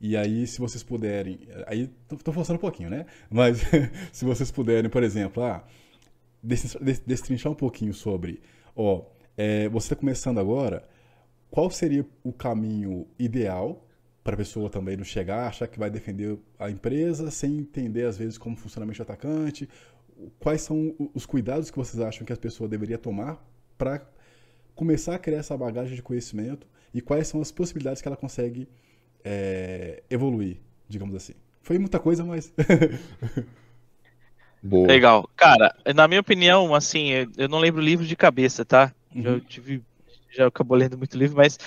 [0.00, 1.40] E aí, se vocês puderem.
[1.66, 3.06] Aí, estou forçando um pouquinho, né?
[3.30, 3.62] Mas
[4.12, 5.64] se vocês puderem, por exemplo, ah,
[6.42, 8.40] destrinchar um pouquinho sobre.
[8.74, 9.04] Ó,
[9.36, 10.86] é, você está começando agora.
[11.50, 13.86] qual seria o caminho ideal
[14.22, 18.18] para a pessoa também não chegar, achar que vai defender a empresa sem entender às
[18.18, 19.68] vezes como funciona o atacante?
[20.38, 23.42] Quais são os cuidados que vocês acham que a pessoa deveria tomar
[23.78, 24.04] para
[24.74, 28.68] começar a criar essa bagagem de conhecimento e quais são as possibilidades que ela consegue
[29.28, 30.58] é, evoluir,
[30.88, 31.32] digamos assim?
[31.60, 32.54] Foi muita coisa, mas.
[34.62, 34.86] Boa.
[34.86, 35.28] Legal.
[35.36, 38.94] Cara, na minha opinião, assim, eu não lembro o livro de cabeça, tá?
[39.12, 39.22] Uhum.
[39.22, 39.82] Já tive.
[40.30, 41.58] Já acabou lendo muito livro, mas.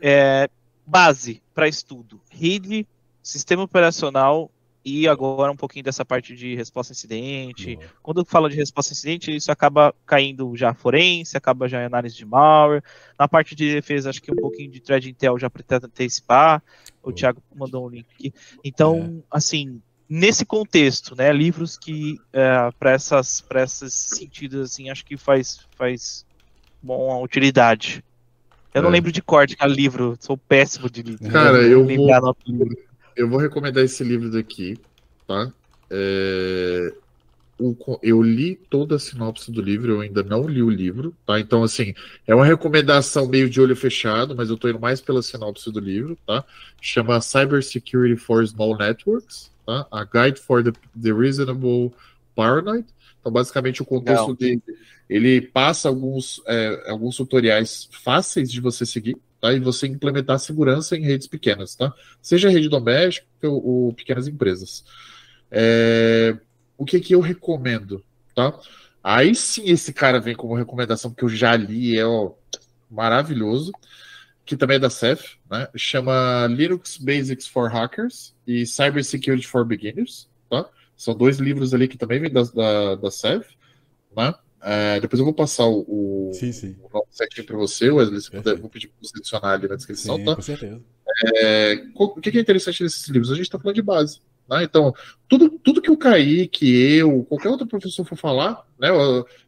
[0.00, 0.48] É,
[0.86, 2.86] base para estudo: rede,
[3.22, 4.50] sistema operacional
[4.88, 7.76] e agora um pouquinho dessa parte de resposta a incidente.
[7.76, 7.88] Boa.
[8.02, 11.84] Quando eu falo de resposta a incidente, isso acaba caindo já forense, acaba já em
[11.84, 12.82] análise de malware.
[13.18, 16.62] Na parte de defesa, acho que um pouquinho de thread intel já pretende antecipar.
[17.02, 18.32] O Thiago mandou um link aqui.
[18.64, 19.36] Então, é.
[19.36, 25.16] assim, nesse contexto, né, livros que é, para essas para esses sentidos assim, acho que
[25.16, 26.24] faz faz
[26.82, 28.02] bom utilidade.
[28.72, 28.82] Eu é.
[28.82, 31.30] não lembro de corte cada livro, sou péssimo de livro.
[31.30, 32.06] Cara, eu vou,
[33.18, 34.78] eu vou recomendar esse livro daqui,
[35.26, 35.52] tá?
[35.90, 36.94] É,
[37.58, 41.40] o, eu li toda a sinopse do livro, eu ainda não li o livro, tá?
[41.40, 41.92] Então, assim,
[42.26, 45.80] é uma recomendação meio de olho fechado, mas eu tô indo mais pela sinopse do
[45.80, 46.44] livro, tá?
[46.80, 49.86] Chama Cyber Security for Small Networks, tá?
[49.90, 51.92] A Guide for the, the Reasonable
[52.36, 52.86] Paranoid.
[53.20, 54.62] Então, basicamente, o contexto dele,
[55.08, 59.52] ele passa alguns, é, alguns tutoriais fáceis de você seguir, tá?
[59.52, 61.92] E você implementar segurança em redes pequenas, tá?
[62.22, 64.84] Seja rede doméstica ou, ou pequenas empresas.
[65.50, 66.36] É,
[66.76, 68.04] o que que eu recomendo,
[68.34, 68.58] tá?
[69.02, 72.32] Aí sim esse cara vem como recomendação que eu já li, é ó,
[72.90, 73.72] maravilhoso,
[74.44, 75.68] que também é da CEF, né?
[75.76, 80.68] Chama Linux Basics for Hackers e Cyber Security for Beginners, tá?
[80.98, 83.56] São dois livros ali que também vêm da, da, da CEF,
[84.14, 84.34] né?
[84.60, 86.76] É, depois eu vou passar o, sim, sim.
[86.82, 89.76] o nome certinho para você, Wesley, se puder, vou pedir para você adicionar ali na
[89.76, 90.34] descrição, sim, tá?
[90.34, 90.82] Com certeza.
[91.36, 93.30] É, o que é interessante nesses livros?
[93.30, 94.20] A gente está falando de base.
[94.50, 94.64] Né?
[94.64, 94.92] Então,
[95.28, 98.88] tudo, tudo que o Kaique, eu, qualquer outro professor for falar, né?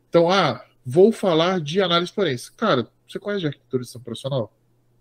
[0.09, 2.53] Então, ah, vou falar de análise forense.
[2.53, 4.53] Cara, você conhece de arquitetura de profissional?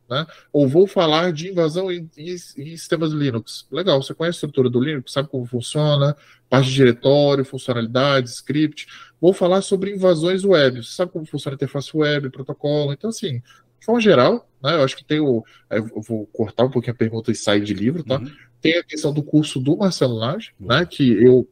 [0.10, 0.26] Né?
[0.52, 3.68] Ou vou falar de invasão em, em, em, sistemas Linux.
[3.72, 6.18] Legal, você conhece a estrutura do Linux, sabe como funciona,
[6.50, 8.88] parte de diretório, funcionalidades, script.
[9.22, 12.92] Vou falar sobre invasões web, você sabe como funciona a interface web, protocolo.
[12.92, 13.42] Então, assim,
[13.80, 15.44] de forma geral, né, eu acho que tem o.
[15.70, 18.18] Eu vou cortar um pouquinho a pergunta e sair de livro, tá?
[18.18, 18.32] Uhum.
[18.62, 20.68] Tem a questão do curso do Marcelo Lage, uhum.
[20.68, 20.86] né?
[20.86, 21.48] Que eu,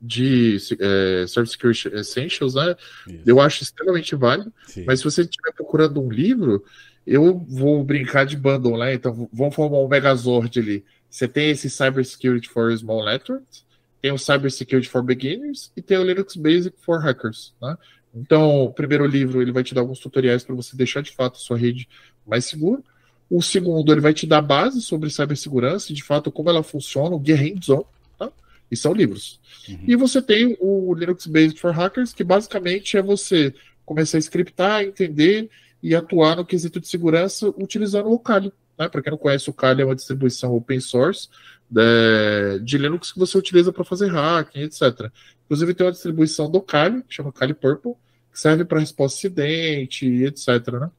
[0.00, 2.74] de é, Service Security Essentials, né?
[3.06, 3.22] Isso.
[3.26, 4.52] Eu acho extremamente válido.
[4.66, 4.84] Sim.
[4.86, 6.64] Mas se você estiver procurando um livro,
[7.08, 8.92] eu vou brincar de bundle, né?
[8.92, 10.84] Então vamos formar um Megazord ali.
[11.08, 13.64] Você tem esse Cyber Security for Small Networks,
[14.02, 17.78] tem o Cyber Security for Beginners e tem o Linux Basic for Hackers, né?
[18.14, 21.36] Então, o primeiro livro ele vai te dar alguns tutoriais para você deixar de fato
[21.36, 21.88] a sua rede
[22.26, 22.82] mais segura.
[23.30, 27.22] O segundo ele vai te dar base sobre cibersegurança, de fato como ela funciona, o
[27.24, 27.84] Gear Hands-on,
[28.18, 28.30] tá?
[28.70, 29.40] E são livros.
[29.66, 29.84] Uhum.
[29.86, 33.54] E você tem o Linux Basic for Hackers, que basicamente é você
[33.84, 35.48] começar a scriptar, entender
[35.82, 38.52] e atuar no quesito de segurança utilizando o Kali.
[38.78, 38.88] Né?
[38.88, 41.28] Para quem não conhece, o Kali é uma distribuição open source
[41.70, 45.10] de, de Linux que você utiliza para fazer hacking, etc.
[45.44, 47.94] Inclusive tem uma distribuição do Kali, que chama Kali Purple,
[48.32, 50.72] que serve para resposta a acidente, etc.
[50.72, 50.90] Né?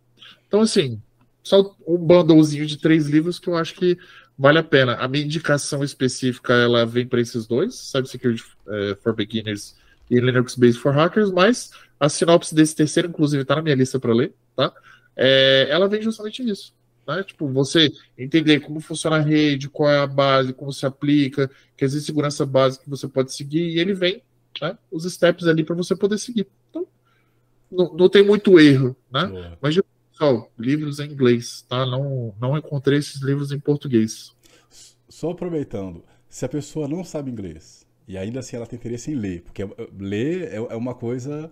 [0.47, 1.01] Então, assim,
[1.43, 3.97] só um bundlezinho de três livros que eu acho que
[4.37, 4.95] vale a pena.
[4.95, 9.75] A minha indicação específica ela vem para esses dois, Cybersecurity uh, for Beginners
[10.09, 13.99] e Linux Based for Hackers, mas a sinopse desse terceiro, inclusive, está na minha lista
[13.99, 14.73] para ler, tá?
[15.15, 16.73] É, ela vem justamente nisso.
[17.05, 17.23] Né?
[17.23, 21.83] Tipo, você entender como funciona a rede, qual é a base, como se aplica, que
[21.83, 24.21] existe segurança básica que você pode seguir, e ele vem,
[24.61, 24.77] né?
[24.91, 26.47] Os steps ali para você poder seguir.
[26.69, 26.87] Então,
[27.71, 29.57] não, não tem muito erro, né?
[29.59, 29.77] Mas,
[30.11, 31.85] pessoal, livros em inglês, tá?
[31.85, 34.35] Não, não encontrei esses livros em português.
[35.09, 39.15] Só aproveitando, se a pessoa não sabe inglês e ainda assim ela tem interesse em
[39.15, 39.63] ler, porque
[39.97, 41.51] ler é, é uma coisa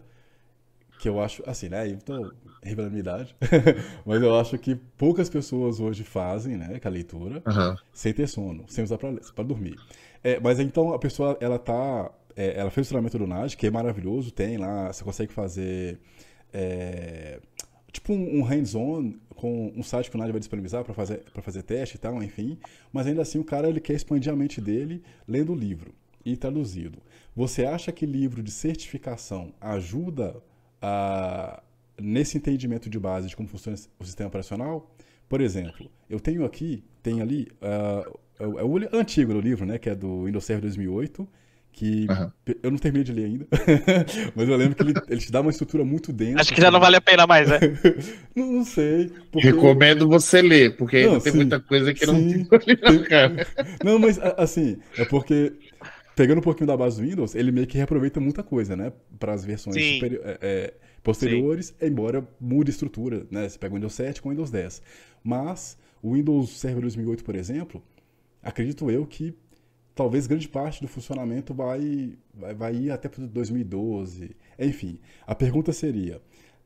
[0.97, 1.87] que eu acho, assim, né?
[1.87, 2.31] Então,
[2.63, 3.35] revelando minha idade,
[4.05, 7.75] mas eu acho que poucas pessoas hoje fazem, né, com a leitura, uhum.
[7.93, 9.75] sem ter sono, sem usar para dormir.
[10.23, 13.67] É, mas então a pessoa, ela tá, é, ela fez o treinamento do NAD, que
[13.67, 15.99] é maravilhoso, tem lá, você consegue fazer,
[16.51, 17.39] é,
[17.91, 21.61] tipo um, um hands-on com um site que o NAD vai disponibilizar para fazer, fazer
[21.61, 22.57] teste e tal, enfim,
[22.91, 25.93] mas ainda assim o cara, ele quer expandir a mente dele lendo o livro
[26.25, 26.97] e traduzido.
[27.35, 30.35] Você acha que livro de certificação ajuda
[30.81, 31.61] a,
[31.99, 34.93] nesse entendimento de base de como funciona o sistema operacional,
[35.27, 39.89] por exemplo, eu tenho aqui, tem ali, uh, é o antigo do livro, né, que
[39.89, 41.27] é do Windows Server 2008,
[41.77, 42.55] que uhum.
[42.63, 43.47] eu não terminei de ler ainda,
[44.35, 46.41] mas eu lembro que ele, ele, te dá uma estrutura muito densa.
[46.41, 47.59] Acho que já não vale a pena mais, né?
[48.35, 49.11] não, não, sei.
[49.31, 49.51] Porque...
[49.51, 53.03] Recomendo você ler, porque não, ainda tem sim, muita coisa que sim, não tem tem...
[53.03, 53.47] cara.
[53.83, 55.53] Não, mas assim, é porque
[56.17, 58.91] pegando um pouquinho da base do Windows, ele meio que reaproveita muita coisa, né?
[59.19, 60.19] Para as versões superi...
[60.23, 60.73] é, é,
[61.03, 61.85] posteriores, sim.
[61.85, 63.47] embora mude a estrutura, né?
[63.47, 64.81] Você pega o Windows 7 com o Windows 10.
[65.23, 67.83] Mas o Windows Server 2008, por exemplo,
[68.41, 69.37] acredito eu que
[69.93, 74.35] talvez grande parte do funcionamento vai, vai, vai ir até para 2012.
[74.57, 76.19] Enfim, a pergunta seria: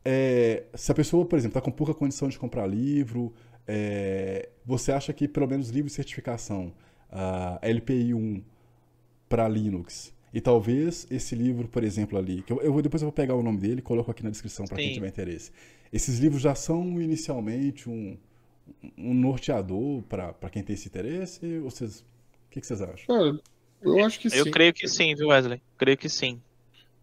[0.06, 3.34] é, se a pessoa, por exemplo, está com pouca condição de comprar livro,
[3.68, 6.74] é, você acha que pelo menos livro de certificação,
[7.12, 8.51] a LPI 1
[9.32, 13.14] para Linux, e talvez esse livro, por exemplo, ali, que eu, eu depois eu vou
[13.14, 15.52] pegar o nome dele e coloco aqui na descrição para quem tiver interesse.
[15.92, 18.18] Esses livros já são inicialmente um,
[18.98, 21.40] um norteador para quem tem esse interesse?
[21.64, 23.08] Ou vocês o que, que vocês acham?
[23.08, 23.40] Cara,
[23.82, 24.38] eu acho que eu sim.
[24.38, 25.62] Eu creio que sim, viu, Wesley?
[25.78, 26.42] Creio que sim.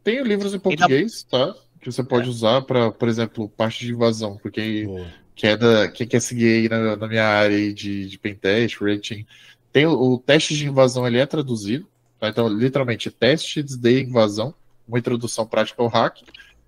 [0.05, 1.55] Tem livros em português, tá?
[1.81, 2.31] Que você pode é.
[2.31, 4.87] usar para, por exemplo, parte de invasão, porque
[5.35, 9.25] que é da, quem quer seguir aí na, na minha área de, de pentest, rating,
[9.73, 11.87] tem o, o, teste de invasão, ele é traduzido?
[12.21, 14.55] Então, literalmente, testes de invasão,
[14.87, 16.23] uma introdução prática ao hack,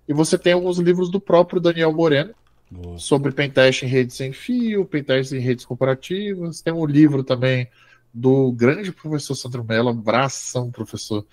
[0.07, 2.33] e você tem alguns livros do próprio Daniel Moreno,
[2.69, 2.97] Boa.
[2.97, 7.67] sobre pentest em redes sem fio, pentest em redes comparativas, tem um livro também
[8.13, 11.25] do grande professor Sandro Mello, abração, professor,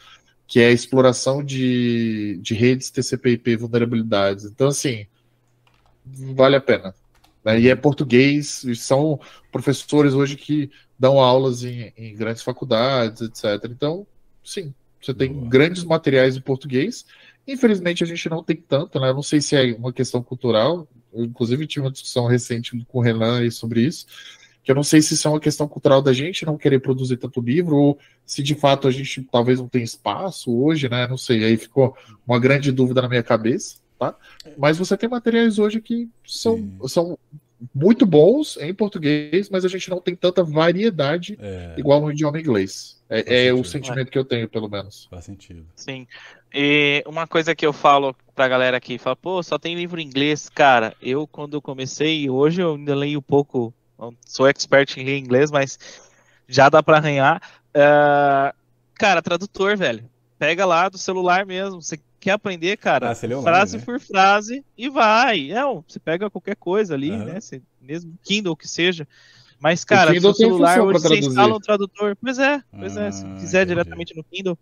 [0.47, 4.45] que é a exploração de, de redes TCP/IP vulnerabilidades.
[4.45, 5.07] Então, assim,
[6.05, 6.95] vale a pena.
[7.49, 7.61] Né?
[7.61, 9.19] E é português, e são
[9.51, 13.71] professores hoje que dão aulas em, em grandes faculdades, etc.
[13.71, 14.07] Então,
[14.45, 15.49] sim, você tem Boa.
[15.49, 17.07] grandes materiais em português.
[17.47, 19.09] Infelizmente, a gente não tem tanto, né?
[19.09, 20.87] Eu não sei se é uma questão cultural.
[21.11, 24.07] Eu, inclusive, tive uma discussão recente com o Renan sobre isso
[24.69, 27.17] que eu não sei se isso é uma questão cultural da gente não querer produzir
[27.17, 31.07] tanto livro, ou se de fato a gente talvez não tem espaço hoje, né?
[31.07, 31.97] Não sei, aí ficou
[32.27, 34.15] uma grande dúvida na minha cabeça, tá?
[34.57, 37.19] Mas você tem materiais hoje que são, são
[37.75, 41.75] muito bons em português, mas a gente não tem tanta variedade é.
[41.77, 43.03] igual no idioma inglês.
[43.11, 45.09] É, é o sentimento que eu tenho, pelo menos.
[45.11, 45.67] Faz sentido.
[45.75, 46.07] Sim.
[46.55, 50.07] E uma coisa que eu falo pra galera aqui, fala, pô, só tem livro em
[50.07, 50.95] inglês, cara.
[51.01, 55.51] Eu, quando comecei, hoje eu ainda leio um pouco não sou expert em ler inglês,
[55.51, 55.79] mas
[56.47, 57.43] já dá para arranhar.
[57.71, 58.55] Uh,
[58.95, 60.09] cara, tradutor, velho.
[60.39, 61.83] Pega lá do celular mesmo.
[61.83, 63.11] Você quer aprender, cara?
[63.11, 63.83] Ah, frase né?
[63.85, 65.51] por frase e vai.
[65.51, 67.25] É, você pega qualquer coisa ali, uhum.
[67.25, 67.41] né?
[67.41, 69.07] Você, mesmo Kindle que seja.
[69.59, 72.17] Mas, cara, no celular hoje você instala um tradutor.
[72.21, 73.11] Pois é, pois ah, é.
[73.11, 73.75] Se ah, quiser entendi.
[73.75, 74.59] diretamente no Kindle.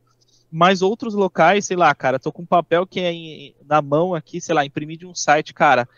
[0.51, 4.15] Mas outros locais, sei lá, cara, tô com um papel que é em, na mão
[4.15, 5.89] aqui, sei lá, imprimir de um site, cara.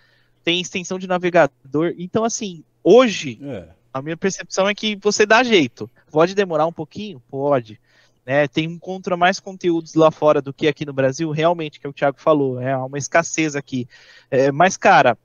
[0.42, 1.94] Tem extensão de navegador.
[1.98, 3.68] Então, assim, Hoje, é.
[3.92, 5.90] a minha percepção é que você dá jeito.
[6.10, 7.22] Pode demorar um pouquinho?
[7.28, 7.78] Pode.
[8.28, 11.88] Né, tem encontra mais conteúdos lá fora do que aqui no Brasil, realmente, que é
[11.88, 13.88] o Thiago falou, é uma escassez aqui.
[14.30, 15.16] É, mas, cara,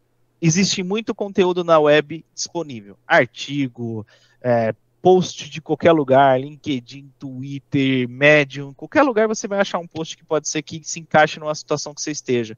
[0.41, 2.97] existe muito conteúdo na web disponível.
[3.05, 4.07] Artigo,
[4.41, 10.15] é, post de qualquer lugar, LinkedIn, Twitter, Medium, qualquer lugar você vai achar um post
[10.15, 12.57] que pode ser que se encaixe numa situação que você esteja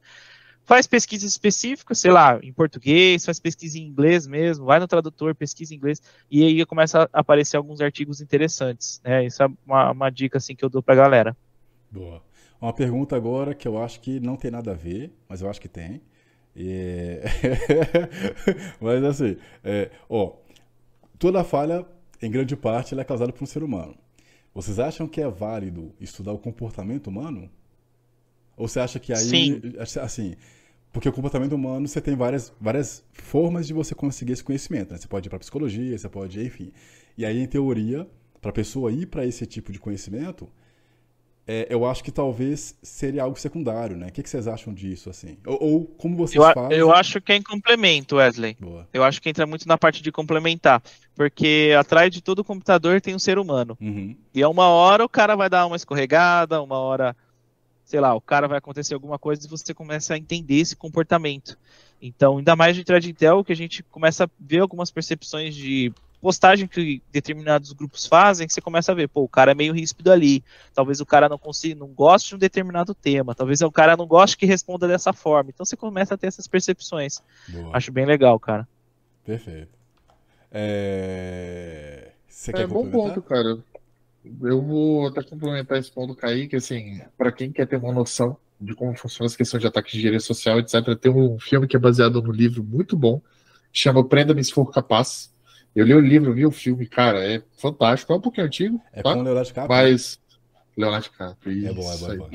[0.66, 5.36] faz pesquisa específica, sei lá, em português, faz pesquisa em inglês mesmo, vai no tradutor,
[5.36, 9.26] pesquisa em inglês, e aí começa a aparecer alguns artigos interessantes, né?
[9.26, 11.38] Isso é uma, uma dica, assim, que eu dou pra galera.
[11.92, 12.22] Boa.
[12.60, 15.62] Uma pergunta agora que eu acho que não tem nada a ver, mas eu acho
[15.62, 16.02] que tem.
[16.56, 17.20] E...
[18.82, 20.34] mas assim, é, ó,
[21.20, 21.86] toda falha,
[22.22, 23.96] em grande parte, é causada por um ser humano.
[24.54, 27.50] Vocês acham que é válido estudar o comportamento humano?
[28.58, 29.62] Ou você acha que aí, Sim.
[30.00, 30.36] assim,
[30.95, 34.93] porque o comportamento humano você tem várias, várias formas de você conseguir esse conhecimento.
[34.93, 34.97] Né?
[34.97, 36.72] Você pode ir para psicologia, você pode, enfim.
[37.17, 38.07] E aí, em teoria,
[38.41, 40.49] para a pessoa ir para esse tipo de conhecimento,
[41.45, 44.07] é, eu acho que talvez seria algo secundário, né?
[44.07, 45.38] O que, que vocês acham disso, assim?
[45.45, 46.77] Ou, ou como vocês eu, fazem?
[46.77, 48.55] Eu acho que é em complemento, Wesley.
[48.57, 48.88] Boa.
[48.93, 50.81] Eu acho que entra muito na parte de complementar,
[51.13, 53.77] porque atrás de todo computador tem um ser humano.
[53.81, 54.15] Uhum.
[54.34, 57.13] E a uma hora o cara vai dar uma escorregada, uma hora
[57.86, 61.57] sei lá, o cara vai acontecer alguma coisa e você começa a entender esse comportamento.
[62.02, 65.94] Então, ainda mais de Thread Intel, que a gente começa a ver algumas percepções de
[66.20, 69.74] postagem que determinados grupos fazem, que você começa a ver, pô, o cara é meio
[69.74, 70.44] ríspido ali,
[70.74, 74.07] talvez o cara não consiga, não goste de um determinado tema, talvez o cara não
[74.07, 75.52] goste que responda dessa forma.
[75.53, 77.22] Então você começa a ter essas percepções.
[77.48, 77.78] Boa.
[77.78, 78.68] Acho bem legal, cara.
[79.24, 79.70] Perfeito.
[80.52, 83.60] É, você é bom ponto, cara.
[84.41, 88.38] Eu vou até complementar esse ponto do Kaique, assim, para quem quer ter uma noção
[88.60, 91.76] de como funciona essa questão de ataque de engenharia social, etc., tem um filme que
[91.76, 93.22] é baseado no livro muito bom,
[93.72, 95.34] chama Prenda-me se for capaz.
[95.76, 99.03] Eu li o livro, vi o filme, cara, é fantástico, é um pouquinho antigo, é
[99.03, 99.14] tá?
[99.14, 99.77] com o Leonardo DiCaprio?
[99.77, 100.19] Mas
[100.77, 101.68] Leonardo DiCaprio.
[101.68, 102.14] É bom, é bom.
[102.14, 102.30] É, bom.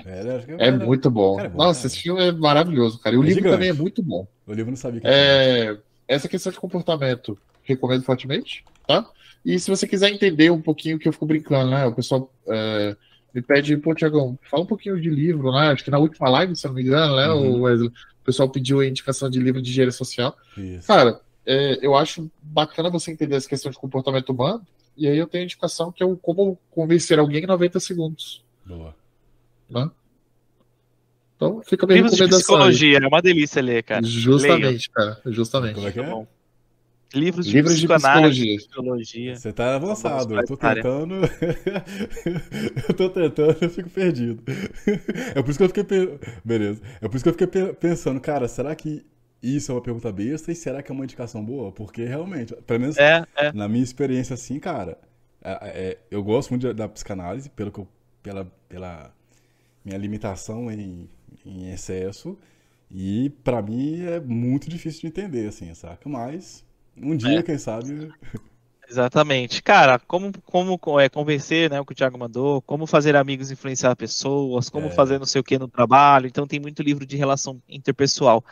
[0.59, 1.37] é, é muito bom.
[1.37, 3.17] Cara, é bom Nossa, esse filme é maravilhoso, cara.
[3.17, 3.55] E o livro gigante.
[3.55, 4.27] também é muito bom.
[4.47, 5.79] O livro não sabia que é...
[6.07, 9.07] Essa questão de comportamento, recomendo fortemente, tá?
[9.45, 11.87] E se você quiser entender um pouquinho que eu fico brincando, né?
[11.87, 12.97] O pessoal é,
[13.35, 15.69] me pede, pô, Tiagão, fala um pouquinho de livro, né?
[15.69, 17.29] Acho que na última live, se eu não me engano, né?
[17.31, 17.63] Uhum.
[17.63, 17.93] O, o
[18.25, 20.37] pessoal pediu a indicação de livro de engenharia social.
[20.57, 20.87] Isso.
[20.87, 24.67] Cara, é, eu acho bacana você entender essa questão de comportamento humano.
[24.97, 28.45] E aí eu tenho a indicação que é o como convencer alguém em 90 segundos.
[28.67, 28.95] Boa.
[29.71, 29.91] Né?
[31.37, 33.05] Então, fica bem Livros de psicologia, aí.
[33.05, 34.05] é uma delícia ler, cara.
[34.05, 35.15] Justamente, Leiam.
[35.15, 35.33] cara.
[35.33, 35.75] Justamente.
[35.75, 36.27] Como é que é?
[37.13, 38.57] Livros de, Livros de psicologia.
[38.57, 39.37] psicologia.
[39.37, 41.15] Você tá avançado, eu tô tentando.
[42.89, 44.43] eu tô tentando, eu fico perdido.
[45.35, 45.85] é por isso que eu fiquei.
[45.85, 46.21] Pe...
[46.45, 46.81] Beleza.
[47.01, 49.05] É por isso que eu fiquei pensando, cara, será que
[49.43, 51.73] isso é uma pergunta besta e será que é uma indicação boa?
[51.73, 53.53] Porque realmente, pelo menos é, é.
[53.53, 54.97] na minha experiência assim, cara,
[55.43, 57.89] é, é eu gosto muito da psicanálise, pelo que eu,
[58.23, 59.13] pela, pela
[59.85, 61.09] minha limitação em
[61.45, 62.39] em excesso.
[62.91, 66.09] E para mim é muito difícil de entender, assim, saca?
[66.09, 66.65] Mas
[67.03, 67.43] um dia, é.
[67.43, 68.13] quem sabe.
[68.89, 69.63] Exatamente.
[69.63, 73.95] Cara, como, como é, convencer, né, o que o Thiago mandou, como fazer amigos influenciar
[73.95, 74.91] pessoas, como é.
[74.91, 76.27] fazer não sei o que no trabalho.
[76.27, 78.45] Então tem muito livro de relação interpessoal.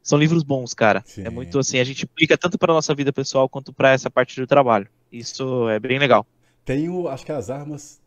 [0.00, 1.00] São livros bons, cara.
[1.00, 1.22] É Sim.
[1.26, 4.40] É muito assim, a gente aplica tanto para nossa vida pessoal quanto para essa parte
[4.40, 4.88] do trabalho.
[5.10, 6.24] Isso é bem legal.
[6.64, 8.00] Tenho, acho que as armas,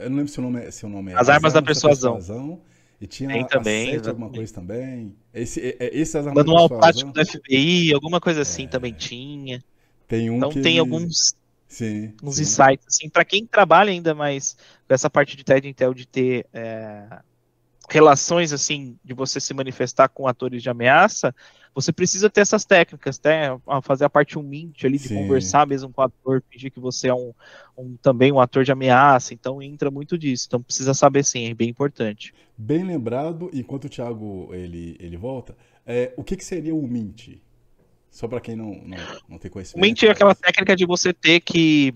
[0.00, 1.52] eu não lembro se o nome é, se o nome é As, as armas, armas
[1.52, 2.12] da persuasão.
[2.12, 2.60] Da persuasão
[3.00, 5.16] e tinha Tem também, a alguma coisa também.
[5.32, 8.68] Esse, esse as Manual prático do FBI, alguma coisa assim é...
[8.68, 9.64] também tinha.
[10.06, 10.60] Tem um então que...
[10.60, 11.34] tem alguns
[11.66, 12.42] sim, uns sim.
[12.42, 14.56] insights assim para quem trabalha ainda mais
[14.86, 17.20] com essa parte de TED Intel de ter é,
[17.88, 21.34] relações assim de você se manifestar com atores de ameaça,
[21.74, 23.58] você precisa ter essas técnicas, né?
[23.82, 25.16] Fazer a parte um mint ali de Sim.
[25.16, 27.32] conversar mesmo com o ator, fingir que você é um,
[27.76, 30.46] um, também um ator de ameaça, então entra muito disso.
[30.48, 32.34] Então precisa saber sim, é bem importante.
[32.56, 35.56] Bem lembrado, enquanto o Thiago ele, ele volta,
[35.86, 37.38] é, o que, que seria o mint?
[38.10, 38.98] Só para quem não, não,
[39.28, 39.84] não tem conhecimento.
[39.84, 41.94] O mint é aquela técnica de você ter que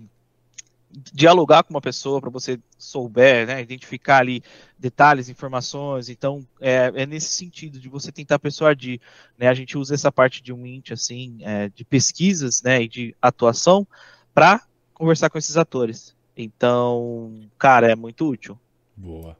[1.12, 4.42] dialogar com uma pessoa para você souber, né, identificar ali
[4.78, 6.08] detalhes, informações.
[6.08, 9.00] Então, é, é, nesse sentido de você tentar persuadir.
[9.36, 12.88] Né, a gente usa essa parte de um int assim, é, de pesquisas, né, e
[12.88, 13.86] de atuação
[14.32, 14.62] para
[14.92, 16.14] conversar com esses atores.
[16.36, 18.58] Então, cara, é muito útil.
[18.96, 19.36] Boa.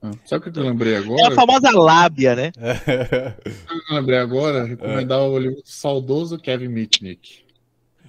[0.00, 1.22] Ah, sabe o que eu lembrei agora?
[1.22, 2.52] É a famosa lábia, né?
[2.54, 4.64] Sabe o que eu lembrei agora?
[4.64, 5.22] Recomendar é.
[5.22, 7.44] o livro saudoso Kevin Mitnick.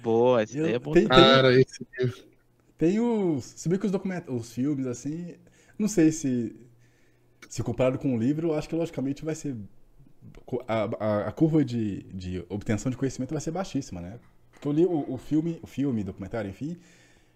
[0.00, 0.92] Boa, esse daí é bom.
[0.92, 2.29] Tem, Cara, esse livro
[2.80, 3.44] tem os.
[3.44, 5.34] Se bem que os documentos, os filmes, assim.
[5.78, 6.56] Não sei se.
[7.46, 9.54] Se comparado com o livro, eu acho que logicamente vai ser.
[10.66, 14.18] A, a, a curva de, de obtenção de conhecimento vai ser baixíssima, né?
[14.50, 16.78] Porque eu li o, o filme, o filme, documentário, enfim,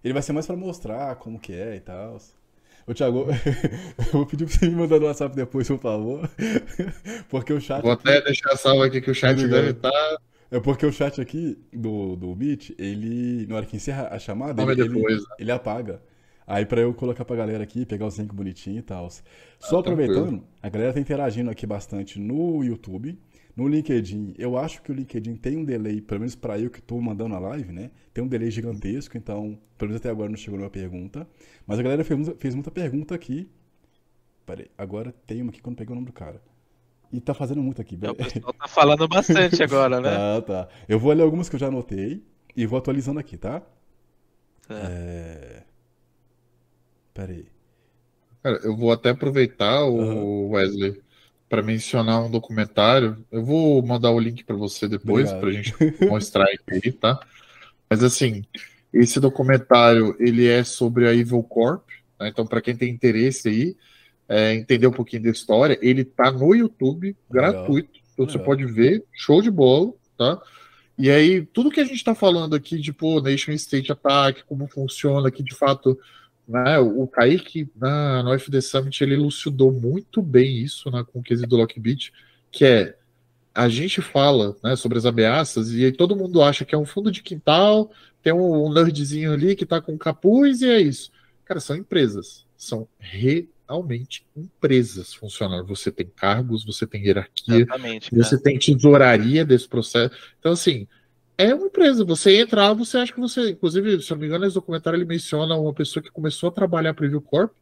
[0.03, 2.19] ele vai ser mais para mostrar como que é e tal.
[2.87, 3.27] Ô, Thiago,
[3.99, 6.31] eu vou pedir pra você me mandar no WhatsApp depois, por favor.
[7.29, 7.83] Porque o chat.
[7.83, 9.91] Vou até deixar salvo aqui que o chat tá deve estar.
[9.91, 10.19] Tá
[10.51, 14.63] é porque o chat aqui do, do Meet, ele, na hora que encerra a chamada,
[14.63, 16.01] ele, ele, ele, apaga.
[16.47, 19.09] Aí pra eu colocar pra galera aqui, pegar os links bonitinhos e tal.
[19.59, 23.19] Só ah, aproveitando, a galera tá interagindo aqui bastante no YouTube,
[23.57, 24.35] no LinkedIn.
[24.39, 27.35] Eu acho que o LinkedIn tem um delay, pelo menos pra eu que tô mandando
[27.35, 27.91] a live, né?
[28.13, 31.27] Tem um delay gigantesco, então, pelo menos até agora não chegou nenhuma pergunta.
[31.67, 33.49] Mas a galera fez, fez muita pergunta aqui.
[34.45, 36.41] Peraí, agora tem uma aqui quando peguei o nome do cara.
[37.15, 37.97] E tá fazendo muito aqui.
[38.03, 40.11] É, o pessoal tá falando bastante agora, né?
[40.11, 40.69] tá, tá.
[40.89, 42.21] Eu vou ler algumas que eu já anotei
[42.57, 43.63] e vou atualizando aqui, tá?
[44.69, 44.75] É.
[44.75, 45.63] é...
[47.15, 47.47] Pera aí.
[48.43, 50.51] Cara, eu vou até aproveitar o uhum.
[50.51, 51.01] Wesley
[51.49, 53.25] para mencionar um documentário.
[53.31, 55.73] Eu vou mandar o link para você depois para a gente
[56.11, 57.21] mostrar aqui, tá?
[57.89, 58.43] Mas assim,
[58.93, 61.89] esse documentário ele é sobre a Evil Corp.
[62.19, 62.29] Né?
[62.29, 63.77] Então, para quem tem interesse aí,
[64.29, 68.01] é, entender um pouquinho da história, ele tá no YouTube, gratuito.
[68.13, 70.41] Então você pode ver, show de bola, tá?
[70.97, 74.69] E aí, tudo que a gente está falando aqui de pô, Nation State Attack, como
[74.69, 75.99] funciona, que de fato,
[76.47, 81.23] né, o Kaique na, no FD Summit ele elucidou muito bem isso né, com o
[81.23, 82.13] quesito do Lockbit,
[82.51, 82.97] que é
[83.53, 86.85] a gente fala né, sobre as ameaças e aí todo mundo acha que é um
[86.85, 87.91] fundo de quintal,
[88.23, 91.11] tem um, um nerdzinho ali que tá com capuz e é isso.
[91.45, 95.67] Cara, são empresas, são re realmente empresas funcionando.
[95.67, 97.67] Você tem cargos, você tem hierarquia,
[98.13, 100.15] você tem tesouraria desse processo.
[100.39, 100.87] Então, assim,
[101.37, 102.05] é uma empresa.
[102.05, 103.51] Você entra lá, você acha que você.
[103.51, 106.53] Inclusive, se eu não me engano, nesse documentário ele menciona uma pessoa que começou a
[106.53, 107.53] trabalhar para a Corp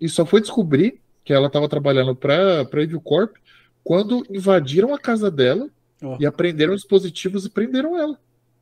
[0.00, 3.36] e só foi descobrir que ela estava trabalhando para a Corp
[3.82, 5.68] quando invadiram a casa dela
[6.02, 6.16] oh.
[6.20, 8.18] e aprenderam dispositivos e prenderam ela.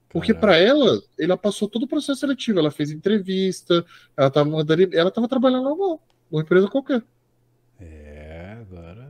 [0.09, 3.85] Porque para ela, ela passou todo o processo seletivo, ela fez entrevista,
[4.17, 6.01] ela estava mandando, ela estava trabalhando normal,
[6.31, 7.03] numa empresa qualquer.
[7.81, 9.09] É, agora.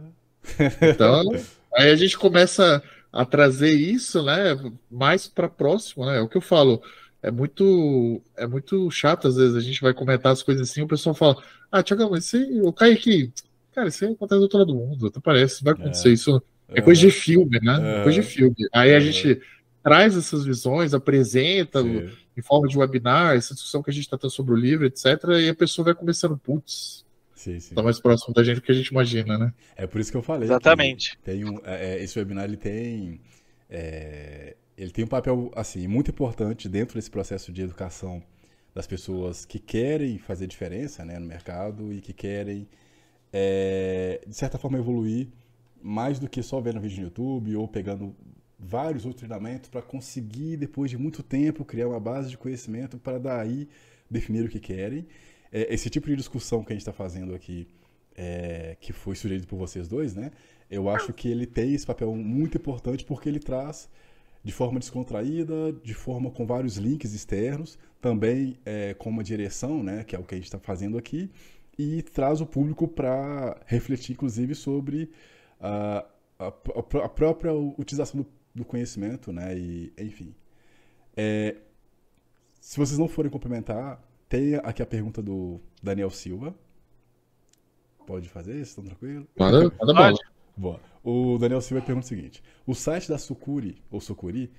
[0.82, 1.22] Então,
[1.74, 2.82] aí a gente começa
[3.12, 4.56] a trazer isso, né,
[4.90, 6.18] mais para próximo, né?
[6.18, 6.82] É o que eu falo.
[7.22, 10.88] É muito, é muito chato, às vezes, a gente vai comentar as coisas assim, o
[10.88, 13.32] pessoal fala, ah, Tiago, mas você, o Kaique,
[13.74, 16.12] cara, isso aí acontece do outro lado do mundo, até parece, vai acontecer é.
[16.12, 16.42] isso.
[16.68, 18.00] É coisa de filme, né?
[18.00, 18.56] É coisa de filme.
[18.72, 19.40] Aí a gente
[19.82, 22.10] traz essas visões, apresenta Sim.
[22.36, 25.04] em forma de webinar, essa discussão que a gente está tendo sobre o livro, etc.
[25.40, 27.05] E a pessoa vai começando, putz,
[27.36, 27.74] Sim, sim.
[27.74, 29.52] Tá mais próximo da gente do que a gente imagina, né?
[29.76, 30.48] É por isso que eu falei.
[30.48, 31.18] Exatamente.
[31.22, 33.20] Tem um, é, é, esse webinar ele tem,
[33.68, 38.22] é, ele tem um papel assim muito importante dentro desse processo de educação
[38.74, 42.66] das pessoas que querem fazer diferença né, no mercado e que querem,
[43.30, 45.28] é, de certa forma, evoluir
[45.82, 48.16] mais do que só vendo vídeo no YouTube ou pegando
[48.58, 53.18] vários outros treinamentos para conseguir, depois de muito tempo, criar uma base de conhecimento para
[53.18, 53.68] daí
[54.10, 55.06] definir o que querem.
[55.56, 57.66] É, esse tipo de discussão que a gente está fazendo aqui,
[58.14, 60.30] é, que foi sugerido por vocês dois, né?
[60.70, 63.88] Eu acho que ele tem esse papel muito importante porque ele traz
[64.42, 70.04] de forma descontraída, de forma com vários links externos, também é, com uma direção, né?
[70.04, 71.30] Que é o que a gente está fazendo aqui,
[71.78, 75.10] e traz o público para refletir, inclusive, sobre
[75.60, 76.04] a,
[76.38, 78.26] a, a própria utilização do
[78.56, 79.56] do conhecimento, né?
[79.56, 80.34] E, enfim.
[81.16, 81.56] É,
[82.58, 86.54] se vocês não forem complementar, tem aqui a pergunta do Daniel Silva.
[88.06, 88.56] Pode fazer?
[88.60, 89.26] Estão tranquilos?
[89.38, 90.18] Manda, manda bola.
[90.56, 90.80] Boa.
[91.02, 94.50] O Daniel Silva pergunta o seguinte: o site da Sucuri, ou Sucuri,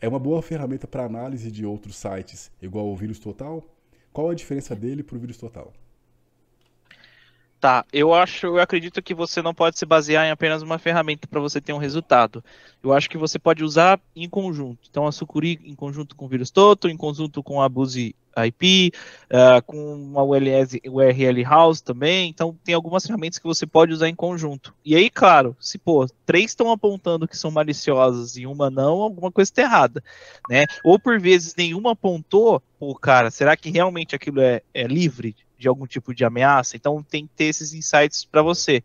[0.00, 3.64] é uma boa ferramenta para análise de outros sites, igual ao vírus total?
[4.12, 5.72] Qual a diferença dele para o vírus total?
[7.62, 11.28] Tá, eu acho, eu acredito que você não pode se basear em apenas uma ferramenta
[11.28, 12.42] para você ter um resultado.
[12.82, 14.88] Eu acho que você pode usar em conjunto.
[14.90, 18.90] Então, a Sucuri em conjunto com o vírus Toto, em conjunto com a Buse IP,
[19.30, 22.30] uh, com a ULS, URL House também.
[22.30, 24.74] Então, tem algumas ferramentas que você pode usar em conjunto.
[24.84, 29.30] E aí, claro, se pô, três estão apontando que são maliciosas e uma não, alguma
[29.30, 30.02] coisa está errada,
[30.50, 30.64] né?
[30.82, 35.36] Ou por vezes nenhuma apontou, pô, cara, será que realmente aquilo é, é livre?
[35.62, 36.76] De algum tipo de ameaça.
[36.76, 38.82] Então tem que ter esses insights para você.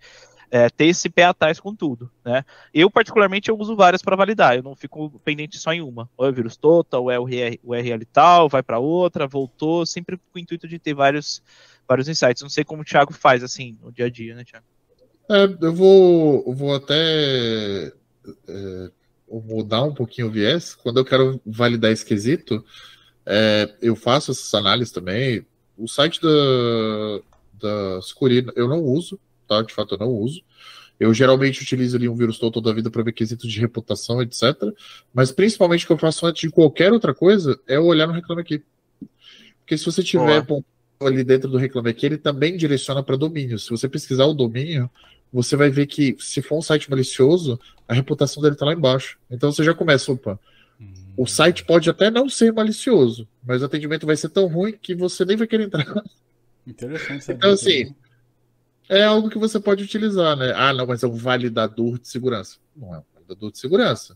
[0.49, 2.45] É, ter esse pé atrás com tudo, né?
[2.73, 6.09] Eu, particularmente, eu uso várias para validar, eu não fico pendente só em uma.
[6.15, 9.85] Ou é o vírus total, ou é o URL, URL tal, vai para outra, voltou,
[9.85, 11.43] sempre com o intuito de ter vários,
[11.85, 12.41] vários insights.
[12.41, 14.65] Não sei como o Thiago faz, assim, no dia a dia, né, Thiago?
[15.29, 17.91] É, eu vou, eu vou até
[18.47, 18.91] é,
[19.29, 20.73] mudar um pouquinho o viés.
[20.75, 22.63] Quando eu quero validar esse quesito,
[23.29, 25.45] é, eu faço essas análises também,
[25.77, 27.19] o site da,
[27.53, 29.61] da Security eu não uso, tá?
[29.61, 30.41] De fato, eu não uso.
[30.99, 34.21] Eu geralmente utilizo ali um vírus todo toda a vida para ver quesitos de reputação,
[34.21, 34.55] etc.
[35.13, 38.41] Mas principalmente o que eu faço antes de qualquer outra coisa é olhar no Reclame
[38.41, 38.63] Aqui.
[39.59, 40.43] Porque se você tiver
[40.99, 43.59] ali dentro do Reclame Aqui, ele também direciona para domínio.
[43.59, 44.89] Se você pesquisar o domínio,
[45.31, 49.19] você vai ver que se for um site malicioso, a reputação dele está lá embaixo.
[49.29, 50.39] Então você já começa, opa,
[51.17, 54.93] o site pode até não ser malicioso, mas o atendimento vai ser tão ruim que
[54.93, 56.03] você nem vai querer entrar.
[56.65, 57.37] Interessante saber.
[57.37, 57.95] Então, assim,
[58.87, 60.53] é algo que você pode utilizar, né?
[60.55, 62.57] Ah, não, mas é um validador de segurança.
[62.75, 64.15] Não é um validador de segurança.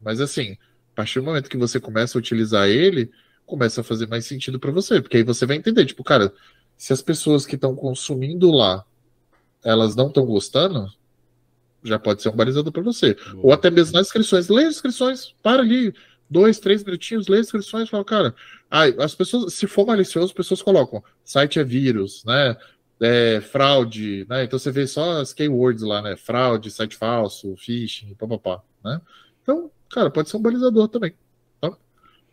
[0.00, 0.58] Mas, assim,
[0.92, 3.10] a partir do momento que você começa a utilizar ele,
[3.46, 6.32] começa a fazer mais sentido para você, porque aí você vai entender, tipo, cara,
[6.76, 8.84] se as pessoas que estão consumindo lá,
[9.64, 10.92] elas não estão gostando,
[11.82, 13.14] já pode ser um balizador para você.
[13.14, 13.46] Boa.
[13.46, 14.48] Ou até mesmo nas inscrições.
[14.48, 15.94] Leia as inscrições, para ali,
[16.28, 18.34] dois, três minutinhos, lê as inscrições e fala, cara,
[18.70, 22.56] ai, as pessoas, se for malicioso, as pessoas colocam site é vírus, né?
[22.98, 24.44] É, fraude, né?
[24.44, 26.16] Então você vê só as keywords lá, né?
[26.16, 29.00] Fraude, site falso, phishing, papapá, né?
[29.42, 31.12] Então, cara, pode ser um balizador também.
[31.60, 31.76] Tá?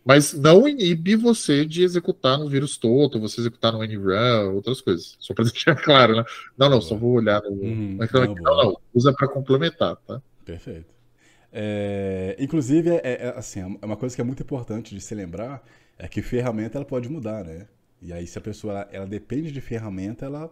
[0.06, 5.18] Mas não inibe você de executar no vírus todo, você executar no NRAM, outras coisas.
[5.20, 6.24] Só para deixar claro, né?
[6.58, 7.52] Não, não, só vou olhar no.
[7.52, 10.22] Hum, não, não, não, usa para complementar, tá?
[10.46, 10.93] Perfeito.
[11.56, 15.64] É, inclusive, é, é, assim, é uma coisa que é muito importante de se lembrar
[16.00, 17.68] é que ferramenta ela pode mudar, né?
[18.02, 20.52] E aí, se a pessoa ela, ela depende de ferramenta, ela,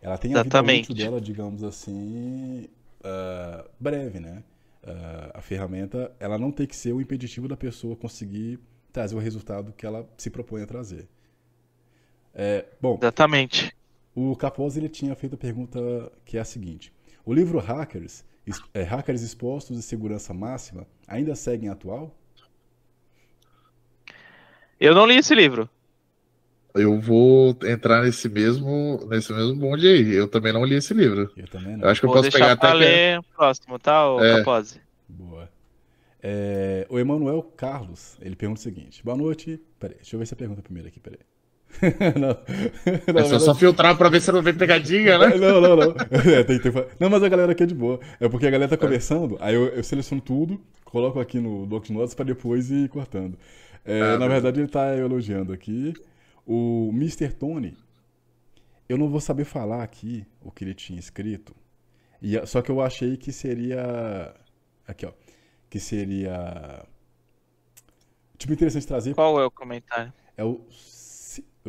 [0.00, 0.88] ela tem a Exatamente.
[0.88, 2.68] vida dela, digamos assim,
[3.00, 4.44] uh, breve, né?
[4.84, 8.60] Uh, a ferramenta ela não tem que ser o impeditivo da pessoa conseguir
[8.92, 11.08] trazer o resultado que ela se propõe a trazer.
[12.32, 13.74] É, bom, Exatamente.
[14.14, 15.80] O Capozzi ele tinha feito a pergunta
[16.24, 16.92] que é a seguinte:
[17.24, 18.24] o livro Hackers
[18.72, 22.16] é, hackers expostos e segurança máxima ainda seguem atual?
[24.78, 25.68] Eu não li esse livro.
[26.74, 30.12] Eu vou entrar nesse mesmo, nesse mesmo bonde aí.
[30.12, 31.32] Eu também não li esse livro.
[31.34, 31.84] Eu também não.
[31.84, 32.74] Eu acho que vou eu posso pegar até.
[32.74, 33.28] ler que...
[33.34, 34.44] próximo, tá, o é.
[35.08, 35.48] Boa.
[36.22, 39.60] É, o Emanuel Carlos, ele pergunta o seguinte: Boa noite.
[39.78, 41.20] Peraí, deixa eu ver se a pergunta primeiro aqui, peraí.
[42.18, 42.38] Não,
[43.14, 45.34] não, é só, só filtrar pra ver se não vem pegadinha, né?
[45.36, 45.94] Não, não, não.
[46.32, 46.72] É, tem, tem...
[46.98, 48.00] Não, mas a galera aqui é de boa.
[48.18, 51.88] É porque a galera tá conversando, aí eu, eu seleciono tudo, coloco aqui no Doc
[51.90, 53.38] Notes pra depois ir cortando.
[53.84, 55.94] É, ah, na verdade, ele tá elogiando aqui.
[56.44, 57.32] O Mr.
[57.32, 57.76] Tony,
[58.88, 61.54] eu não vou saber falar aqui o que ele tinha escrito.
[62.20, 64.34] E, só que eu achei que seria.
[64.86, 65.12] Aqui, ó.
[65.68, 66.84] Que seria.
[68.38, 69.14] Tipo, interessante trazer.
[69.14, 70.12] Qual é o comentário?
[70.36, 70.60] É o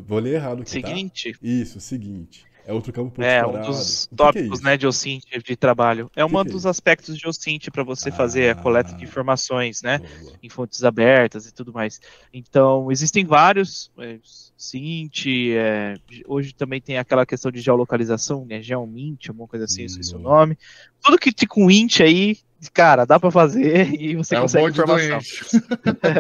[0.02, 0.88] Vou ler errado aqui, tá?
[0.88, 1.34] Seguinte.
[1.34, 1.40] Tá?
[1.42, 2.46] Isso, seguinte.
[2.68, 6.12] É outro campo por É, um dos tópicos, é né, de OSINT de trabalho.
[6.14, 9.82] É um dos é aspectos de OSINT para você ah, fazer a coleta de informações,
[9.82, 10.34] né, boa.
[10.44, 12.02] em fontes abertas e tudo mais.
[12.34, 14.20] Então, existem vários é,
[14.58, 15.96] SINT, é,
[16.28, 20.20] hoje também tem aquela questão de geolocalização, né, GeoMint, alguma coisa assim, hum, esqueci o
[20.20, 20.58] nome.
[21.02, 22.38] Tudo que tem com int aí,
[22.74, 25.20] cara, dá para fazer e você é consegue informação.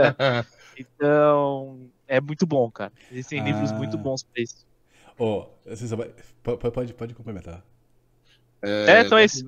[0.79, 2.91] então, é muito bom, cara.
[3.11, 3.43] Existem ah.
[3.43, 4.65] livros muito bons pra isso.
[5.17, 5.45] Oh,
[6.71, 7.63] pode, pode complementar.
[8.61, 9.47] É, é então é isso.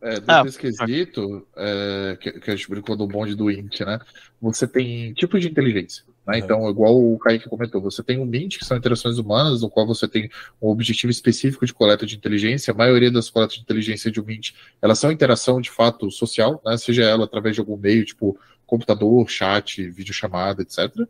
[0.00, 4.00] É, desse ah, quesito, é, que, que a gente brincou do bonde do int, né?
[4.40, 6.02] Você tem tipos de inteligência.
[6.26, 6.38] Né?
[6.38, 9.86] Então, igual o Kaique comentou, você tem o MINT, que são interações humanas, no qual
[9.86, 10.28] você tem
[10.60, 12.72] um objetivo específico de coleta de inteligência.
[12.72, 16.60] A maioria das coletas de inteligência de um MINT, elas são interação de fato social,
[16.64, 16.76] né?
[16.76, 21.06] seja ela através de algum meio, tipo computador, chat, videochamada, etc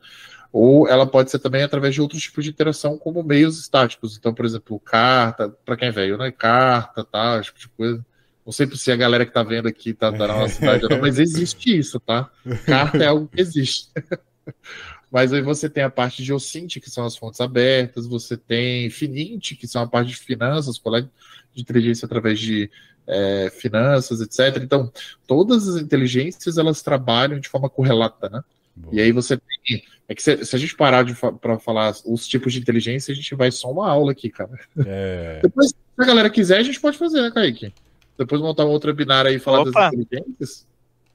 [0.52, 4.18] ou ela pode ser também através de outros tipos de interação, como meios estáticos.
[4.18, 6.30] Então, por exemplo, carta, para quem é velho, né?
[6.30, 8.06] Carta, tá, esse tipo de coisa.
[8.44, 11.18] Não sei se a galera que está vendo aqui tá da nossa cidade não, mas
[11.18, 12.28] existe isso, tá?
[12.66, 13.88] Carta é algo que existe.
[15.10, 18.90] mas aí você tem a parte de OSINT, que são as fontes abertas, você tem
[18.90, 21.10] Finint, que são a parte de finanças, coleta
[21.54, 22.68] de inteligência através de
[23.06, 24.62] é, finanças, etc.
[24.62, 24.92] Então,
[25.26, 28.42] todas as inteligências, elas trabalham de forma correlata, né?
[28.90, 29.82] E aí você tem.
[30.08, 33.14] É que se, se a gente parar de para falar os tipos de inteligência, a
[33.14, 34.58] gente vai só uma aula aqui, cara.
[34.84, 35.40] É...
[35.44, 37.72] Depois, se a galera quiser, a gente pode fazer, né, Kaique?
[38.18, 39.70] Depois montar um outro webinar aí e falar Opa.
[39.70, 40.66] das inteligências.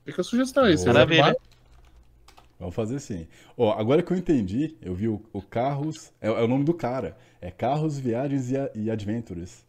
[0.05, 0.75] Fica a sugestão aí.
[0.85, 1.35] Maravilha.
[2.59, 3.27] Vamos fazer sim.
[3.55, 6.11] Ó, agora que eu entendi, eu vi o, o Carros.
[6.19, 7.15] É, é, o nome do cara.
[7.39, 9.66] É Carros, Viagens e, e Adventures.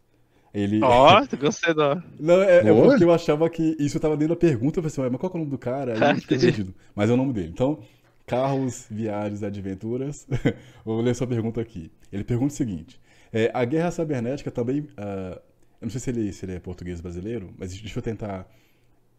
[0.53, 0.81] Ele.
[0.83, 2.03] Ó, oh, gostei do.
[2.19, 4.79] Não, é, é, porque eu achava que isso estava dentro da pergunta.
[4.79, 5.93] Eu falei assim, mas qual é o nome do cara?
[5.93, 6.73] Aí eu perdido.
[6.95, 7.51] Mas é o nome dele.
[7.53, 7.79] Então,
[8.25, 10.27] Carros, Viagens e Adventuras.
[10.85, 11.91] Vou ler sua pergunta aqui.
[12.11, 12.99] Ele pergunta o seguinte:
[13.31, 14.81] é, a guerra cibernética também.
[14.81, 15.39] Uh,
[15.81, 18.45] eu não sei se ele, se ele é português brasileiro, mas deixa eu tentar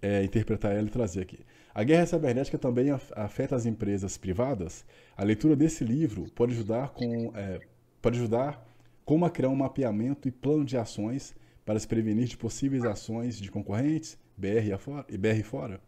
[0.02, 1.38] é, interpretar ela e trazer aqui.
[1.74, 4.84] A guerra cibernética também afeta as empresas privadas.
[5.16, 7.32] A leitura desse livro pode ajudar com.
[7.34, 7.60] É,
[8.02, 8.62] pode ajudar
[9.10, 11.34] como a criar um mapeamento e plano de ações
[11.66, 15.80] para se prevenir de possíveis ações de concorrentes, BR afora, e BR fora?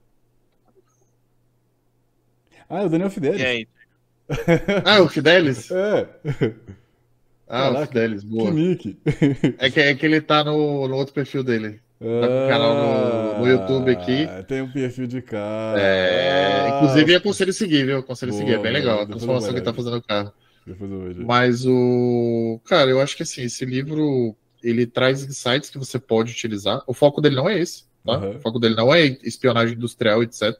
[2.69, 3.41] Ah, é o Daniel Fidelis.
[3.41, 3.69] E aí?
[4.85, 5.71] ah, o Fidelis?
[5.71, 6.09] É.
[7.47, 8.51] Ah, Caraca, o Fidelis, boa.
[8.51, 8.99] Que nick.
[9.57, 11.81] É que, é que ele tá no, no outro perfil dele.
[12.01, 14.25] Tá com o canal no, no, YouTube aqui.
[14.25, 15.79] Ah, tem um perfil de carro.
[15.79, 17.99] É, inclusive, aconselho seguir, viu?
[17.99, 19.03] Aconselho seguir, é bem legal.
[19.03, 20.33] A transformação que ele tá fazendo o carro.
[21.25, 22.61] Mas o.
[22.65, 26.83] Cara, eu acho que assim, esse livro ele traz insights que você pode utilizar.
[26.87, 28.19] O foco dele não é esse, tá?
[28.19, 28.37] Uhum.
[28.37, 30.57] O foco dele não é espionagem industrial, etc.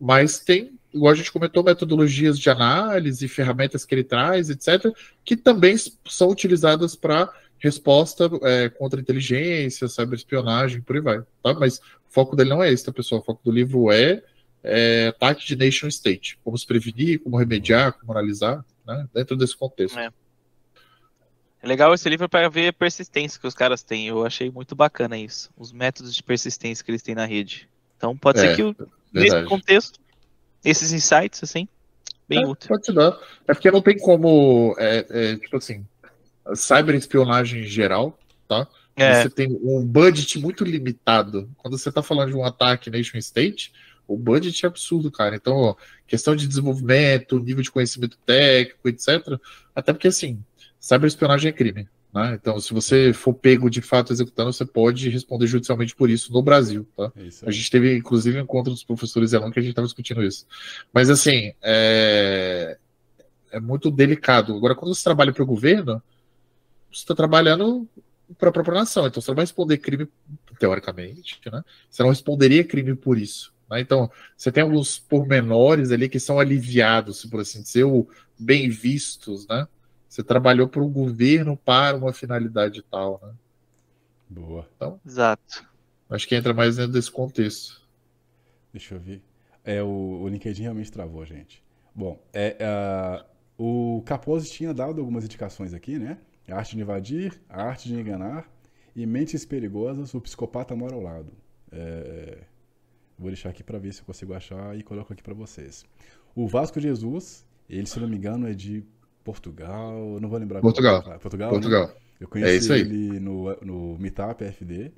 [0.00, 4.92] Mas tem, igual a gente comentou, metodologias de análise, ferramentas que ele traz, etc.,
[5.24, 5.76] que também
[6.06, 11.22] são utilizadas para resposta é, contra inteligência, cyberespionagem, por aí vai.
[11.42, 11.54] Tá?
[11.54, 13.20] Mas o foco dele não é esse, tá, pessoal?
[13.20, 14.22] O foco do livro é,
[14.62, 16.38] é ataque de nation state.
[16.44, 19.08] Como se prevenir, como remediar, como analisar né?
[19.12, 19.98] Dentro desse contexto.
[19.98, 20.10] É.
[21.62, 24.06] é legal esse livro para ver a persistência que os caras têm.
[24.06, 25.50] Eu achei muito bacana isso.
[25.56, 27.68] Os métodos de persistência que eles têm na rede.
[27.96, 28.76] Então pode é, ser que o,
[29.12, 29.98] nesse contexto,
[30.64, 31.68] esses insights, assim,
[32.28, 32.68] bem é, útil.
[32.68, 33.18] Pode dar.
[33.46, 35.86] É porque não tem como, é, é, tipo assim,
[36.54, 38.66] cyberespionagem em geral, tá?
[38.94, 39.22] É.
[39.22, 41.50] Você tem um budget muito limitado.
[41.58, 43.72] Quando você está falando de um ataque nation state,
[44.06, 45.36] o budget é absurdo, cara.
[45.36, 45.74] Então, ó,
[46.06, 49.38] questão de desenvolvimento, nível de conhecimento técnico, etc.
[49.74, 50.42] Até porque, assim,
[50.78, 51.88] cyberespionagem é crime.
[52.14, 52.38] Né?
[52.40, 56.42] Então, se você for pego de fato executando, você pode responder judicialmente por isso no
[56.42, 56.88] Brasil.
[56.96, 57.12] Tá?
[57.44, 60.46] A gente teve, inclusive, um encontro dos professores Elon que a gente estava discutindo isso.
[60.92, 62.78] Mas, assim, é...
[63.50, 64.56] é muito delicado.
[64.56, 66.02] Agora, quando você trabalha para o governo,
[66.90, 67.86] você está trabalhando
[68.38, 69.06] para a própria nação.
[69.06, 70.08] Então, você não vai responder crime,
[70.58, 71.62] teoricamente, né?
[71.90, 73.52] Você não responderia crime por isso.
[73.70, 73.80] Né?
[73.80, 79.46] Então, você tem alguns pormenores ali que são aliviados, por assim dizer, ou bem vistos,
[79.46, 79.66] né?
[80.08, 83.34] Você trabalhou para o governo para uma finalidade tal, né?
[84.28, 84.68] Boa.
[84.76, 85.66] Então, Exato.
[86.08, 87.82] Acho que entra mais dentro desse contexto.
[88.72, 89.22] Deixa eu ver.
[89.64, 91.62] É, o, o LinkedIn realmente travou, gente.
[91.94, 96.18] Bom, é, uh, o Capozzi tinha dado algumas indicações aqui, né?
[96.48, 98.48] A arte de invadir, a arte de enganar
[98.94, 101.32] e mentes perigosas, o psicopata mora ao lado.
[101.72, 102.38] É,
[103.18, 105.84] vou deixar aqui para ver se eu consigo achar e coloco aqui para vocês.
[106.34, 108.84] O Vasco Jesus, ele, se não me engano, é de
[109.24, 110.60] Portugal, não vou lembrar.
[110.60, 111.02] Portugal.
[111.02, 111.50] Qual, Portugal.
[111.50, 111.86] Portugal.
[111.88, 111.94] Né?
[112.20, 114.92] Eu conheci é ele no, no Meetup FD.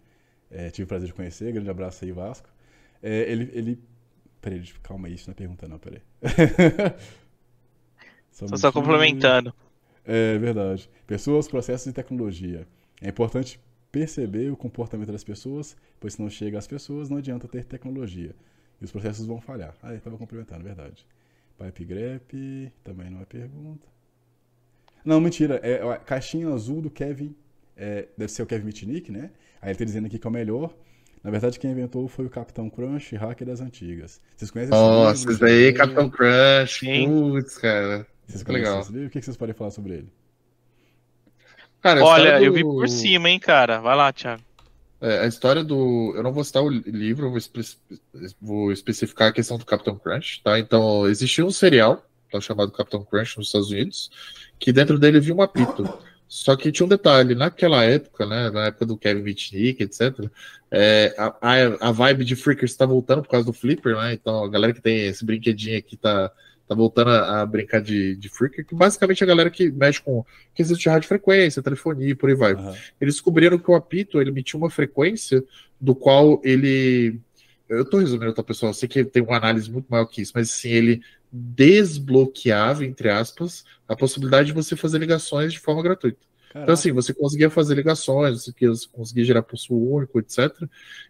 [0.51, 1.53] É, tive o prazer de conhecer.
[1.53, 2.49] Grande abraço aí, Vasco.
[3.03, 3.83] É, ele, ele.
[4.41, 6.01] Peraí, calma aí, isso não é pergunta, não, peraí.
[8.31, 9.53] só, só, só complementando.
[10.05, 10.89] É verdade.
[11.07, 12.67] Pessoas, processos e tecnologia.
[13.03, 17.49] É importante perceber o comportamento das pessoas, pois se não chega às pessoas, não adianta
[17.49, 18.35] ter tecnologia.
[18.81, 19.75] E os processos vão falhar.
[19.83, 21.07] Ah, eu estava complementando, verdade.
[21.59, 23.87] Pipe Grep, também não é pergunta.
[25.05, 25.57] Não, mentira.
[25.57, 27.35] É a caixinha azul do Kevin.
[27.77, 29.31] É, deve ser o Kevin Mitnick, né?
[29.61, 30.75] Aí ele tá dizendo aqui que é o melhor.
[31.23, 34.21] Na verdade, quem inventou foi o Capitão Crunch, hacker das antigas.
[34.37, 36.87] Vocês conhecem Nossa, isso daí, Capitão Crunch.
[37.07, 38.07] Putz, cara.
[38.27, 38.83] Vocês legal.
[38.83, 40.13] O que vocês podem falar sobre ele?
[41.81, 42.45] Cara, Olha, do...
[42.45, 43.81] eu vi por cima, hein, cara.
[43.81, 44.43] Vai lá, Thiago.
[45.01, 46.13] É, a história do.
[46.17, 47.61] Eu não vou citar o livro, vou, espe...
[48.41, 50.59] vou especificar a questão do Capitão Crunch, tá?
[50.59, 54.11] Então, existia um serial, tá, chamado Capitão Crunch nos Estados Unidos,
[54.59, 55.89] que dentro dele vinha um apito.
[56.29, 60.31] Só que tinha um detalhe, naquela época, né, na época do Kevin Mitnick, etc.,
[60.71, 64.49] é, a, a, vibe de Freakers está voltando por causa do Flipper, né, então a
[64.49, 66.31] galera que tem esse brinquedinho aqui tá,
[66.69, 70.03] tá voltando a, a brincar de, de Freaker, que basicamente é a galera que mexe
[70.03, 70.25] com
[70.55, 72.55] quesito de radiofrequência, telefonia e por aí vai.
[72.55, 72.75] Uhum.
[73.01, 75.43] Eles descobriram que o apito, ele emitia uma frequência
[75.81, 77.21] do qual ele...
[77.69, 78.71] Eu tô resumindo, tá, pessoal?
[78.71, 83.11] Eu sei que tem uma análise muito maior que isso, mas assim, ele desbloqueava, entre
[83.11, 86.29] aspas, a possibilidade de você fazer ligações de forma gratuita.
[86.49, 86.63] Caraca.
[86.63, 88.53] Então, assim, você conseguia fazer ligações, você
[88.91, 90.51] conseguia gerar pulso único, etc.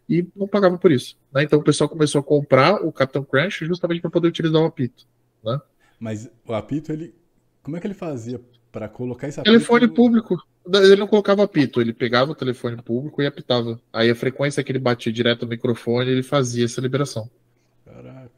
[0.09, 1.17] E não pagava por isso.
[1.33, 1.45] Né?
[1.45, 5.07] Então o pessoal começou a comprar o Captain Crunch justamente para poder utilizar o apito.
[5.45, 5.61] Né?
[5.99, 7.15] Mas o apito, ele.
[7.63, 8.41] Como é que ele fazia
[8.71, 9.53] para colocar esse apito?
[9.53, 10.37] Telefone público.
[10.67, 13.81] Ele não colocava apito, ele pegava o telefone público e apitava.
[13.91, 17.31] Aí a frequência que ele batia direto no microfone, ele fazia essa liberação.
[17.87, 18.31] Caraca.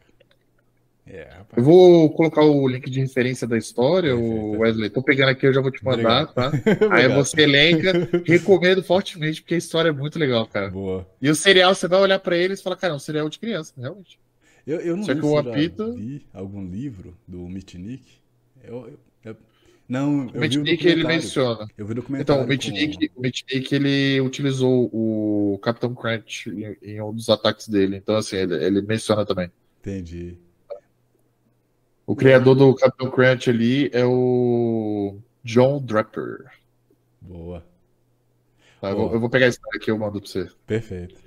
[1.13, 4.91] É, eu vou colocar o link de referência da história, o Wesley.
[4.91, 6.53] Tô pegando aqui, eu já vou te mandar, tá?
[6.93, 8.09] Aí você elenca.
[8.25, 10.71] Recomendo fortemente, porque a história é muito legal, cara.
[10.71, 11.05] Boa.
[11.21, 13.41] E o serial, você vai olhar para ele e fala, cara, é um serial de
[13.41, 14.21] criança, realmente.
[14.67, 15.95] Eu, eu não Só que o apito...
[15.95, 18.05] vi algum livro do Mitnick.
[18.63, 19.37] Eu, eu, eu,
[19.89, 21.67] não, o Mitnick ele menciona.
[21.77, 22.41] Eu vi documentário.
[22.41, 23.21] Então, o Mitnick, com...
[23.21, 27.97] o Mitnick ele utilizou o Capitão Crunch em, em, um dos ataques dele.
[27.97, 29.51] Então, assim, ele, ele menciona também.
[29.81, 30.37] Entendi.
[32.07, 36.51] O criador do Capitão Crunch ali é o John Draper.
[37.21, 37.65] Boa.
[38.81, 40.49] Tá, eu, vou, eu, vou, pegar esse aqui e eu mando pra você.
[40.67, 41.21] Perfeito.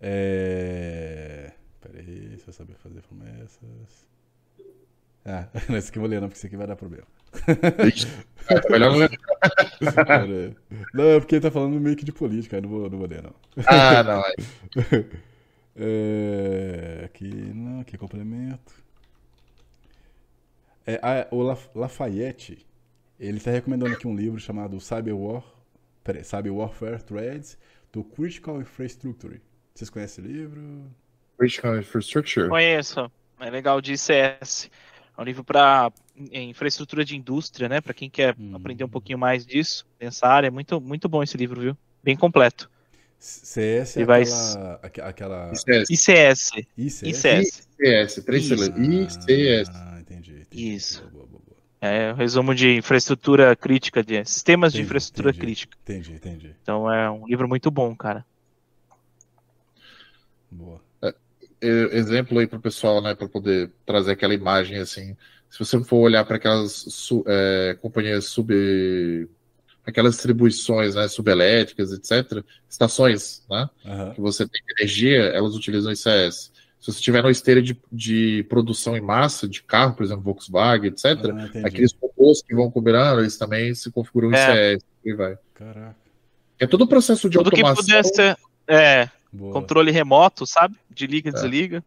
[0.00, 1.52] É...
[1.90, 4.08] Peraí, se eu saber fazer promessas.
[5.24, 7.06] Ah, esse aqui eu vou ler não, porque esse aqui vai dar problema.
[8.70, 8.98] Melhor não
[10.94, 13.22] Não, é porque ele tá falando meio que de política, não vou, não vou ler,
[13.22, 13.34] não.
[13.66, 14.34] Ah, não, é.
[15.76, 18.74] é aqui, não, aqui é complemento.
[20.86, 21.42] É, a, o
[21.74, 22.66] Lafayette,
[23.18, 25.44] ele está recomendando aqui um livro chamado Cyber, War,
[26.22, 27.58] Cyber Warfare Threads
[27.92, 29.40] do Critical Infrastructure.
[29.74, 30.90] Vocês conhecem esse livro?
[32.48, 33.10] Conheço.
[33.40, 34.70] É legal de ICS.
[35.16, 35.92] É um livro para
[36.32, 37.80] infraestrutura de indústria, né?
[37.80, 38.54] Para quem quer hum.
[38.54, 40.48] aprender um pouquinho mais disso, nessa área.
[40.48, 41.76] É muito, muito bom esse livro, viu?
[42.02, 42.70] Bem completo.
[43.18, 44.22] CS é vai...
[44.82, 45.52] aquela, aquela...
[45.52, 45.90] ICS.
[45.90, 46.50] ICS.
[46.76, 47.02] ICS.
[47.02, 47.68] ICS.
[47.78, 48.24] ICS.
[48.24, 49.68] Três ICS.
[49.74, 50.02] Ah,
[50.52, 51.02] isso.
[51.10, 51.58] Boa, boa, boa.
[51.80, 55.78] É um resumo de infraestrutura crítica, de sistemas entendi, de infraestrutura entendi, crítica.
[55.82, 56.56] Entendi, entendi.
[56.62, 58.24] Então é um livro muito bom, cara.
[60.50, 60.87] Boa.
[61.60, 65.16] É, exemplo aí para o pessoal, né, para poder trazer aquela imagem assim.
[65.50, 68.52] Se você for olhar para aquelas su, é, companhias sub
[69.84, 74.14] aquelas distribuições né, subelétricas, etc., estações né, uhum.
[74.14, 76.52] que você tem energia, elas utilizam ICS.
[76.78, 80.90] Se você tiver uma esteira de, de produção em massa, de carro, por exemplo, Volkswagen,
[80.90, 84.74] etc., ah, aqueles robôs que vão combinando, eles também se configuram é.
[84.74, 85.38] ICS e vai.
[85.54, 85.96] Caraca.
[86.60, 87.84] É todo o processo de Tudo automação.
[87.84, 88.36] que pudesse,
[88.68, 89.52] é, Boa.
[89.52, 90.76] controle remoto, sabe?
[90.90, 91.32] De liga, é.
[91.32, 91.84] desliga.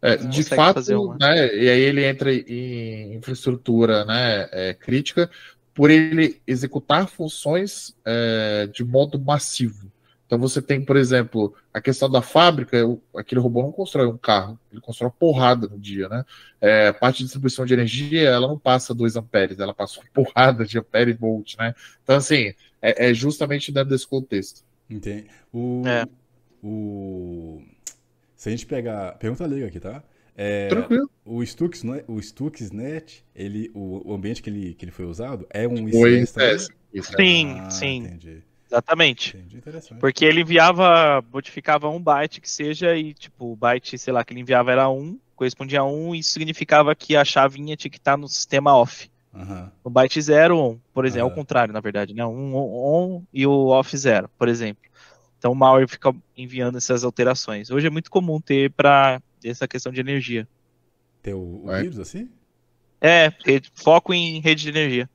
[0.00, 0.80] É, de fato,
[1.18, 5.30] né, e aí ele entra em infraestrutura né, é, crítica
[5.72, 9.90] por ele executar funções é, de modo massivo.
[10.26, 12.78] Então você tem, por exemplo, a questão da fábrica,
[13.16, 16.24] aquele robô não constrói um carro, ele constrói uma porrada no dia, né?
[16.60, 20.06] É, a parte de distribuição de energia, ela não passa 2 amperes, ela passa uma
[20.12, 21.74] porrada de ampere e volt, né?
[22.02, 24.62] Então, assim, é, é justamente dentro desse contexto.
[24.88, 25.26] Entendi.
[25.52, 26.06] O, é.
[26.64, 27.62] O...
[28.36, 29.12] Se a gente pegar...
[29.18, 30.02] Pergunta leiga aqui, tá?
[30.36, 31.08] É, Tranquilo.
[31.24, 35.46] O Stux, é, o Stuxnet, ele, o, o, ambiente que ele, que ele foi usado
[35.50, 36.68] é um ICS.
[37.16, 37.98] Sim, ah, sim.
[37.98, 38.42] Entendi.
[38.68, 39.36] Exatamente.
[39.36, 39.62] Entendi,
[40.00, 44.32] Porque ele enviava, modificava um byte que seja, e tipo, o byte, sei lá, que
[44.32, 47.98] ele enviava era um, correspondia a um, e isso significava que a chavinha tinha que
[47.98, 49.08] estar no sistema off.
[49.32, 49.68] Uhum.
[49.84, 51.30] No byte 0, on, por exemplo, uhum.
[51.30, 52.24] é o contrário, na verdade, né?
[52.24, 54.82] Um on, on e o off 0, por exemplo.
[55.44, 57.70] Então o malware fica enviando essas alterações.
[57.70, 60.48] Hoje é muito comum ter para essa questão de energia.
[61.22, 62.30] Ter o, o vírus assim?
[62.98, 63.30] É,
[63.74, 65.10] foco em rede de energia.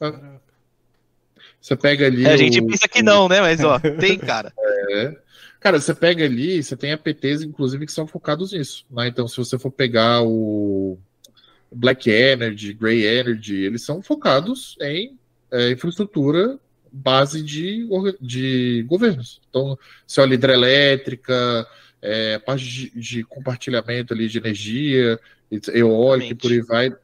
[0.00, 0.38] Ah.
[1.60, 2.24] Você pega ali.
[2.24, 3.42] É, a gente pensa que não, né?
[3.42, 4.50] Mas ó, tem, cara.
[4.88, 5.14] É.
[5.60, 8.86] Cara, você pega ali, você tem APTs, inclusive, que são focados nisso.
[8.90, 9.08] Né?
[9.08, 10.96] Então, se você for pegar o
[11.70, 15.18] Black Energy, Grey Energy, eles são focados em
[15.52, 16.58] é, infraestrutura
[16.94, 17.86] base de,
[18.20, 19.40] de governos.
[19.50, 19.76] Então,
[20.06, 21.66] se olha hidrelétrica,
[22.00, 25.18] é, parte de, de, compartilhamento ali de energia,
[25.72, 26.96] eólica e por aí vai,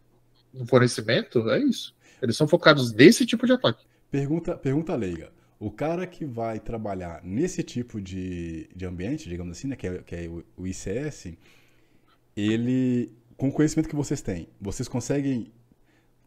[0.54, 1.94] no fornecimento, é isso.
[2.22, 3.84] Eles são focados nesse tipo de ataque.
[4.10, 5.32] Pergunta, pergunta leiga.
[5.58, 9.98] O cara que vai trabalhar nesse tipo de, de ambiente, digamos assim, né, que é,
[9.98, 11.34] que é o, o ICS,
[12.36, 15.52] ele, com o conhecimento que vocês têm, vocês conseguem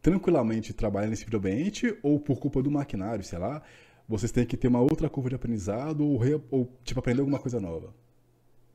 [0.04, 3.62] tranquilamente trabalhar nesse ambiente ou por culpa do maquinário, sei lá,
[4.06, 7.38] vocês têm que ter uma outra curva de aprendizado ou, re, ou tipo, aprender alguma
[7.38, 7.88] coisa nova?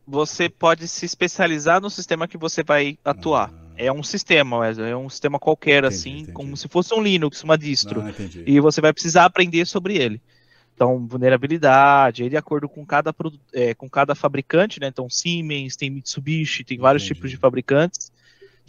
[0.07, 3.53] Você pode se especializar no sistema que você vai atuar.
[3.53, 3.69] Ah.
[3.77, 6.31] É um sistema, Wesley, é um sistema qualquer, entendi, assim, entendi.
[6.31, 8.01] como se fosse um Linux, uma distro.
[8.01, 8.11] Ah,
[8.43, 10.19] e você vai precisar aprender sobre ele.
[10.73, 13.14] Então, vulnerabilidade, de acordo com cada,
[13.53, 14.88] é, com cada fabricante, né?
[14.88, 17.15] Então, Siemens, tem Mitsubishi, tem vários entendi.
[17.15, 18.11] tipos de fabricantes.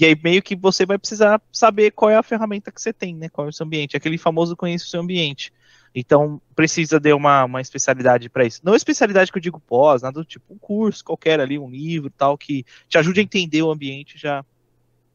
[0.00, 3.14] E aí meio que você vai precisar saber qual é a ferramenta que você tem,
[3.14, 3.28] né?
[3.28, 3.98] Qual é o seu ambiente.
[3.98, 5.52] Aquele famoso conhece o seu ambiente.
[5.94, 8.60] Então, precisa de uma, uma especialidade para isso.
[8.64, 12.10] Não especialidade que eu digo pós, nada do tipo, um curso qualquer ali, um livro
[12.16, 14.42] tal, que te ajude a entender o ambiente já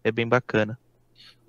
[0.04, 0.78] é bem bacana.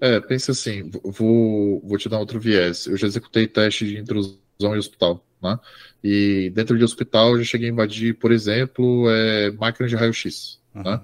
[0.00, 2.86] É, pensa assim, vou, vou te dar outro viés.
[2.86, 5.58] Eu já executei teste de intrusão em hospital, né?
[6.02, 10.58] E dentro de hospital eu já cheguei a invadir, por exemplo, é, máquina de raio-x,
[10.74, 10.82] uhum.
[10.82, 11.02] né?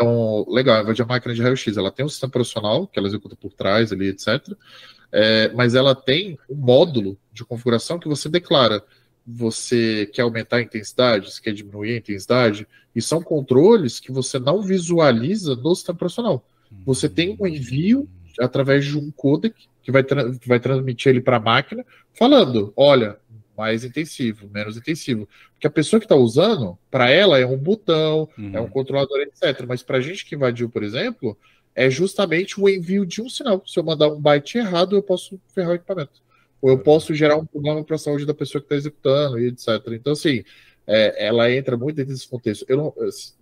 [0.00, 3.36] Então, legal, invadir a máquina de raio-x, ela tem um sistema operacional que ela executa
[3.36, 4.40] por trás ali, etc.
[5.12, 8.82] É, mas ela tem um módulo de configuração que você declara.
[9.26, 12.66] Você quer aumentar a intensidade, você quer diminuir a intensidade,
[12.96, 16.46] e são controles que você não visualiza no sistema operacional.
[16.86, 18.08] Você tem um envio
[18.40, 23.18] através de um codec que vai, que vai transmitir ele para a máquina, falando: olha,
[23.60, 25.28] mais intensivo, menos intensivo.
[25.52, 28.50] Porque a pessoa que está usando, para ela é um botão, uhum.
[28.54, 29.66] é um controlador, etc.
[29.68, 31.36] Mas para a gente que invadiu, por exemplo,
[31.74, 33.62] é justamente o envio de um sinal.
[33.66, 36.22] Se eu mandar um byte errado, eu posso ferrar o equipamento.
[36.62, 39.48] Ou eu posso gerar um problema para a saúde da pessoa que está executando, e
[39.48, 39.68] etc.
[39.92, 40.42] Então, assim,
[40.86, 42.64] é, ela entra muito dentro desse contexto.
[42.66, 42.94] Eu não,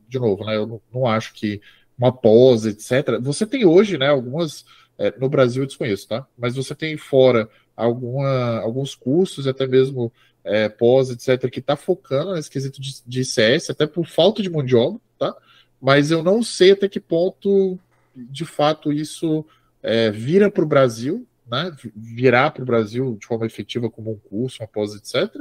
[0.09, 1.61] de novo, né, eu não, não acho que
[1.97, 3.21] uma pós, etc.
[3.21, 4.65] Você tem hoje, né, algumas.
[4.99, 6.27] É, no Brasil eu desconheço, tá?
[6.37, 7.49] Mas você tem fora
[7.79, 13.25] alguma, alguns cursos, até mesmo é, pós, etc., que está focando nesse quesito de, de
[13.25, 15.35] CS, até por falta de mão de obra, tá?
[15.81, 17.79] Mas eu não sei até que ponto,
[18.15, 19.45] de fato, isso
[19.83, 21.75] é, vira para o Brasil, né?
[21.95, 25.33] Virar para o Brasil de forma efetiva como um curso, uma pós, etc.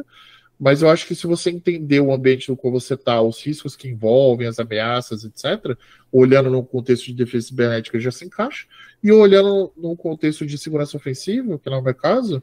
[0.60, 3.76] Mas eu acho que se você entender o ambiente no qual você está, os riscos
[3.76, 5.78] que envolvem, as ameaças, etc.,
[6.12, 8.66] olhando no contexto de defesa cibernética já se encaixa,
[9.04, 12.42] e olhando no contexto de segurança ofensiva, que não é o meu caso,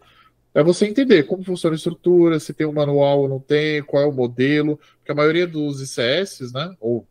[0.55, 4.05] é você entender como funciona a estrutura, se tem um manual ou não tem, qual
[4.05, 7.05] é o modelo, porque a maioria dos ICS, né, ou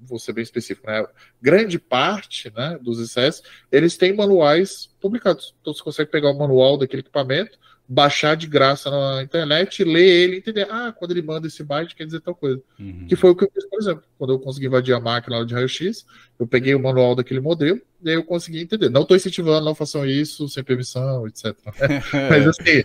[0.00, 1.04] vou ser bem específico, né,
[1.40, 5.54] grande parte né, dos ICS, eles têm manuais publicados.
[5.60, 7.58] Então você consegue pegar o manual daquele equipamento,
[7.88, 12.04] baixar de graça na internet, ler ele entender, ah, quando ele manda esse byte quer
[12.04, 12.60] dizer tal coisa.
[12.78, 13.06] Uhum.
[13.08, 15.54] Que foi o que eu fiz, por exemplo, quando eu consegui invadir a máquina de
[15.54, 16.04] raio-x,
[16.38, 18.90] eu peguei o manual daquele modelo e aí eu consegui entender.
[18.90, 21.56] Não estou incentivando, não façam isso sem permissão, etc.
[22.28, 22.84] Mas assim,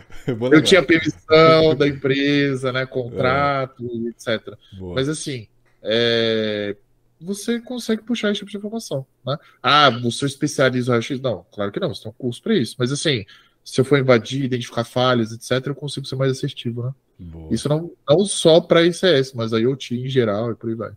[0.53, 4.09] eu tinha permissão da empresa, né, contrato, é.
[4.09, 4.57] etc.
[4.79, 4.95] Boa.
[4.95, 5.49] Mas assim,
[5.81, 6.77] é,
[7.23, 9.37] você consegue puxar esse tipo de informação, né?
[9.61, 11.19] Ah, você especializa o raio-x?
[11.19, 12.75] Não, claro que não, você tem um curso para isso.
[12.77, 13.25] Mas assim,
[13.63, 16.93] se eu for invadir, identificar falhas, etc., eu consigo ser mais assertivo, né?
[17.19, 17.53] Boa.
[17.53, 20.91] Isso não, não só para ICS, mas a IoT em geral e por aí vai.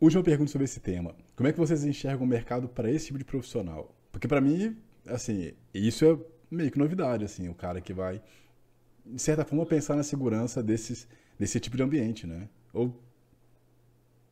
[0.00, 1.14] Última pergunta sobre esse tema.
[1.34, 3.92] Como é que vocês enxergam o mercado para esse tipo de profissional?
[4.12, 4.76] Porque para mim,
[5.06, 6.16] assim, isso é
[6.54, 8.22] meio que novidade, assim, o cara que vai,
[9.04, 11.08] de certa forma, pensar na segurança desses,
[11.38, 12.48] desse tipo de ambiente, né?
[12.72, 12.94] Ou,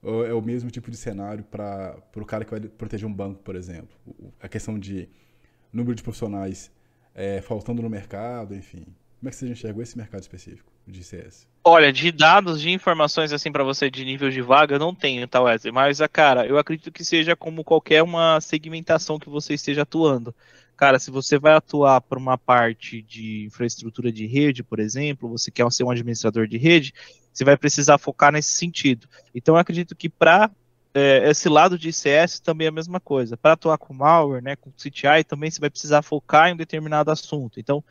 [0.02, 3.42] ou é o mesmo tipo de cenário para o cara que vai proteger um banco,
[3.42, 3.96] por exemplo?
[4.40, 5.08] A questão de
[5.72, 6.70] número de profissionais
[7.14, 8.86] é, faltando no mercado, enfim.
[9.18, 11.46] Como é que você enxergou esse mercado específico de CS?
[11.62, 15.42] Olha, de dados, de informações assim para você de nível de vaga, não tenho, tá,
[15.42, 15.70] Wesley?
[15.70, 20.34] Mas, cara, eu acredito que seja como qualquer uma segmentação que você esteja atuando.
[20.74, 25.50] Cara, se você vai atuar para uma parte de infraestrutura de rede, por exemplo, você
[25.50, 26.94] quer ser um administrador de rede,
[27.40, 29.08] você vai precisar focar nesse sentido.
[29.34, 30.50] Então, eu acredito que para
[30.92, 33.34] é, esse lado de CS também é a mesma coisa.
[33.34, 37.10] Para atuar com malware, né, com CTI, também você vai precisar focar em um determinado
[37.10, 37.58] assunto.
[37.58, 37.82] Então,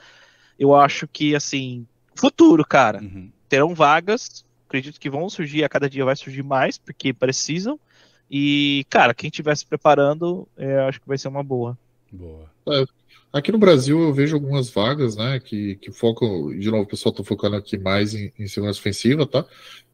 [0.60, 3.32] eu acho que, assim, futuro, cara, uhum.
[3.48, 7.80] terão vagas, acredito que vão surgir, a cada dia vai surgir mais, porque precisam.
[8.30, 11.76] E, cara, quem estiver se preparando, é, acho que vai ser uma boa.
[12.12, 12.50] Boa.
[12.70, 12.86] É,
[13.34, 17.12] aqui no Brasil eu vejo algumas vagas, né, que, que focam, de novo, o pessoal
[17.12, 19.46] está focando aqui mais em, em segurança ofensiva, tá?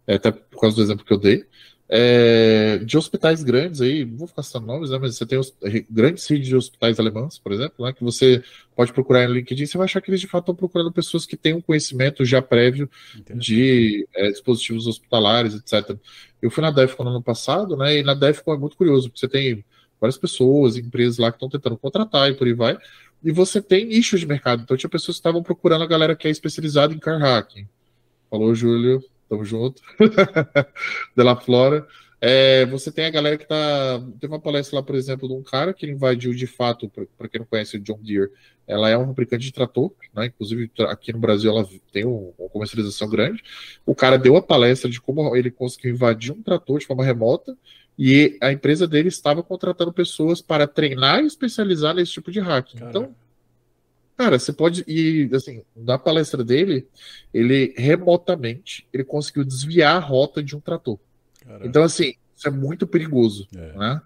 [0.07, 1.45] É, até por causa do exemplo que eu dei
[1.87, 5.55] é, de hospitais grandes aí, não vou ficar citando nomes, né, mas você tem os,
[5.89, 8.43] grandes redes de hospitais alemãs, por exemplo, né, que você
[8.75, 11.37] pode procurar no LinkedIn, você vai achar que eles de fato estão procurando pessoas que
[11.37, 12.89] têm um conhecimento já prévio
[13.35, 15.95] de é, dispositivos hospitalares, etc.
[16.41, 19.19] Eu fui na DEFCON no ano passado, né, e na DEFCON é muito curioso, porque
[19.19, 19.63] você tem
[20.05, 22.77] várias pessoas, empresas lá que estão tentando contratar e por aí vai,
[23.23, 26.27] e você tem nichos de mercado, então tinha pessoas que estavam procurando a galera que
[26.27, 27.67] é especializada em car hacking.
[28.29, 29.03] Falou, Júlio.
[29.27, 29.81] Tamo junto.
[31.15, 31.87] de La Flora.
[32.21, 34.01] É, você tem a galera que tá.
[34.19, 37.39] Teve uma palestra lá, por exemplo, de um cara que invadiu de fato, para quem
[37.39, 38.31] não conhece o John Deere,
[38.67, 40.27] ela é um fabricante de trator, né?
[40.27, 43.43] Inclusive aqui no Brasil ela tem uma comercialização grande.
[43.85, 47.55] O cara deu a palestra de como ele conseguiu invadir um trator de forma remota
[47.97, 52.79] e a empresa dele estava contratando pessoas para treinar e especializar nesse tipo de hacking.
[52.83, 53.15] Então,
[54.17, 54.83] Cara, você pode.
[54.87, 56.87] E assim, na palestra dele,
[57.33, 60.97] ele remotamente ele conseguiu desviar a rota de um trator.
[61.43, 61.67] Caraca.
[61.67, 63.47] Então, assim, isso é muito perigoso.
[63.53, 63.77] É.
[63.77, 64.01] Né?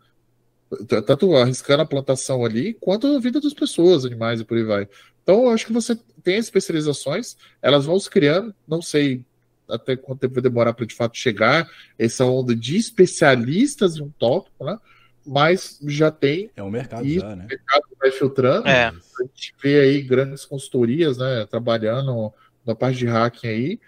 [1.06, 4.90] Tanto arriscando a plantação ali, quanto a vida das pessoas, animais e por aí vai.
[5.24, 9.24] Então, eu acho que você tem especializações, elas vão se criando, não sei
[9.70, 14.10] até quanto tempo vai demorar para de fato chegar essa onda de especialistas em um
[14.10, 14.78] tópico, né?
[15.26, 16.50] mas já tem.
[16.56, 17.46] É um mercado e já, né?
[17.46, 18.68] O mercado vai filtrando.
[18.68, 18.86] É.
[18.88, 22.34] A gente vê aí grandes consultorias, né, trabalhando
[22.66, 23.80] na parte de hacking aí,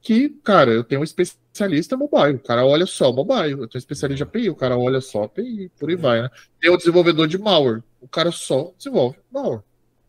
[0.00, 3.78] que, cara, eu tenho um especialista mobile, o cara olha só mobile, eu tenho um
[3.78, 5.98] especialista de API, o cara olha só API, por aí é.
[5.98, 6.30] vai, né?
[6.60, 9.62] Tem o desenvolvedor de malware, o cara só desenvolve malware,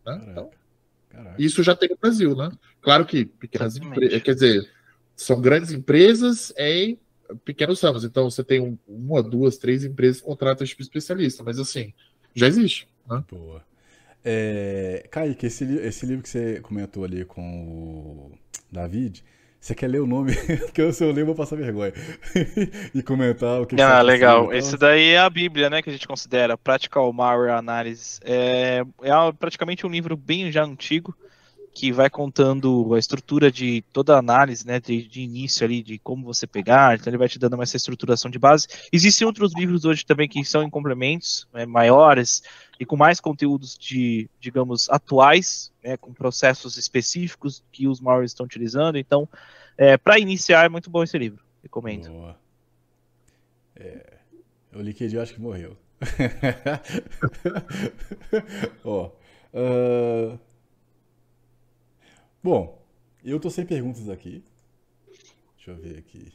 [0.06, 0.22] né?
[0.30, 0.50] Então,
[1.38, 2.52] isso já tem no Brasil, né?
[2.82, 4.70] Claro que pequenas empresas, quer dizer,
[5.24, 7.00] são grandes empresas em
[7.46, 8.04] pequenos ramos.
[8.04, 11.94] Então você tem uma, duas, três empresas que contratam tipo especialista, mas assim,
[12.36, 12.88] já existe.
[13.10, 13.24] Né?
[13.30, 13.64] Boa.
[14.24, 18.32] É, Kaique, esse, esse livro que você comentou ali com o
[18.72, 19.24] David,
[19.60, 20.34] você quer ler o nome?
[20.66, 21.94] Porque se eu ler, eu vou passar vergonha.
[22.94, 24.46] e comentar o que, Ah, legal.
[24.46, 24.54] Então...
[24.54, 28.20] Esse daí é a Bíblia, né, que a gente considera, Practical Malware Analysis.
[28.24, 31.16] É, é praticamente um livro bem já antigo,
[31.74, 35.98] que vai contando a estrutura de toda a análise, né, de, de, início ali, de
[36.00, 38.68] como você pegar, então ele vai te dando essa estruturação de base.
[38.92, 42.44] Existem outros livros hoje também que são em complementos né, maiores
[42.80, 48.46] e com mais conteúdos de, digamos, atuais, né, com processos específicos que os malwares estão
[48.46, 49.28] utilizando, então,
[49.78, 52.10] é, para iniciar é muito bom esse livro, recomendo.
[52.10, 52.38] Boa.
[53.78, 54.18] É,
[54.74, 55.78] o LinkedIn acho que morreu.
[58.84, 59.12] Ó,
[59.54, 60.51] uh...
[62.44, 62.84] Bom,
[63.24, 64.44] eu tô sem perguntas aqui.
[65.56, 66.32] Deixa eu ver aqui.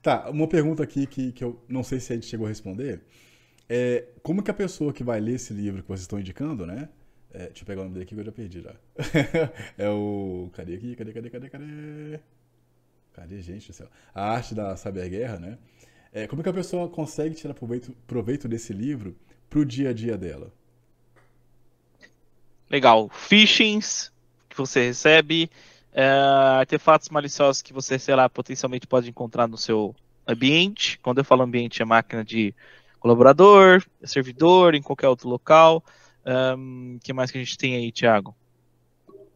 [0.00, 3.02] Tá, uma pergunta aqui que, que eu não sei se a gente chegou a responder.
[3.68, 6.88] É, como que a pessoa que vai ler esse livro que vocês estão indicando, né?
[7.32, 8.74] É, deixa eu pegar o nome dele aqui que eu já perdi já.
[9.78, 10.50] é o.
[10.52, 10.94] Cadê aqui?
[10.94, 12.20] Cadê, cadê, cadê, cadê?
[13.14, 13.88] Cadê, gente do céu?
[14.14, 15.58] A arte da saber guerra, né?
[16.12, 19.16] É, como que a pessoa consegue tirar proveito, proveito desse livro
[19.48, 20.52] pro dia a dia dela?
[22.70, 23.08] Legal.
[23.08, 24.11] Phishings,
[24.52, 25.50] que você recebe,
[25.92, 26.04] é,
[26.60, 29.94] artefatos maliciosos que você, sei lá, potencialmente pode encontrar no seu
[30.26, 30.98] ambiente.
[31.02, 32.54] Quando eu falo ambiente, é máquina de
[33.00, 35.82] colaborador, servidor, em qualquer outro local.
[36.24, 38.34] O um, que mais que a gente tem aí, Thiago?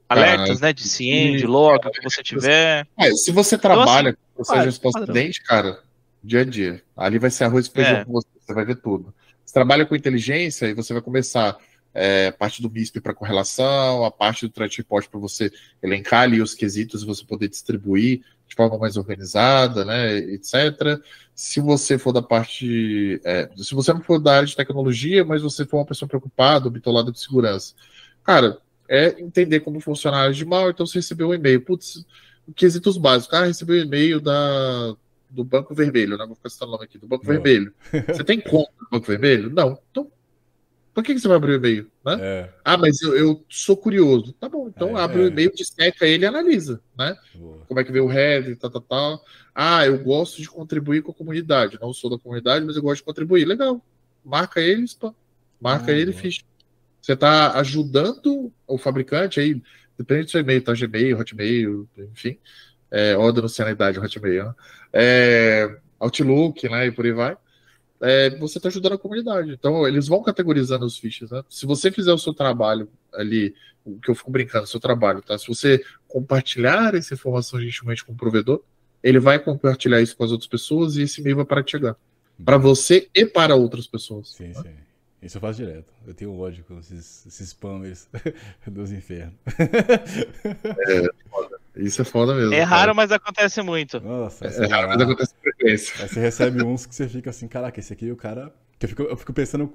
[0.09, 0.73] Alertas, né?
[0.73, 2.87] De CIEM, de log, o que você tiver.
[2.97, 5.81] É, se você trabalha então, assim, com resposta dente, cara,
[6.23, 6.83] dia a dia.
[6.97, 8.05] Ali vai ser arroz e feijão é.
[8.05, 9.13] com você, você vai ver tudo.
[9.45, 11.57] Você trabalha com inteligência e você vai começar
[11.99, 15.51] é, parte do MISP para correlação, a parte do threat report para você
[15.83, 21.01] elencar ali os quesitos e você poder distribuir de forma mais organizada, né, etc.
[21.35, 25.41] Se você for da parte, é, se você não for da área de tecnologia, mas
[25.41, 27.75] você for uma pessoa preocupada, bitolada de segurança,
[28.23, 30.69] cara, é entender como funciona a área de mal.
[30.69, 32.05] Então você recebeu um e-mail, putz,
[32.55, 34.95] quesitos básicos, ah, recebeu um e-mail da
[35.29, 36.25] do Banco Vermelho, né?
[36.25, 37.75] Vou ficar citando o nome aqui, do Banco Vermelho.
[38.09, 39.51] Você tem conta do Banco Vermelho?
[39.51, 39.79] Não.
[39.91, 40.11] Então
[40.97, 41.91] Por que, que você vai abrir o e-mail?
[42.03, 42.19] Né?
[42.19, 42.51] É.
[42.65, 44.33] Ah, mas eu, eu, sou curioso.
[44.33, 45.25] Tá bom, então é, abre é.
[45.25, 47.15] o e-mail, disseca ele e analisa, né?
[47.35, 47.59] Boa.
[47.69, 49.25] Como é que vê o head, tal, tal, tal.
[49.55, 51.79] Ah, eu gosto de contribuir com a comunidade.
[51.83, 53.45] Não sou da comunidade, mas eu gosto de contribuir.
[53.45, 53.85] Legal.
[54.25, 55.15] Marca eles, pô.
[55.61, 56.43] Marca ah, ele, ficha.
[57.03, 59.63] Você está ajudando o fabricante aí,
[59.99, 60.73] depende do seu e-mail, tá?
[60.73, 62.39] Gmail, Hotmail, enfim.
[62.91, 64.55] É, ordem no Sanidade, Hotmail, né?
[64.95, 66.87] É, Outlook, né?
[66.87, 67.37] E por aí vai
[68.01, 69.53] é, você está ajudando a comunidade.
[69.53, 71.31] Então, eles vão categorizando os fichas.
[71.31, 71.43] Né?
[71.49, 73.55] Se você fizer o seu trabalho ali,
[73.85, 75.39] o que eu fico brincando, o seu trabalho, tá?
[75.39, 78.63] Se você compartilhar essa informação gentilmente com o provedor,
[79.03, 81.97] ele vai compartilhar isso com as outras pessoas e esse e-mail vai parar de chegar.
[82.45, 84.33] Para você e para outras pessoas.
[84.35, 84.55] Sim, né?
[84.55, 84.75] sim.
[85.23, 85.93] Isso eu faço direto.
[86.07, 88.09] Eu tenho ódio com esses, esses spammers
[88.67, 89.35] dos infernos.
[89.59, 91.56] É, foda.
[91.77, 92.55] Isso é foda mesmo.
[92.55, 92.95] É raro, cara.
[92.95, 94.01] mas acontece muito.
[94.01, 95.95] Nossa, é, é raro, mas acontece com frequência.
[96.03, 98.53] Aí você recebe uns que você fica assim, caraca, esse aqui o cara.
[98.81, 99.73] Eu fico, eu fico pensando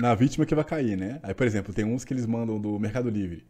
[0.00, 1.20] na vítima que vai cair, né?
[1.22, 3.44] Aí, por exemplo, tem uns que eles mandam do Mercado Livre.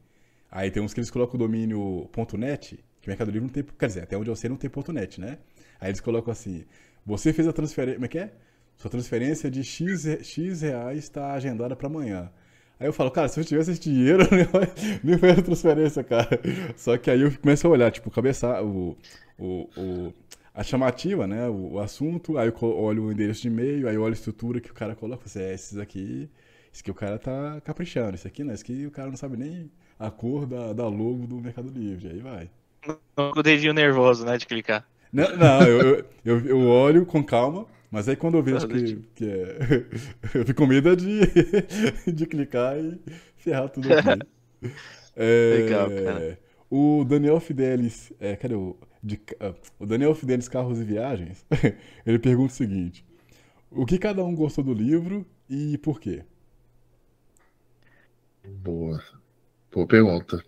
[0.51, 3.62] Aí tem uns que eles colocam o domínio .net, que o Mercado Livre não tem,
[3.62, 5.39] quer dizer, até onde eu sei não tem .net, né?
[5.81, 6.64] Aí eles colocam assim,
[7.05, 8.32] você fez a transferência, como é que é?
[8.77, 12.31] Sua transferência de X, X reais está agendada para amanhã.
[12.83, 14.25] Aí eu falo, cara, se eu tivesse esse dinheiro,
[15.05, 16.29] nem foi a transferência, cara.
[16.77, 18.97] Só que aí eu começo a olhar, tipo, cabeça, o,
[19.39, 20.15] o, o,
[20.53, 21.49] a chamativa, né?
[21.49, 24.61] O, o, assunto, aí eu olho o endereço de e-mail, aí eu olho a estrutura
[24.61, 25.29] que o cara coloca.
[25.29, 26.29] Você, é, esses aqui,
[26.75, 29.37] esse que o cara tá caprichando, esse aqui não, esse aqui o cara não sabe
[29.37, 32.51] nem a cor da, da logo do Mercado Livre, aí vai.
[33.15, 34.85] Com o dedinho nervoso, né, de clicar.
[35.13, 39.27] Não, não eu, eu, eu olho com calma, mas aí quando eu vejo que, que
[39.27, 39.59] é.
[40.35, 41.20] eu fico com medo de,
[42.10, 42.98] de clicar e
[43.36, 44.27] ferrar tudo aqui.
[45.14, 46.39] É, Legal, cara.
[46.70, 48.10] O Daniel Fidelis.
[48.19, 48.78] É, cadê o.
[49.02, 51.44] De, uh, o Daniel Fidelis Carros e Viagens.
[52.06, 53.05] ele pergunta o seguinte:
[53.70, 56.24] O que cada um gostou do livro e por quê?
[58.62, 59.02] Boa.
[59.70, 60.43] Boa pergunta.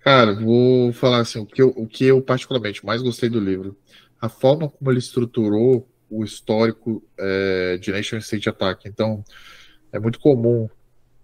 [0.00, 3.74] Cara, vou falar assim: o que eu, o que eu particularmente mais gostei do livro,
[4.20, 8.88] a forma como ele estruturou o histórico é, de Nation State Attack.
[8.88, 9.24] Então,
[9.92, 10.68] é muito comum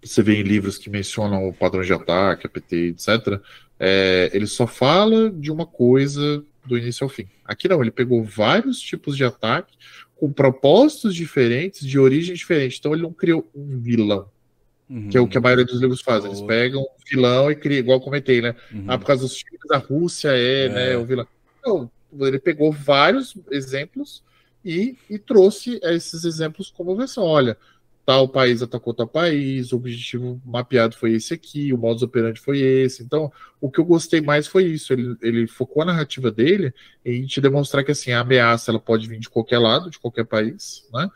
[0.02, 3.40] você ver em livros que mencionam o padrão de ataque, APT, etc.
[3.78, 7.28] É, ele só fala de uma coisa do início ao fim.
[7.44, 9.76] Aqui não, ele pegou vários tipos de ataque
[10.16, 12.78] com propósitos diferentes, de origem diferente.
[12.78, 14.28] Então ele não criou um vilão,
[14.88, 15.08] uhum.
[15.08, 16.30] que é o que a maioria dos livros fazem.
[16.30, 18.54] Eles pegam um vilão e criam, igual eu comentei, né?
[18.72, 18.84] Uhum.
[18.88, 20.68] Ah, por causa dos filmes, a Rússia é, é.
[20.68, 21.26] Né, o vilão.
[21.64, 21.90] Não,
[22.20, 24.22] ele pegou vários exemplos
[24.64, 27.24] e, e trouxe esses exemplos como versão.
[27.24, 27.56] Olha,
[28.04, 32.58] tal país atacou tal país, o objetivo mapeado foi esse aqui, o modus operandi foi
[32.58, 33.02] esse.
[33.02, 34.92] Então, o que eu gostei mais foi isso.
[34.92, 36.74] Ele, ele focou a narrativa dele
[37.04, 40.24] em te demonstrar que assim, a ameaça ela pode vir de qualquer lado, de qualquer
[40.24, 41.08] país, né?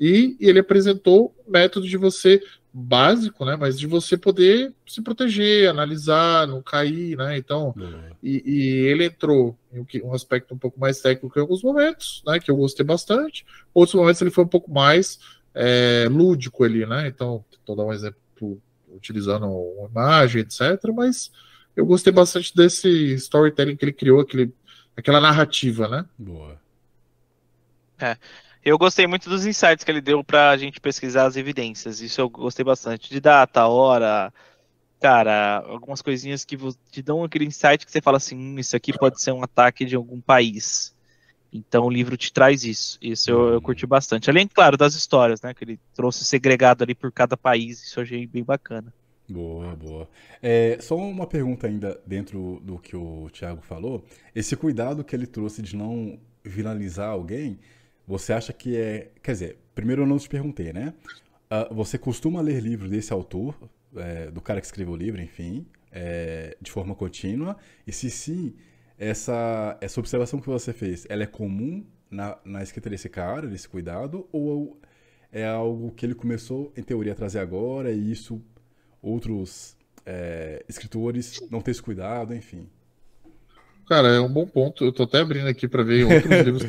[0.00, 2.42] E, e ele apresentou o método de você
[2.72, 3.56] básico, né?
[3.56, 7.36] Mas de você poder se proteger, analisar, não cair, né?
[7.36, 7.74] Então,
[8.22, 12.40] e, e, ele entrou em um aspecto um pouco mais técnico em alguns momentos, né?
[12.40, 13.44] Que eu gostei bastante.
[13.74, 15.18] Outros momentos ele foi um pouco mais
[15.54, 17.06] é, lúdico ali, né?
[17.08, 20.60] Então, estou dar um exemplo utilizando uma imagem, etc.
[20.94, 21.30] Mas
[21.76, 24.54] eu gostei bastante desse storytelling que ele criou, aquele,
[24.96, 26.06] aquela narrativa, né?
[26.18, 26.60] Boa.
[27.98, 28.16] É.
[28.64, 32.00] Eu gostei muito dos insights que ele deu para a gente pesquisar as evidências.
[32.00, 33.10] Isso eu gostei bastante.
[33.10, 34.32] De data, hora,
[35.00, 36.56] cara, algumas coisinhas que
[36.90, 39.84] te dão aquele insight que você fala assim: hum, isso aqui pode ser um ataque
[39.84, 40.94] de algum país.
[41.52, 42.98] Então o livro te traz isso.
[43.02, 44.30] Isso eu, eu curti bastante.
[44.30, 45.52] Além, claro, das histórias, né?
[45.52, 47.82] Que ele trouxe segregado ali por cada país.
[47.82, 48.94] Isso eu achei bem bacana.
[49.28, 50.08] Boa, boa.
[50.40, 54.04] É, só uma pergunta ainda dentro do que o Thiago falou.
[54.34, 57.58] Esse cuidado que ele trouxe de não viralizar alguém
[58.06, 59.10] você acha que é.
[59.22, 60.94] Quer dizer, primeiro eu não te perguntei, né?
[61.50, 63.54] Uh, você costuma ler livros desse autor,
[63.96, 67.56] é, do cara que escreveu o livro, enfim, é, de forma contínua?
[67.86, 68.54] E se sim,
[68.98, 73.68] essa, essa observação que você fez, ela é comum na, na escrita desse cara, desse
[73.68, 74.80] cuidado, ou
[75.30, 78.40] é algo que ele começou, em teoria, a trazer agora e isso
[79.00, 79.76] outros
[80.06, 82.68] é, escritores não têm esse cuidado, enfim?
[83.88, 84.84] Cara, é um bom ponto.
[84.84, 86.64] Eu tô até abrindo aqui para ver outros livros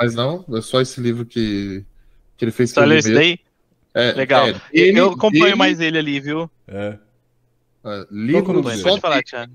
[0.00, 1.84] mas não, é só esse livro que,
[2.34, 2.70] que ele fez.
[2.70, 3.38] Só leu esse daí?
[3.92, 4.48] É, Legal.
[4.48, 5.54] É, ele, eu acompanho ele...
[5.56, 6.50] mais ele ali, viu?
[6.66, 6.96] É.
[7.84, 9.52] é livro, só falar, dele,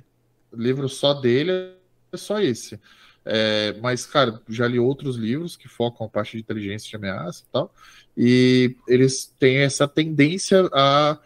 [0.54, 2.80] livro só dele é só esse.
[3.26, 7.44] É, mas, cara, já li outros livros que focam a parte de inteligência de ameaça
[7.44, 7.74] e tal.
[8.16, 11.18] E eles têm essa tendência a.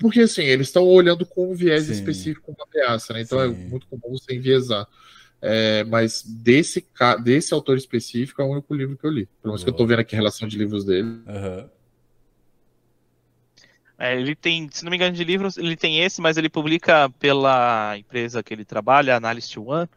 [0.00, 1.92] Porque, assim, eles estão olhando com um viés Sim.
[1.92, 3.20] específico uma ameaça, né?
[3.20, 3.54] Então é Sim.
[3.54, 4.88] é muito comum você enviesar.
[5.46, 6.86] É, mas desse,
[7.22, 9.26] desse autor específico é o único livro que eu li.
[9.42, 11.08] Pelo menos que eu tô vendo aqui a relação de livros dele.
[11.08, 11.68] Uhum.
[13.98, 17.10] É, ele tem, se não me engano, de livros, ele tem esse, mas ele publica
[17.18, 19.88] pela empresa que ele trabalha, Analyst One,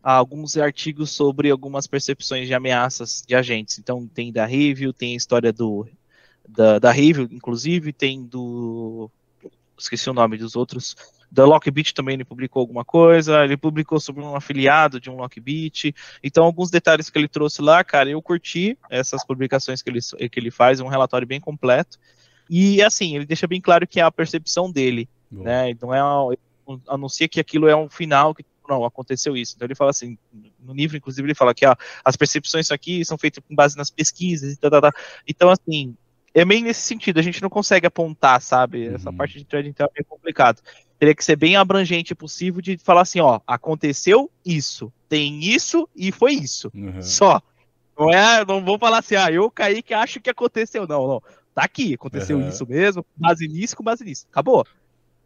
[0.00, 3.78] alguns artigos sobre algumas percepções de ameaças de agentes.
[3.80, 5.86] Então tem da Review, tem a história do
[6.48, 9.10] da, da Review, inclusive, tem do
[9.76, 10.96] esqueci o nome dos outros.
[11.32, 15.94] Da Lockbit também ele publicou alguma coisa, ele publicou sobre um afiliado de um Lockbit.
[16.22, 20.38] Então, alguns detalhes que ele trouxe lá, cara, eu curti essas publicações que ele, que
[20.38, 21.98] ele faz, um relatório bem completo.
[22.50, 25.44] E assim, ele deixa bem claro que é a percepção dele, Boa.
[25.44, 25.70] né?
[25.70, 26.36] Então é uma,
[26.86, 29.54] anuncia que aquilo é um final que não, aconteceu isso.
[29.56, 30.18] Então ele fala assim,
[30.60, 33.88] no livro, inclusive, ele fala que ó, as percepções aqui são feitas com base nas
[33.88, 34.92] pesquisas e tal, tal, tal.
[35.26, 35.96] Então, assim,
[36.34, 38.86] é meio nesse sentido, a gente não consegue apontar, sabe?
[38.86, 39.16] Essa uhum.
[39.16, 40.62] parte de trading então é meio complicado.
[41.02, 46.12] Teria que ser bem abrangente possível de falar assim, ó, aconteceu isso, tem isso e
[46.12, 46.70] foi isso.
[46.72, 47.02] Uhum.
[47.02, 47.42] Só.
[47.98, 50.86] Não é, não vou falar assim, ah, eu caí que acho que aconteceu.
[50.86, 51.22] Não, não.
[51.52, 52.48] Tá aqui, aconteceu uhum.
[52.48, 54.28] isso mesmo, com base nisso, com base nisso.
[54.30, 54.64] Acabou.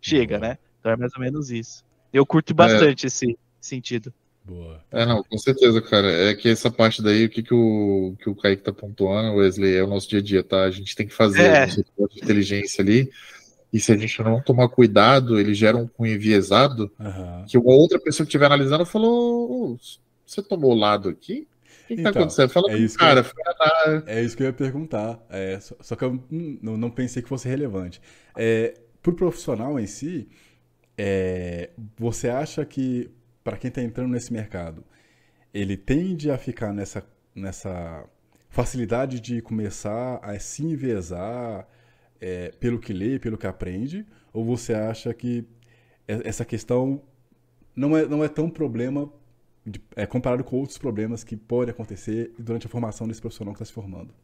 [0.00, 0.56] Chega, né?
[0.80, 1.84] Então é mais ou menos isso.
[2.10, 3.08] Eu curto bastante é.
[3.08, 4.10] esse sentido.
[4.46, 4.82] Boa.
[4.90, 6.10] É, não, com certeza, cara.
[6.10, 9.76] É que essa parte daí, o que, que, o, que o Kaique tá pontuando, Wesley,
[9.76, 10.62] é o nosso dia a dia, tá?
[10.62, 11.66] A gente tem que fazer é.
[11.66, 11.84] de
[12.16, 13.10] inteligência ali.
[13.72, 16.90] E se a gente não tomar cuidado, ele gera um cunho enviesado.
[16.98, 17.44] Uhum.
[17.46, 19.78] Que uma outra pessoa que estiver analisando falou: oh,
[20.24, 21.46] Você tomou o lado aqui?
[21.84, 22.48] O que, tá então, tá acontecendo?
[22.48, 23.24] Fala é isso cara,
[23.86, 25.24] eu, É isso que eu ia perguntar.
[25.30, 28.00] É, só, só, que eu não, não, pensei que fosse relevante.
[28.36, 30.28] É, pro profissional em si,
[30.98, 33.10] é, você acha que
[33.44, 34.82] para quem está entrando nesse mercado,
[35.54, 38.04] ele tende a ficar nessa, nessa
[38.48, 41.68] facilidade de começar a se envezar
[42.20, 44.04] é, pelo que lê, pelo que aprende?
[44.32, 45.44] Ou você acha que
[46.06, 47.02] essa questão
[47.74, 49.10] não é, não é tão problema
[49.64, 53.58] de, é, comparado com outros problemas que podem acontecer durante a formação desse profissional que
[53.58, 54.14] está se formando?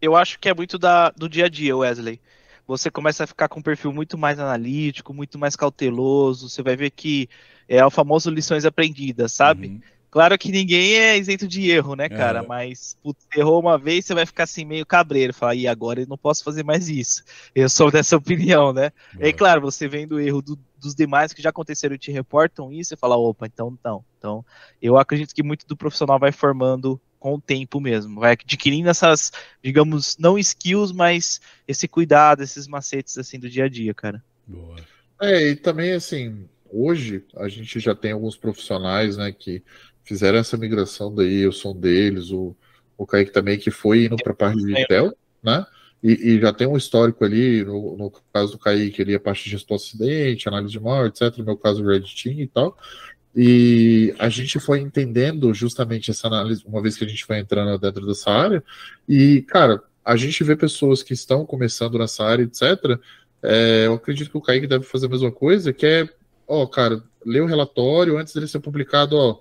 [0.00, 2.20] Eu acho que é muito da, do dia a dia, Wesley
[2.66, 6.48] você começa a ficar com um perfil muito mais analítico, muito mais cauteloso.
[6.48, 7.28] Você vai ver que
[7.68, 9.68] é o famoso lições aprendidas, sabe?
[9.68, 9.80] Uhum.
[10.12, 12.40] Claro que ninguém é isento de erro, né, cara?
[12.40, 12.46] É.
[12.46, 16.06] Mas putz, errou uma vez, você vai ficar assim meio cabreiro, falar, e agora eu
[16.06, 17.24] não posso fazer mais isso.
[17.54, 18.92] Eu sou dessa opinião, né?
[19.18, 19.28] É.
[19.28, 22.70] E claro, você vendo o erro do, dos demais que já aconteceram e te reportam
[22.70, 24.04] isso, e fala, opa, então não.
[24.18, 24.44] Então,
[24.82, 28.20] eu acredito que muito do profissional vai formando com o tempo mesmo.
[28.20, 29.32] Vai adquirindo essas,
[29.64, 34.22] digamos, não skills, mas esse cuidado, esses macetes assim do dia a dia, cara.
[34.46, 34.76] Boa.
[35.22, 39.62] É, e também assim, hoje a gente já tem alguns profissionais, né, que
[40.04, 42.54] fizeram essa migração daí, sou um deles, o,
[42.96, 45.66] o Kaique também, que foi indo para a parte de Intel, né?
[46.02, 49.44] E, e, já tem um histórico ali, no, no caso do Kaique, ali a parte
[49.44, 51.36] de gestão acidente, análise de mal, etc.
[51.38, 52.76] No meu caso, Red Team e tal.
[53.34, 57.78] E a gente foi entendendo justamente essa análise, uma vez que a gente foi entrando
[57.78, 58.64] dentro dessa área.
[59.08, 62.98] E, cara, a gente vê pessoas que estão começando nessa área, etc.
[63.40, 66.08] É, eu acredito que o Kaique deve fazer a mesma coisa, que é,
[66.48, 69.38] ó, cara, lê o relatório antes dele ser publicado, ó,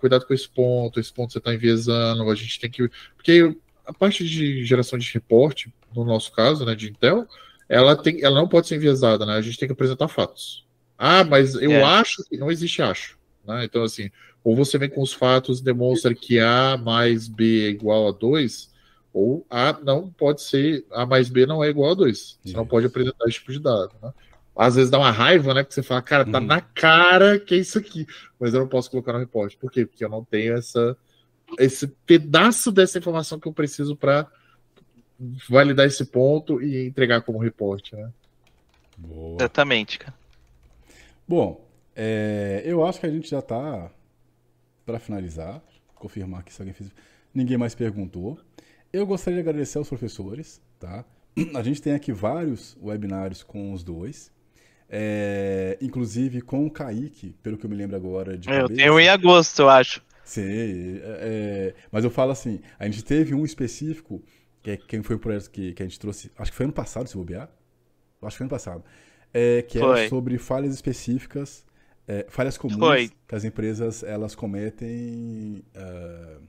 [0.00, 2.90] cuidado com esse ponto, esse ponto você está enviesando, a gente tem que.
[3.16, 3.56] Porque
[3.86, 7.26] a parte de geração de reporte, no nosso caso, né, de Intel,
[7.68, 9.34] ela, tem, ela não pode ser enviesada, né?
[9.34, 10.66] A gente tem que apresentar fatos.
[10.98, 11.82] Ah, mas eu é.
[11.82, 13.18] acho que não existe acho.
[13.46, 13.64] Né?
[13.64, 14.10] Então, assim,
[14.42, 18.70] ou você vem com os fatos demonstra que A mais B é igual a 2,
[19.12, 22.38] ou A não pode ser, A mais B não é igual a 2.
[22.44, 23.92] Você não pode apresentar esse tipo de dado.
[24.02, 24.12] Né?
[24.56, 25.62] Às vezes dá uma raiva, né?
[25.62, 26.46] Porque você fala, cara, tá uhum.
[26.46, 28.06] na cara que é isso aqui.
[28.38, 29.58] Mas eu não posso colocar no repórter.
[29.58, 29.86] Por quê?
[29.86, 30.96] Porque eu não tenho essa,
[31.58, 34.26] esse pedaço dessa informação que eu preciso para
[35.48, 38.10] validar esse ponto e entregar como reporte, né?
[38.96, 39.36] Boa.
[39.40, 40.14] Exatamente, cara.
[41.26, 41.64] Bom,
[41.94, 43.90] é, eu acho que a gente já está
[44.84, 45.62] para finalizar.
[45.94, 46.90] Confirmar aqui se alguém fez.
[47.32, 48.38] Ninguém mais perguntou.
[48.92, 51.04] Eu gostaria de agradecer aos professores, tá?
[51.54, 54.32] A gente tem aqui vários webinários com os dois.
[54.92, 58.50] É, inclusive com o Kaique, pelo que eu me lembro agora de.
[58.50, 60.02] Eu tenho em agosto, eu acho.
[60.24, 64.22] Sim, é, é, mas eu falo assim: a gente teve um específico,
[64.62, 66.72] que é quem foi o projeto que, que a gente trouxe, acho que foi ano
[66.72, 67.48] passado, se bobear.
[68.22, 68.84] Acho que foi ano passado
[69.32, 70.00] é, que Foi.
[70.00, 71.64] era sobre falhas específicas,
[72.06, 73.10] é, falhas comuns Foi.
[73.26, 75.62] que as empresas elas cometem.
[75.74, 76.42] Uh...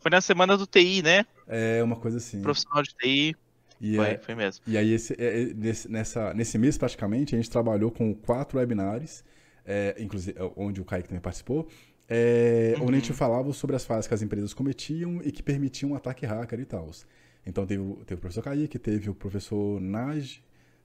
[0.00, 1.24] Foi na semana do TI, né?
[1.46, 2.42] É uma coisa assim.
[2.42, 3.36] Profissional de TI.
[3.80, 4.64] E foi, é, foi mesmo.
[4.66, 8.58] E aí, esse, é, é, nesse, nessa, nesse mês, praticamente, a gente trabalhou com quatro
[8.58, 9.24] webinars,
[9.64, 11.68] é, inclusive onde o Kaique também participou,
[12.08, 12.84] é, uhum.
[12.84, 15.94] onde a gente falava sobre as falhas que as empresas cometiam e que permitiam um
[15.94, 16.90] ataque hacker e tal.
[17.46, 20.42] Então teve, teve o professor Kaique, teve o professor Naj,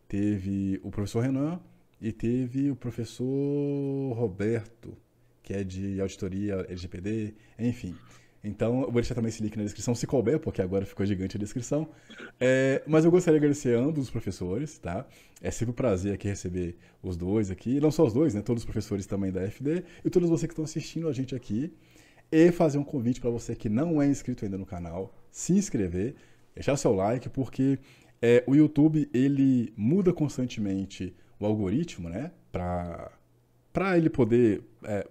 [0.08, 1.60] teve o professor Renan
[2.00, 4.98] e teve o professor Roberto,
[5.42, 7.96] que é de auditoria LGPD, enfim.
[8.44, 11.38] Então, eu vou deixar também esse link na descrição, se couber, porque agora ficou gigante
[11.38, 11.88] a descrição.
[12.38, 15.08] É, mas eu gostaria de agradecer a ambos os professores, tá?
[15.42, 18.42] É sempre um prazer aqui receber os dois aqui, não só os dois, né?
[18.42, 21.74] Todos os professores também da FD e todos vocês que estão assistindo a gente aqui.
[22.30, 26.16] E fazer um convite para você que não é inscrito ainda no canal, se inscrever,
[26.54, 27.80] deixar seu like, porque
[28.22, 32.32] é, o YouTube ele muda constantemente o algoritmo, né?
[32.52, 35.08] Para ele poder é,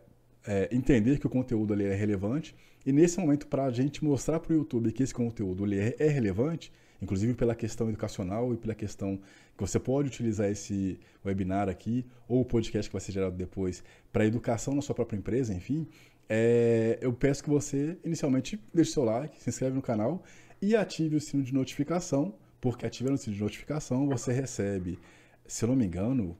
[0.46, 2.54] é, entender que o conteúdo ali é relevante.
[2.84, 6.08] E nesse momento, para a gente mostrar para o YouTube que esse conteúdo é, é
[6.08, 9.20] relevante, inclusive pela questão educacional e pela questão
[9.56, 13.84] que você pode utilizar esse webinar aqui ou o podcast que vai ser gerado depois
[14.12, 15.86] para educação na sua própria empresa, enfim,
[16.28, 20.22] é, eu peço que você inicialmente deixe seu like, se inscreve no canal
[20.60, 24.98] e ative o sino de notificação, porque ativando o sino de notificação você recebe,
[25.46, 26.36] se eu não me engano,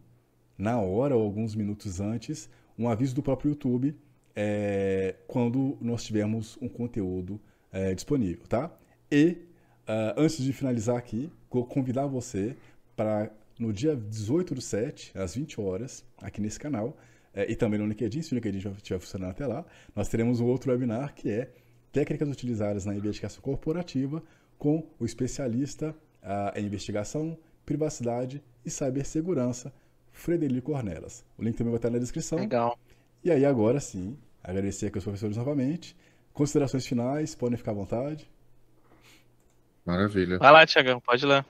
[0.57, 2.49] na hora ou alguns minutos antes,
[2.79, 3.97] um aviso do próprio YouTube
[4.35, 7.41] é, quando nós tivermos um conteúdo
[7.73, 8.71] é, disponível, tá?
[9.11, 9.39] E
[9.89, 12.57] uh, antes de finalizar aqui, vou convidar você
[12.97, 16.97] para no dia 18 do 7, às 20 horas, aqui nesse canal,
[17.35, 19.65] é, e também no LinkedIn, se o LinkedIn já estiver funcionando até lá,
[19.95, 21.51] nós teremos um outro webinar que é
[21.93, 24.23] Técnicas utilizadas na investigação corporativa
[24.59, 29.73] com o especialista uh, em investigação, privacidade e cibersegurança,
[30.11, 31.25] Frederico Cornelas.
[31.37, 32.39] O link também vai estar na descrição.
[32.39, 32.79] Legal.
[33.25, 35.97] E aí, agora sim, agradecer aqui os professores novamente.
[36.33, 38.29] Considerações finais, podem ficar à vontade.
[39.85, 40.39] Maravilha.
[40.39, 41.45] Vai lá, Tiagão, pode ler.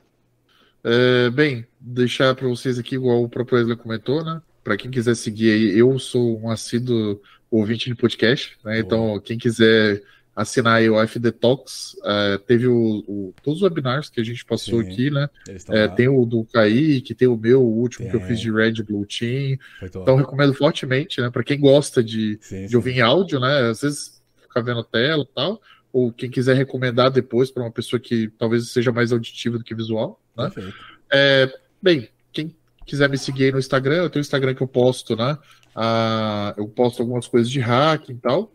[0.85, 4.43] É, bem, deixar para vocês aqui, igual o próprio Wesley comentou, né?
[4.65, 7.21] Para quem quiser seguir aí, eu sou um assíduo
[7.51, 8.81] ouvinte de podcast, né?
[8.81, 10.03] Então, quem quiser
[10.35, 11.97] assinar aí o FD Talks.
[12.05, 15.29] É, teve o, o, todos os webinars que a gente passou Sim, aqui, né?
[15.69, 18.11] É, tem o do Kaique, tem o meu, o último tem.
[18.11, 19.59] que eu fiz de Red Blue Team.
[19.83, 21.31] Então recomendo fortemente, né?
[21.31, 23.71] Para quem gosta de, sim, de ouvir em áudio, né?
[23.71, 25.61] Às vezes ficar vendo a tela e tal.
[25.93, 29.75] Ou quem quiser recomendar depois para uma pessoa que talvez seja mais auditiva do que
[29.75, 30.51] visual, né?
[31.13, 31.53] É,
[31.83, 32.57] bem, quem
[32.87, 35.37] quiser me seguir aí no Instagram, eu tenho o Instagram que eu posto, né?
[35.75, 38.53] Ah, eu posto algumas coisas de hacking e tal.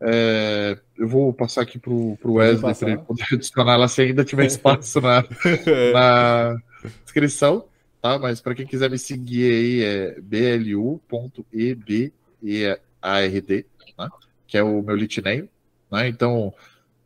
[0.00, 4.24] É, eu vou passar aqui pro, pro Wesley para ele poder adicionar ela se ainda
[4.24, 5.22] tiver espaço na,
[5.92, 6.56] na
[7.04, 7.64] descrição,
[8.02, 8.18] tá?
[8.18, 12.12] Mas para quem quiser me seguir aí é blu.eberd,
[12.42, 14.08] né?
[14.46, 15.48] que é o meu litname,
[15.90, 16.08] né?
[16.08, 16.52] Então,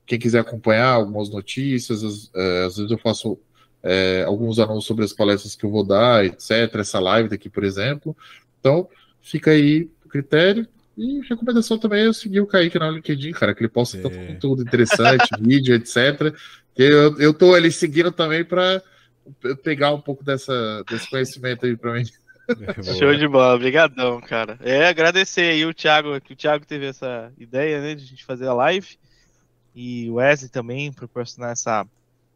[0.07, 3.39] quem quiser acompanhar algumas notícias, às, é, às vezes eu faço
[3.83, 6.75] é, alguns anúncios sobre as palestras que eu vou dar, etc.
[6.75, 8.17] Essa live daqui, por exemplo.
[8.59, 8.89] Então,
[9.23, 10.67] fica aí o critério.
[10.99, 14.01] E recomendação também é eu seguir o Kaique no LinkedIn, cara, que ele posta é.
[14.01, 16.35] tanto conteúdo interessante, vídeo, etc.
[16.75, 18.83] Que eu, eu tô ali seguindo também para
[19.63, 22.05] pegar um pouco dessa, desse conhecimento aí para mim.
[22.99, 24.59] Show de bola, obrigadão, cara.
[24.61, 28.25] É, agradecer aí o Thiago, que o Thiago teve essa ideia, né, de a gente
[28.25, 28.99] fazer a live.
[29.77, 31.87] E o Wesley também proporcionar essa,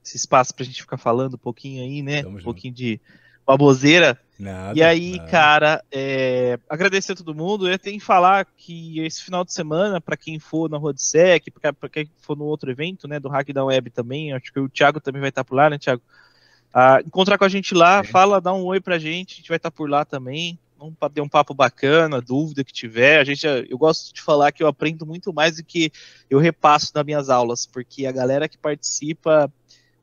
[0.05, 2.22] esse espaço pra gente ficar falando um pouquinho aí, né?
[2.22, 2.44] Tamo um junto.
[2.44, 3.01] pouquinho de
[3.44, 4.16] baboseira.
[4.43, 5.31] Nada, e aí, nada.
[5.31, 7.70] cara, é, agradecer a todo mundo.
[7.70, 11.89] Eu tenho que falar que esse final de semana, para quem for na Rodsec, para
[11.89, 15.01] quem for no outro evento, né, do Hack da Web também, acho que o Thiago
[15.01, 16.02] também vai estar por lá, né, Thiago?
[16.74, 18.05] Ah, encontrar com a gente lá, é.
[18.05, 20.59] fala, dá um oi pra gente, a gente vai estar por lá também.
[20.77, 23.20] Vamos ter um papo bacana, dúvida que tiver.
[23.20, 25.93] A gente, eu gosto de falar que eu aprendo muito mais do que
[26.28, 29.48] eu repasso nas minhas aulas, porque a galera que participa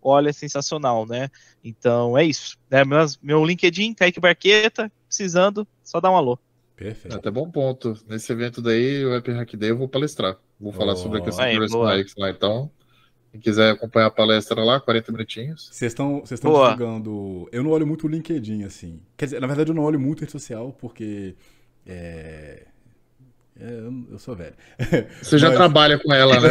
[0.02, 1.30] olha, é sensacional, né?
[1.64, 2.58] Então é isso.
[2.70, 2.84] Né?
[2.84, 6.40] Meu, meu LinkedIn, Kaique Barqueta, precisando, só dá um alô.
[6.76, 7.18] Perfeito.
[7.18, 7.98] Até bom ponto.
[8.08, 10.38] Nesse evento daí, o App Hack Day, eu vou palestrar.
[10.58, 10.96] Vou falar oh.
[10.96, 11.78] sobre a questão Aí, do
[12.18, 12.30] lá.
[12.30, 12.72] Então,
[13.32, 15.70] quem quiser acompanhar a palestra lá, 40 minutinhos.
[15.72, 17.50] Vocês estão divulgando.
[17.52, 19.02] Eu não olho muito o LinkedIn, assim.
[19.18, 21.36] Quer dizer, na verdade, eu não olho muito rede social, porque.
[21.86, 22.66] É...
[23.62, 24.56] É, eu sou velho.
[25.22, 25.58] Você já Mas...
[25.58, 26.50] trabalha com ela, né?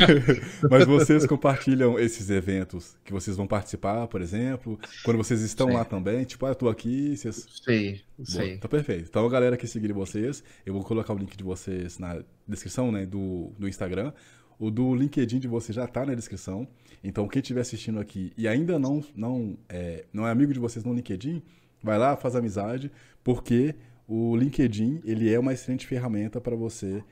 [0.70, 5.74] Mas vocês compartilham esses eventos que vocês vão participar, por exemplo, quando vocês estão sim.
[5.74, 7.46] lá também, tipo, ah, eu tô aqui, vocês...
[7.62, 8.56] Sim, sim.
[8.56, 9.08] Tá perfeito.
[9.10, 12.90] Então, a galera que seguir vocês, eu vou colocar o link de vocês na descrição,
[12.90, 14.12] né, do, do Instagram.
[14.58, 16.66] O do LinkedIn de vocês já tá na descrição.
[17.04, 20.84] Então, quem estiver assistindo aqui e ainda não, não, é, não é amigo de vocês
[20.84, 21.42] no LinkedIn,
[21.82, 22.90] vai lá, faz amizade,
[23.22, 23.74] porque
[24.14, 27.02] o LinkedIn ele é uma excelente ferramenta para você,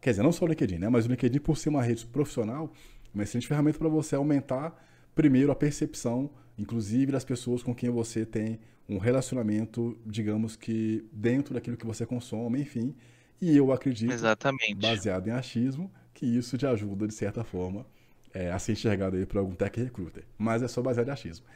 [0.00, 2.72] quer dizer, não só o LinkedIn, né, mas o LinkedIn por ser uma rede profissional,
[3.14, 4.76] uma excelente ferramenta para você aumentar
[5.14, 6.28] primeiro a percepção,
[6.58, 8.58] inclusive das pessoas com quem você tem
[8.88, 12.96] um relacionamento, digamos que dentro daquilo que você consome, enfim.
[13.40, 14.74] E eu acredito, Exatamente.
[14.74, 17.86] baseado em achismo, que isso te ajuda de certa forma
[18.34, 20.24] é, a ser enxergado aí por algum tech recruiter.
[20.36, 21.46] Mas é só baseado em achismo.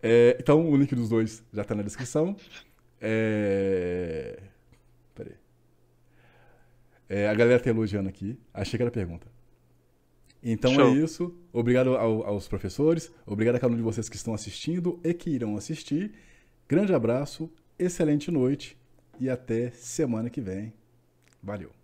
[0.00, 2.36] É, então o link dos dois já está na descrição.
[3.00, 4.40] É...
[5.14, 5.34] Peraí.
[7.08, 8.38] É, a galera tá elogiando aqui.
[8.52, 9.26] Achei que era pergunta.
[10.42, 10.88] Então Show.
[10.88, 11.34] é isso.
[11.52, 15.30] Obrigado ao, aos professores, obrigado a cada um de vocês que estão assistindo e que
[15.30, 16.12] irão assistir.
[16.68, 18.76] Grande abraço, excelente noite
[19.18, 20.72] e até semana que vem.
[21.42, 21.75] Valeu.